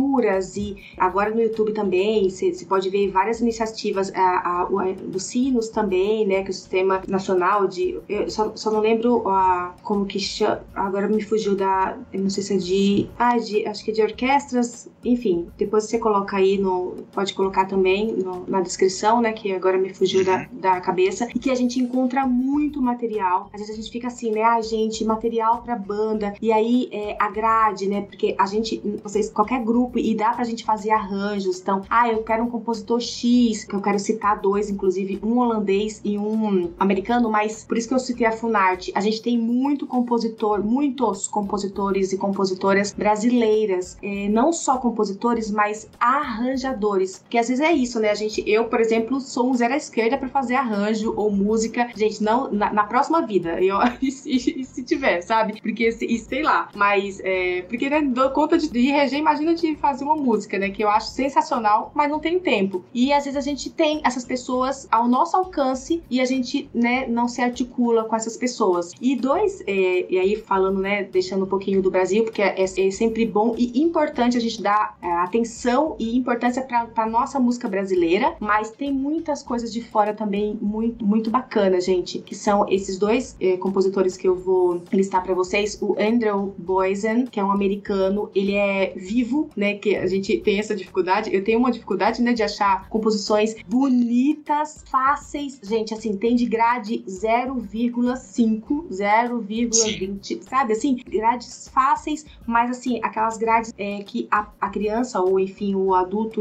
partituras 0.03 0.57
e 0.57 0.77
agora 0.97 1.31
no 1.31 1.41
YouTube 1.41 1.73
também 1.73 2.29
você 2.29 2.53
pode 2.67 2.91
ver 2.91 3.11
várias 3.11 3.41
iniciativas 3.41 4.13
a, 4.15 4.21
a, 4.21 4.63
a, 4.63 4.93
do 4.93 5.19
Sinos 5.19 5.69
também, 5.69 6.27
né, 6.27 6.43
que 6.43 6.49
é 6.49 6.51
o 6.51 6.55
Sistema 6.55 7.03
Nacional 7.07 7.67
de... 7.67 7.99
Eu 8.09 8.29
só, 8.31 8.53
só 8.55 8.71
não 8.71 8.81
lembro 8.81 9.29
a, 9.29 9.75
como 9.83 10.05
que 10.05 10.19
chama, 10.19 10.63
agora 10.75 11.09
me 11.09 11.23
fugiu 11.23 11.55
da... 11.55 11.97
Não 12.13 12.31
sei 12.31 12.43
se 12.43 12.55
é 12.55 12.57
de... 12.57 13.11
Ah, 13.19 13.39
de, 13.39 13.67
acho 13.67 13.85
que 13.85 13.91
é 13.91 13.95
de 13.95 14.03
orquestras, 14.03 14.89
enfim, 15.05 15.49
depois 15.57 15.85
você 15.85 15.99
coloca 15.99 16.37
aí 16.37 16.59
no... 16.59 16.95
Pode 17.13 17.35
colocar 17.35 17.67
também 17.67 18.13
no, 18.13 18.45
na 18.49 18.61
descrição, 18.61 19.21
né, 19.21 19.33
que 19.33 19.53
agora 19.53 19.79
me 19.79 19.93
fugiu 19.93 20.25
da, 20.25 20.39
uhum. 20.39 20.47
da 20.61 20.81
cabeça, 20.81 21.29
e 21.35 21.39
que 21.39 21.51
a 21.51 21.55
gente 21.55 21.79
encontra 21.81 22.27
muito 22.27 22.81
material. 22.81 23.49
Às 23.53 23.61
vezes 23.61 23.75
a 23.75 23.81
gente 23.81 23.91
fica 23.91 24.09
assim, 24.09 24.31
né, 24.31 24.43
ah, 24.43 24.61
gente, 24.61 25.05
material 25.05 25.63
pra 25.63 25.77
banda, 25.77 26.35
e 26.41 26.53
aí 26.53 26.89
é, 26.93 27.17
a 27.19 27.31
grade, 27.31 27.89
né, 27.89 28.03
porque 28.03 28.35
a 28.39 28.47
gente, 28.47 28.83
vocês, 29.03 29.31
qualquer 29.31 29.63
grupo 29.65 29.92
grupo 29.93 29.99
e 29.99 30.15
dá 30.15 30.33
pra 30.33 30.45
gente 30.45 30.65
fazer 30.65 30.91
arranjos. 30.91 31.61
Então, 31.61 31.83
ah, 31.89 32.09
eu 32.09 32.23
quero 32.23 32.43
um 32.43 32.51
compositor 32.51 33.01
X, 33.01 33.65
que 33.65 33.75
eu 33.75 33.81
quero 33.81 33.99
citar 33.99 34.41
dois, 34.41 34.71
inclusive 34.71 35.21
um 35.23 35.39
holandês 35.39 36.01
e 36.05 36.19
um 36.19 36.73
americano, 36.79 37.31
mas 37.31 37.65
por 37.65 37.77
isso 37.77 37.89
que 37.89 37.95
eu 37.95 37.99
citei 37.99 38.27
a 38.27 38.33
Funarte. 38.33 38.93
A 38.95 39.01
gente 39.01 39.21
tem 39.21 39.39
muito 39.39 39.87
compositor, 39.87 40.65
muitos 40.65 41.29
compositores 41.29 42.13
e 42.13 42.19
compositoras 42.19 42.93
brasileiras, 42.93 43.99
é, 44.03 44.29
não 44.29 44.53
só 44.53 44.79
compositores, 44.79 45.51
mas 45.51 45.89
arranjadores. 46.01 47.19
Porque 47.19 47.39
às 47.39 47.49
vezes 47.49 47.63
é 47.63 47.73
isso, 47.73 48.01
né? 48.01 48.11
A 48.11 48.15
gente, 48.15 48.43
eu, 48.49 48.65
por 48.65 48.81
exemplo, 48.81 49.21
sou 49.21 49.51
um 49.51 49.55
zero 49.55 49.75
à 49.75 49.77
esquerda 49.77 50.17
para 50.17 50.29
fazer 50.29 50.55
arranjo 50.55 51.13
ou 51.17 51.31
música. 51.31 51.89
Gente, 51.95 52.23
não, 52.23 52.51
na, 52.51 52.73
na 52.73 52.85
próxima 52.85 53.27
vida, 53.27 53.61
eu, 53.63 53.77
e, 54.01 54.11
se, 54.11 54.65
se 54.65 54.83
tiver, 54.83 55.21
sabe? 55.21 55.61
Porque, 55.61 55.89
e 55.89 56.19
sei 56.19 56.43
lá, 56.43 56.69
mas, 56.75 57.21
é, 57.23 57.63
porque, 57.63 57.91
né, 57.91 58.01
dou 58.03 58.31
conta 58.31 58.57
de, 58.57 58.71
de 58.71 58.91
reger, 58.91 59.19
imagina 59.19 59.55
de 59.55 59.67
fazer 59.83 60.05
uma 60.05 60.17
música, 60.17 60.59
né? 60.59 60.71
Que 60.71 60.85
eu 60.85 60.89
acho 60.89 61.09
sensacional, 61.09 61.91
mas 61.93 62.09
não 62.09 62.21
tenho 62.21 62.41
tempo. 62.41 62.85
E 62.95 63.13
às 63.13 63.25
vezes 63.25 63.37
a 63.37 63.43
gente 63.43 63.69
tem 63.69 64.01
essas 64.05 64.25
pessoas 64.25 64.87
ao 64.91 65.09
nosso 65.09 65.37
alcance 65.37 66.03
e 66.09 66.21
a 66.21 66.25
gente, 66.25 66.71
né, 66.73 67.07
não 67.09 67.27
se 67.27 67.43
articula 67.43 68.05
com 68.05 68.15
essas 68.15 68.37
pessoas. 68.37 68.93
E 69.01 69.17
dois, 69.17 69.61
é, 69.67 70.07
e 70.09 70.19
aí 70.19 70.37
falando, 70.37 70.81
né, 70.81 71.03
deixando 71.03 71.45
um 71.45 71.49
pouquinho 71.49 71.83
do 71.83 71.91
Brasil, 71.91 72.25
porque 72.25 72.41
é, 72.41 72.63
é 72.63 72.91
sempre 72.91 73.27
bom 73.27 73.55
e 73.59 73.83
importante 73.83 74.37
a 74.37 74.41
gente 74.41 74.63
dar 74.63 74.97
é, 75.03 75.11
atenção 75.15 75.97
e 75.99 76.17
importância 76.17 76.63
para 76.63 77.07
nossa 77.07 77.41
música 77.41 77.69
brasileira, 77.69 78.37
mas 78.39 78.71
tem 78.71 78.93
muitas 78.93 79.43
coisas 79.43 79.73
de 79.73 79.83
fora 79.83 80.15
também 80.15 80.57
muito, 80.61 81.05
muito 81.05 81.31
bacana, 81.31 81.81
gente, 81.81 82.21
que 82.21 82.35
são 82.35 82.69
esses 82.69 82.99
dois 82.99 83.37
é, 83.41 83.57
compositores 83.57 84.17
que 84.17 84.29
eu 84.29 84.37
vou 84.37 84.83
listar 84.93 85.23
para 85.23 85.35
vocês, 85.35 85.79
o 85.81 85.97
Andrew 85.99 86.55
Boysen, 86.57 87.27
que 87.27 87.41
é 87.41 87.45
um 87.45 87.51
americano, 87.51 88.31
ele 88.35 88.55
é 88.55 88.93
vivo, 88.95 89.51
né, 89.57 89.72
que 89.79 89.97
a 89.97 90.07
gente 90.07 90.39
tem 90.39 90.59
essa 90.59 90.75
dificuldade, 90.75 91.35
eu 91.35 91.43
tenho 91.45 91.59
uma 91.59 91.71
dificuldade, 91.71 92.23
né, 92.23 92.33
de 92.33 92.43
achar 92.43 92.89
composições 92.89 93.55
bonitas, 93.67 94.85
fáceis, 94.91 95.61
gente, 95.63 95.95
assim, 95.95 96.17
tem 96.17 96.35
de 96.35 96.47
grade 96.47 97.05
0,5, 97.09 98.89
0,20, 98.91 100.43
sabe, 100.43 100.73
assim, 100.73 100.97
grades 101.07 101.69
fáceis, 101.69 102.25
mas 102.47 102.71
assim, 102.71 103.01
aquelas 103.03 103.37
grades 103.37 103.73
é, 103.79 104.03
que 104.03 104.27
a, 104.31 104.49
a 104.61 104.69
criança 104.69 105.21
ou 105.21 105.39
enfim 105.39 105.75
o 105.75 105.95
adulto, 105.95 106.41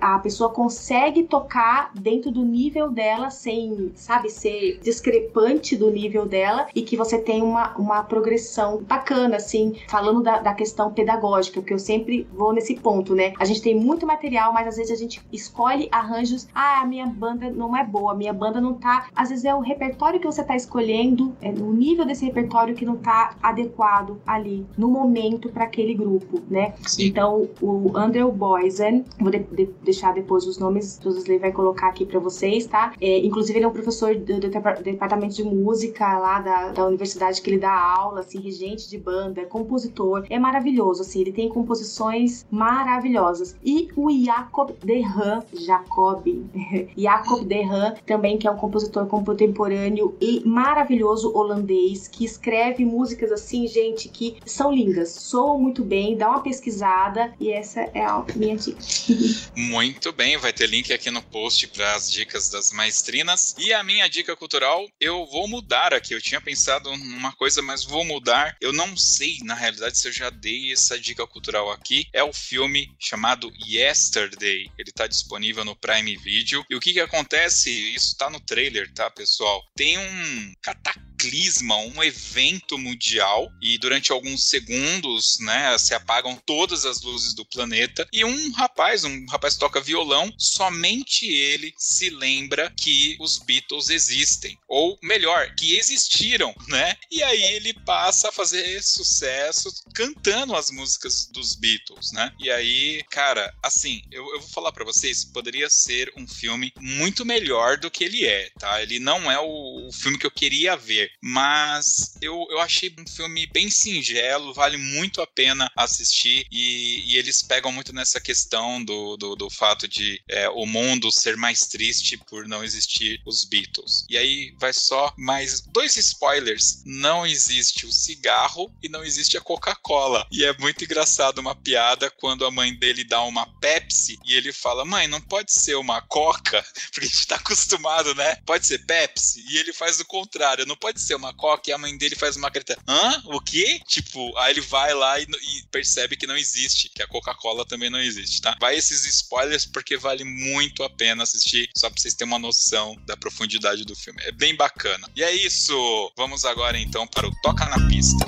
a 0.00 0.18
pessoa 0.18 0.50
consegue 0.50 1.24
tocar 1.24 1.92
dentro 1.94 2.30
do 2.30 2.44
nível 2.44 2.90
dela 2.90 3.30
sem, 3.30 3.90
sabe, 3.94 4.30
ser 4.30 4.78
discrepante 4.82 5.76
do 5.76 5.90
nível 5.90 6.26
dela 6.26 6.66
e 6.74 6.82
que 6.82 6.96
você 6.96 7.18
tem 7.18 7.42
uma, 7.42 7.76
uma 7.76 8.02
progressão 8.02 8.82
bacana, 8.82 9.36
assim, 9.36 9.74
falando 9.88 10.22
da, 10.22 10.38
da 10.38 10.54
questão 10.54 10.92
pedagógica, 10.92 11.60
porque 11.60 11.74
eu 11.74 11.78
sempre 11.78 12.26
vou 12.32 12.52
nesse 12.52 12.61
ponto, 12.76 13.14
né? 13.14 13.32
A 13.38 13.44
gente 13.44 13.62
tem 13.62 13.74
muito 13.74 14.06
material, 14.06 14.52
mas 14.52 14.66
às 14.66 14.76
vezes 14.76 14.92
a 14.92 14.96
gente 14.96 15.20
escolhe 15.32 15.88
arranjos, 15.90 16.48
ah, 16.54 16.80
a 16.82 16.86
minha 16.86 17.06
banda 17.06 17.50
não 17.50 17.76
é 17.76 17.84
boa, 17.84 18.12
a 18.12 18.14
minha 18.14 18.32
banda 18.32 18.60
não 18.60 18.74
tá. 18.74 19.06
Às 19.14 19.30
vezes 19.30 19.44
é 19.44 19.54
o 19.54 19.60
repertório 19.60 20.20
que 20.20 20.26
você 20.26 20.42
tá 20.42 20.56
escolhendo, 20.56 21.34
é 21.40 21.50
o 21.50 21.72
nível 21.72 22.04
desse 22.04 22.24
repertório 22.24 22.74
que 22.74 22.84
não 22.84 22.96
tá 22.96 23.34
adequado 23.42 24.20
ali 24.26 24.66
no 24.76 24.88
momento 24.88 25.48
para 25.48 25.64
aquele 25.64 25.94
grupo, 25.94 26.40
né? 26.48 26.74
Sim. 26.86 27.06
Então, 27.06 27.48
o 27.60 27.96
Andrew 27.96 28.30
Boysen, 28.30 29.04
vou 29.18 29.30
de, 29.30 29.38
de, 29.38 29.70
deixar 29.82 30.12
depois 30.12 30.46
os 30.46 30.58
nomes, 30.58 31.00
o 31.04 31.10
Josley 31.10 31.38
vai 31.38 31.52
colocar 31.52 31.88
aqui 31.88 32.04
para 32.04 32.20
vocês, 32.20 32.66
tá? 32.66 32.92
É, 33.00 33.18
inclusive, 33.18 33.58
ele 33.58 33.64
é 33.64 33.68
um 33.68 33.72
professor 33.72 34.14
do, 34.14 34.40
do, 34.40 34.50
do, 34.50 34.82
departamento 34.82 35.34
de 35.34 35.44
música 35.44 36.18
lá 36.18 36.40
da, 36.40 36.68
da 36.72 36.86
universidade 36.86 37.40
que 37.40 37.50
ele 37.50 37.58
dá 37.58 37.72
aula, 37.72 38.20
assim, 38.20 38.40
regente 38.40 38.88
de 38.88 38.98
banda, 38.98 39.44
compositor. 39.46 40.24
É 40.30 40.38
maravilhoso, 40.38 41.02
assim, 41.02 41.20
ele 41.20 41.32
tem 41.32 41.48
composições 41.48 42.46
maravilhosas. 42.52 43.56
E 43.64 43.88
o 43.96 44.10
Jacob 44.24 44.76
Dehan, 44.84 45.42
Jacob, 45.54 46.22
Jacob 46.96 47.44
Dehan, 47.46 47.94
também 48.06 48.36
que 48.36 48.46
é 48.46 48.50
um 48.50 48.56
compositor 48.56 49.06
contemporâneo 49.06 50.16
e 50.20 50.42
maravilhoso 50.46 51.34
holandês, 51.34 52.06
que 52.06 52.24
escreve 52.24 52.84
músicas 52.84 53.32
assim, 53.32 53.66
gente, 53.66 54.08
que 54.10 54.36
são 54.44 54.70
lindas, 54.70 55.10
soam 55.10 55.58
muito 55.58 55.82
bem, 55.82 56.16
dá 56.16 56.28
uma 56.28 56.42
pesquisada 56.42 57.32
e 57.40 57.50
essa 57.50 57.80
é 57.94 58.04
a 58.04 58.22
minha 58.36 58.56
dica. 58.56 58.82
muito 59.56 60.12
bem, 60.12 60.36
vai 60.36 60.52
ter 60.52 60.68
link 60.68 60.92
aqui 60.92 61.10
no 61.10 61.22
post 61.22 61.66
para 61.68 61.94
as 61.94 62.10
dicas 62.10 62.50
das 62.50 62.70
maestrinas. 62.72 63.54
E 63.58 63.72
a 63.72 63.82
minha 63.82 64.08
dica 64.08 64.36
cultural, 64.36 64.86
eu 65.00 65.26
vou 65.26 65.48
mudar 65.48 65.94
aqui. 65.94 66.14
Eu 66.14 66.20
tinha 66.20 66.40
pensado 66.40 66.94
numa 66.96 67.32
coisa, 67.32 67.62
mas 67.62 67.84
vou 67.84 68.04
mudar. 68.04 68.56
Eu 68.60 68.72
não 68.72 68.96
sei, 68.96 69.38
na 69.42 69.54
realidade, 69.54 69.98
se 69.98 70.08
eu 70.08 70.12
já 70.12 70.28
dei 70.28 70.72
essa 70.72 70.98
dica 70.98 71.26
cultural 71.26 71.70
aqui. 71.70 72.06
É 72.12 72.22
o 72.22 72.32
filme 72.42 72.94
chamado 72.98 73.52
Yesterday. 73.66 74.70
Ele 74.78 74.90
está 74.90 75.06
disponível 75.06 75.64
no 75.64 75.76
Prime 75.76 76.16
Video. 76.16 76.64
E 76.68 76.74
o 76.74 76.80
que 76.80 76.92
que 76.92 77.00
acontece? 77.00 77.70
Isso 77.94 78.08
está 78.08 78.28
no 78.28 78.40
trailer, 78.40 78.92
tá, 78.92 79.10
pessoal? 79.10 79.62
Tem 79.76 79.98
um 79.98 80.52
cataclismo 80.60 81.11
cataclisma, 81.22 81.76
um 81.76 82.02
evento 82.02 82.76
mundial, 82.76 83.52
e 83.60 83.78
durante 83.78 84.10
alguns 84.10 84.44
segundos, 84.44 85.38
né, 85.40 85.76
se 85.78 85.94
apagam 85.94 86.36
todas 86.44 86.84
as 86.84 87.00
luzes 87.02 87.34
do 87.34 87.44
planeta, 87.44 88.06
e 88.12 88.24
um 88.24 88.50
rapaz, 88.52 89.04
um 89.04 89.26
rapaz 89.26 89.56
toca 89.56 89.80
violão, 89.80 90.32
somente 90.36 91.26
ele 91.26 91.72
se 91.78 92.10
lembra 92.10 92.72
que 92.76 93.16
os 93.20 93.38
Beatles 93.38 93.90
existem, 93.90 94.58
ou 94.66 94.98
melhor, 95.02 95.54
que 95.54 95.76
existiram, 95.76 96.54
né? 96.68 96.96
E 97.10 97.22
aí 97.22 97.42
ele 97.54 97.74
passa 97.74 98.28
a 98.28 98.32
fazer 98.32 98.82
sucesso 98.82 99.72
cantando 99.94 100.56
as 100.56 100.70
músicas 100.70 101.26
dos 101.26 101.54
Beatles, 101.54 102.12
né? 102.12 102.32
E 102.38 102.50
aí, 102.50 103.02
cara, 103.10 103.54
assim, 103.62 104.02
eu, 104.10 104.24
eu 104.34 104.40
vou 104.40 104.48
falar 104.48 104.72
para 104.72 104.84
vocês, 104.84 105.24
poderia 105.24 105.68
ser 105.70 106.12
um 106.16 106.26
filme 106.26 106.72
muito 106.80 107.24
melhor 107.24 107.76
do 107.76 107.90
que 107.90 108.04
ele 108.04 108.26
é, 108.26 108.50
tá? 108.58 108.82
Ele 108.82 108.98
não 108.98 109.30
é 109.30 109.38
o, 109.38 109.88
o 109.88 109.92
filme 109.92 110.18
que 110.18 110.26
eu 110.26 110.30
queria 110.30 110.76
ver, 110.76 111.11
mas 111.20 112.16
eu, 112.20 112.46
eu 112.50 112.60
achei 112.60 112.94
um 112.98 113.06
filme 113.06 113.46
bem 113.46 113.70
singelo, 113.70 114.54
vale 114.54 114.76
muito 114.76 115.20
a 115.20 115.26
pena 115.26 115.70
assistir 115.76 116.46
e, 116.50 117.04
e 117.06 117.16
eles 117.16 117.42
pegam 117.42 117.72
muito 117.72 117.92
nessa 117.92 118.20
questão 118.20 118.82
do, 118.84 119.16
do, 119.16 119.36
do 119.36 119.50
fato 119.50 119.88
de 119.88 120.22
é, 120.28 120.48
o 120.48 120.66
mundo 120.66 121.10
ser 121.12 121.36
mais 121.36 121.60
triste 121.60 122.16
por 122.16 122.46
não 122.46 122.64
existir 122.64 123.20
os 123.26 123.44
Beatles. 123.44 124.04
E 124.08 124.16
aí 124.16 124.54
vai 124.58 124.72
só 124.72 125.12
mais 125.16 125.60
dois 125.60 125.96
spoilers: 125.96 126.82
não 126.84 127.26
existe 127.26 127.86
o 127.86 127.92
cigarro 127.92 128.72
e 128.82 128.88
não 128.88 129.04
existe 129.04 129.36
a 129.36 129.40
Coca-Cola. 129.40 130.26
E 130.30 130.44
é 130.44 130.56
muito 130.58 130.84
engraçado 130.84 131.38
uma 131.38 131.54
piada 131.54 132.10
quando 132.10 132.44
a 132.44 132.50
mãe 132.50 132.74
dele 132.74 133.04
dá 133.04 133.22
uma 133.22 133.46
Pepsi 133.60 134.18
e 134.24 134.34
ele 134.34 134.52
fala: 134.52 134.84
Mãe, 134.84 135.06
não 135.06 135.20
pode 135.20 135.52
ser 135.52 135.74
uma 135.76 136.00
Coca, 136.02 136.64
porque 136.92 137.06
a 137.06 137.08
gente 137.08 137.26
tá 137.26 137.36
acostumado, 137.36 138.14
né? 138.14 138.36
Pode 138.46 138.66
ser 138.66 138.84
Pepsi. 138.86 139.44
E 139.48 139.58
ele 139.58 139.72
faz 139.72 140.00
o 140.00 140.04
contrário, 140.04 140.66
não 140.66 140.76
pode 140.76 141.00
ser 141.02 141.14
uma 141.14 141.34
Coca 141.34 141.70
e 141.70 141.72
a 141.72 141.78
mãe 141.78 141.96
dele 141.96 142.14
faz 142.14 142.36
uma 142.36 142.50
careta. 142.50 142.78
Hã? 142.86 143.22
O 143.26 143.40
quê? 143.40 143.80
Tipo, 143.86 144.36
aí 144.38 144.52
ele 144.52 144.60
vai 144.60 144.94
lá 144.94 145.18
e, 145.18 145.24
e 145.24 145.62
percebe 145.70 146.16
que 146.16 146.26
não 146.26 146.36
existe, 146.36 146.88
que 146.88 147.02
a 147.02 147.06
Coca-Cola 147.06 147.64
também 147.64 147.90
não 147.90 148.00
existe, 148.00 148.40
tá? 148.40 148.56
Vai 148.60 148.76
esses 148.76 149.04
spoilers 149.04 149.66
porque 149.66 149.96
vale 149.96 150.24
muito 150.24 150.82
a 150.82 150.90
pena 150.90 151.22
assistir, 151.22 151.68
só 151.76 151.90
pra 151.90 152.00
vocês 152.00 152.14
terem 152.14 152.32
uma 152.32 152.38
noção 152.38 152.96
da 153.06 153.16
profundidade 153.16 153.84
do 153.84 153.96
filme. 153.96 154.22
É 154.22 154.32
bem 154.32 154.54
bacana. 154.56 155.08
E 155.16 155.22
é 155.22 155.32
isso! 155.32 156.12
Vamos 156.16 156.44
agora 156.44 156.78
então 156.78 157.06
para 157.06 157.26
o 157.26 157.32
Toca 157.42 157.64
na 157.66 157.88
Pista. 157.88 158.24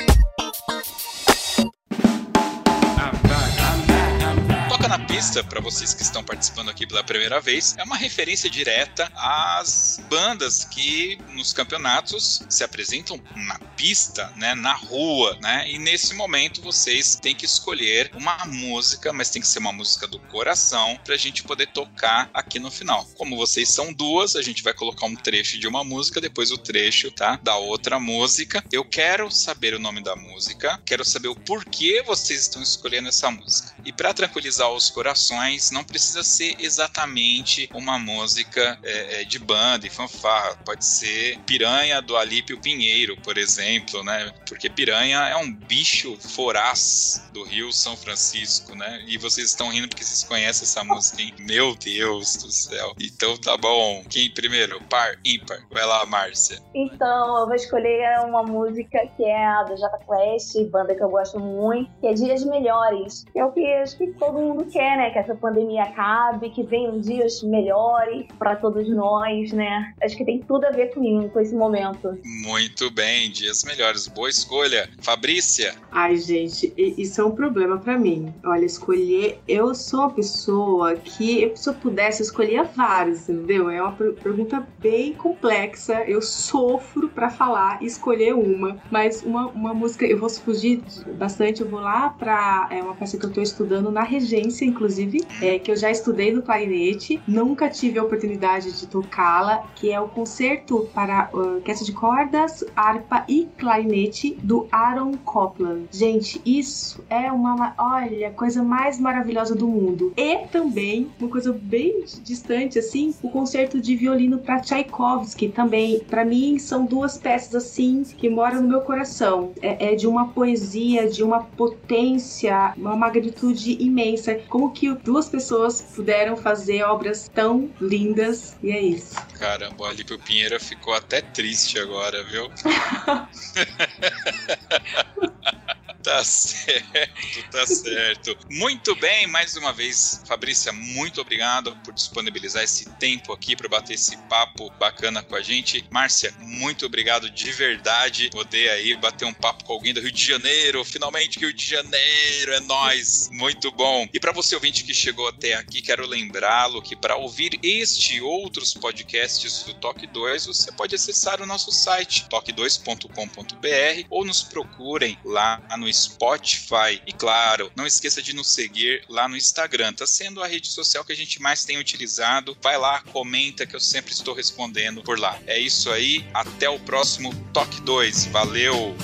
Na 4.97 5.07
Pista, 5.07 5.43
para 5.43 5.61
vocês 5.61 5.93
que 5.93 6.03
estão 6.03 6.23
participando 6.23 6.69
aqui 6.69 6.87
pela 6.87 7.03
primeira 7.03 7.41
vez, 7.41 7.75
é 7.77 7.83
uma 7.83 7.97
referência 7.97 8.49
direta 8.49 9.11
às 9.17 10.01
bandas 10.09 10.65
que 10.65 11.19
nos 11.31 11.53
campeonatos 11.53 12.45
se 12.49 12.63
apresentam 12.63 13.21
na 13.35 13.59
pista, 13.77 14.33
né, 14.37 14.55
na 14.55 14.73
rua, 14.73 15.37
né? 15.43 15.69
E 15.69 15.81
nesse 15.81 16.15
momento 16.15 16.63
vocês 16.63 17.17
têm 17.17 17.35
que 17.35 17.45
escolher 17.45 18.09
uma 18.15 18.45
música, 18.47 19.13
mas 19.13 19.31
tem 19.31 19.43
que 19.43 19.49
ser 19.49 19.59
uma 19.59 19.73
música 19.73 20.07
do 20.07 20.21
coração 20.21 20.97
pra 21.05 21.17
gente 21.17 21.43
poder 21.43 21.67
tocar 21.73 22.31
aqui 22.33 22.61
no 22.61 22.71
final. 22.71 23.05
Como 23.17 23.37
vocês 23.37 23.71
são 23.71 23.93
duas, 23.93 24.37
a 24.37 24.43
gente 24.43 24.63
vai 24.63 24.75
colocar 24.75 25.07
um 25.07 25.17
trecho 25.17 25.59
de 25.59 25.67
uma 25.67 25.83
música, 25.83 26.21
depois 26.21 26.53
o 26.53 26.59
trecho, 26.59 27.11
tá, 27.11 27.35
da 27.43 27.57
outra 27.57 27.99
música. 27.99 28.63
Eu 28.71 28.85
quero 28.85 29.29
saber 29.29 29.75
o 29.75 29.81
nome 29.81 30.05
da 30.05 30.15
música, 30.15 30.81
quero 30.87 31.05
saber 31.05 31.29
o 31.29 31.35
porquê 31.35 32.01
vocês 32.07 32.43
estão 32.43 32.63
escolhendo 32.63 33.09
essa 33.09 33.29
música. 33.29 33.74
E 33.85 33.93
para 33.93 34.15
tranquilizar 34.15 34.71
os 34.71 34.91
corações, 34.91 35.71
não 35.71 35.85
precisa 35.85 36.23
ser 36.23 36.57
exatamente 36.59 37.69
uma 37.75 37.99
música 37.99 38.79
é, 38.83 39.21
é, 39.21 39.25
de 39.25 39.39
banda 39.39 39.87
e 39.87 39.91
fanfarra. 39.91 40.57
Pode 40.65 40.85
ser 40.85 41.39
Piranha 41.41 42.01
do 42.01 42.17
Alípio 42.17 42.61
Pinheiro, 42.61 43.17
por 43.23 43.37
exemplo, 43.37 44.03
né? 44.03 44.33
Porque 44.49 44.71
Piranha 44.71 45.19
é 45.29 45.37
um 45.37 45.53
bicho 45.53 46.17
voraz 46.35 47.29
do 47.33 47.45
Rio 47.45 47.73
São 47.73 47.97
Francisco, 47.97 48.75
né? 48.75 49.05
E 49.07 49.19
vocês 49.19 49.49
estão 49.49 49.69
rindo 49.69 49.89
porque 49.89 50.05
vocês 50.05 50.25
conhecem 50.25 50.65
essa 50.65 50.85
música, 50.85 51.21
hein? 51.21 51.35
Meu 51.39 51.75
Deus 51.75 52.37
do 52.37 52.51
céu. 52.51 52.95
Então 53.01 53.37
tá 53.37 53.57
bom. 53.57 54.05
Quem 54.09 54.31
primeiro? 54.31 54.81
Par, 54.89 55.19
ímpar? 55.25 55.59
Vai 55.71 55.85
lá, 55.85 56.07
Márcia. 56.07 56.59
Então, 56.75 57.39
eu 57.39 57.47
vou 57.47 57.55
escolher 57.55 58.21
uma 58.21 58.43
música 58.43 59.07
que 59.17 59.25
é 59.25 59.47
a 59.47 59.63
do 59.65 59.77
Jota 59.77 59.99
Quest, 59.99 60.71
banda 60.71 60.95
que 60.95 61.03
eu 61.03 61.09
gosto 61.09 61.39
muito, 61.39 61.91
que 62.01 62.07
é 62.07 62.15
Dias 62.15 62.45
Melhores. 62.45 63.25
Que 63.33 63.39
é 63.39 63.45
o 63.45 63.53
que 63.53 63.74
acho 63.83 63.97
que 63.97 64.07
todo 64.09 64.39
mundo 64.39 64.65
quer, 64.71 64.97
né? 64.97 65.11
Que 65.11 65.19
essa 65.19 65.35
pandemia 65.35 65.83
acabe, 65.83 66.51
que 66.51 66.63
venham 66.63 67.01
dias 67.01 67.43
melhores 67.43 68.27
para 68.39 68.57
todos 68.57 68.89
nós, 68.89 69.53
né? 69.53 69.93
Acho 70.03 70.17
que 70.17 70.25
tem 70.25 70.41
tudo 70.41 70.65
a 70.65 70.71
ver 70.71 70.95
com, 70.95 71.29
com 71.29 71.41
esse 71.41 71.55
momento. 71.55 72.19
Muito 72.25 72.91
bem, 72.91 73.31
dias 73.31 73.65
melhores. 73.65 74.07
Boa 74.09 74.29
escolha. 74.29 74.89
Fabrícia? 75.01 75.75
Ai, 75.91 76.17
gente, 76.17 76.73
isso 76.77 77.21
é 77.21 77.25
um 77.25 77.33
problema 77.33 77.79
para 77.79 77.99
mim. 77.99 78.33
Olha, 78.45 78.65
escolher. 78.65 79.39
Eu 79.47 79.75
sou 79.75 80.01
uma 80.01 80.11
pessoa 80.11 80.95
que, 80.97 81.53
se 81.55 81.69
eu 81.69 81.75
pudesse, 81.75 82.23
eu 82.23 82.25
escolhia 82.25 82.65
vários, 82.65 83.29
entendeu? 83.29 83.69
É 83.69 83.83
uma 83.83 83.93
pergunta 83.93 84.67
bem 84.79 85.13
complexa. 85.15 86.05
Eu 86.05 86.23
sofro 86.23 87.09
para 87.09 87.31
falar 87.31 87.83
e 87.83 87.87
escolher 87.87 88.35
uma. 88.35 88.79
Mas 88.91 89.23
uma, 89.23 89.47
uma 89.49 89.75
música, 89.75 90.07
eu 90.07 90.19
vou 90.19 90.29
fugir 90.29 90.83
bastante, 91.19 91.61
eu 91.61 91.69
vou 91.69 91.81
lá 91.81 92.11
pra 92.11 92.69
é 92.71 92.83
uma 92.83 92.95
peça 92.95 93.19
que 93.19 93.25
eu 93.25 93.33
tô 93.33 93.41
estudando 93.41 93.64
estudando 93.65 93.91
na 93.91 94.03
regência, 94.03 94.65
inclusive, 94.65 95.25
é, 95.41 95.59
que 95.59 95.71
eu 95.71 95.77
já 95.77 95.91
estudei 95.91 96.31
no 96.33 96.43
clarinete, 96.43 97.21
nunca 97.27 97.69
tive 97.69 97.99
a 97.99 98.05
oportunidade 98.05 98.79
de 98.79 98.87
tocá-la, 98.87 99.65
que 99.75 99.91
é 99.91 99.99
o 99.99 100.07
concerto 100.07 100.89
para 100.95 101.31
uh, 101.33 101.57
orquestra 101.57 101.87
de 101.87 101.93
cordas, 101.93 102.63
harpa 102.77 103.25
e 103.27 103.49
clarinete 103.57 104.37
do 104.43 104.69
Aaron 104.71 105.13
Copland. 105.25 105.89
Gente, 105.91 106.41
isso 106.45 107.03
é 107.09 107.33
uma, 107.33 107.75
olha, 107.79 108.31
coisa 108.33 108.63
mais 108.63 109.01
maravilhosa 109.01 109.55
do 109.55 109.67
mundo. 109.67 110.13
E 110.17 110.47
também, 110.49 111.11
uma 111.19 111.31
coisa 111.31 111.53
bem 111.53 112.05
distante, 112.23 112.79
assim, 112.79 113.15
o 113.23 113.31
concerto 113.31 113.81
de 113.81 113.97
violino 113.97 114.39
para 114.39 114.61
Tchaikovsky 114.61 115.49
também. 115.49 116.01
Para 116.01 116.25
mim, 116.25 116.59
são 116.59 116.85
duas 116.85 117.17
peças, 117.17 117.55
assim, 117.55 118.03
que 118.03 118.29
moram 118.29 118.61
no 118.61 118.69
meu 118.69 118.83
coração. 118.83 119.53
É, 119.63 119.93
é 119.93 119.95
de 119.95 120.07
uma 120.07 120.29
poesia, 120.29 121.09
de 121.09 121.23
uma 121.23 121.41
potência, 121.41 122.75
uma 122.77 122.95
magnitude 122.95 123.54
imensa. 123.55 124.35
Como 124.49 124.73
que 124.73 124.93
duas 124.97 125.29
pessoas 125.29 125.81
puderam 125.95 126.37
fazer 126.37 126.83
obras 126.83 127.29
tão 127.33 127.71
lindas, 127.81 128.57
e 128.63 128.71
é 128.71 128.81
isso. 128.81 129.15
Caramba, 129.39 129.89
ali 129.89 130.05
pro 130.05 130.19
Pinheiro 130.19 130.59
ficou 130.61 130.95
até 130.95 131.21
triste 131.21 131.79
agora, 131.79 132.23
viu? 132.25 132.51
Tá 136.05 136.23
certo, 136.23 137.51
tá 137.51 137.67
certo. 137.67 138.37
Muito 138.51 138.95
bem, 138.97 139.27
mais 139.27 139.57
uma 139.57 139.73
vez, 139.73 140.23
Fabrícia, 140.27 140.71
muito 140.71 141.19
obrigado 141.21 141.75
por 141.83 141.95
disponibilizar 141.95 142.63
esse 142.63 142.89
tempo 142.97 143.33
aqui 143.33 143.57
para 143.57 143.69
bater 143.71 143.95
esse 143.95 144.17
papo 144.29 144.71
bacana 144.79 145.23
com 145.23 145.35
a 145.35 145.41
gente. 145.41 145.83
Márcia, 145.91 146.35
muito 146.41 146.85
obrigado 146.85 147.31
de 147.31 147.51
verdade. 147.53 148.29
Poder 148.31 148.69
aí 148.69 148.95
bater 148.97 149.25
um 149.25 149.33
papo 149.33 149.65
com 149.65 149.73
alguém 149.73 149.95
do 149.95 150.01
Rio 150.01 150.13
de 150.13 150.23
Janeiro. 150.23 150.85
Finalmente, 150.85 151.39
Rio 151.39 151.55
de 151.55 151.65
Janeiro, 151.65 152.53
é 152.53 152.61
nós. 152.61 153.31
Muito 153.33 153.71
bom. 153.71 154.07
E 154.13 154.21
para 154.21 154.33
você 154.33 154.55
ouvinte 154.55 154.85
que 154.85 154.93
chegou 154.93 155.27
até 155.27 155.55
aqui, 155.55 155.81
quero 155.81 156.07
lembrá-lo 156.07 156.83
que 156.83 156.95
para 156.95 157.17
ouvir 157.17 157.59
este 157.63 158.17
e 158.17 158.21
outros 158.21 158.75
podcasts 158.75 159.63
do 159.63 159.73
Toque 159.75 160.07
2, 160.07 160.47
você 160.47 160.71
pode 160.73 160.95
acessar 160.95 161.41
o 161.41 161.47
nosso 161.47 161.73
site 161.73 162.27
toque2.com.br 162.29 164.07
ou 164.11 164.25
nos 164.25 164.43
procurem 164.43 165.19
lá 165.25 165.63
no 165.79 165.89
Spotify. 165.95 167.01
E 167.07 167.13
claro, 167.13 167.71
não 167.77 167.87
esqueça 167.87 168.21
de 168.21 168.35
nos 168.35 168.53
seguir 168.53 169.05
lá 169.09 169.29
no 169.29 169.37
Instagram. 169.37 169.93
Tá 169.93 170.07
sendo 170.07 170.43
a 170.43 170.47
rede 170.47 170.69
social 170.69 171.05
que 171.05 171.13
a 171.13 171.17
gente 171.17 171.41
mais 171.41 171.65
tem 171.65 171.79
utilizado. 171.79 172.57
Vai 172.61 172.77
lá, 172.77 173.01
comenta 173.13 173.67
que 173.67 173.77
eu 173.77 173.81
sempre 173.81 174.13
estou 174.13 174.35
respondendo 174.35 175.03
por 175.03 175.19
lá. 175.19 175.39
É 175.47 175.59
isso 175.59 175.91
aí, 175.91 176.27
até 176.35 176.69
o 176.69 176.79
próximo 176.81 177.33
Toque 177.53 177.81
2. 177.83 178.27
Valeu! 178.27 178.97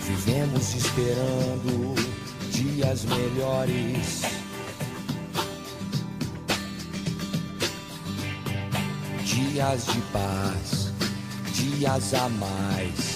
Vivemos 0.00 0.74
esperando 0.74 1.94
dias 2.50 3.04
melhores. 3.04 4.22
Dias 9.24 9.86
de 9.86 10.00
paz, 10.12 10.92
dias 11.52 12.14
a 12.14 12.28
mais 12.28 13.15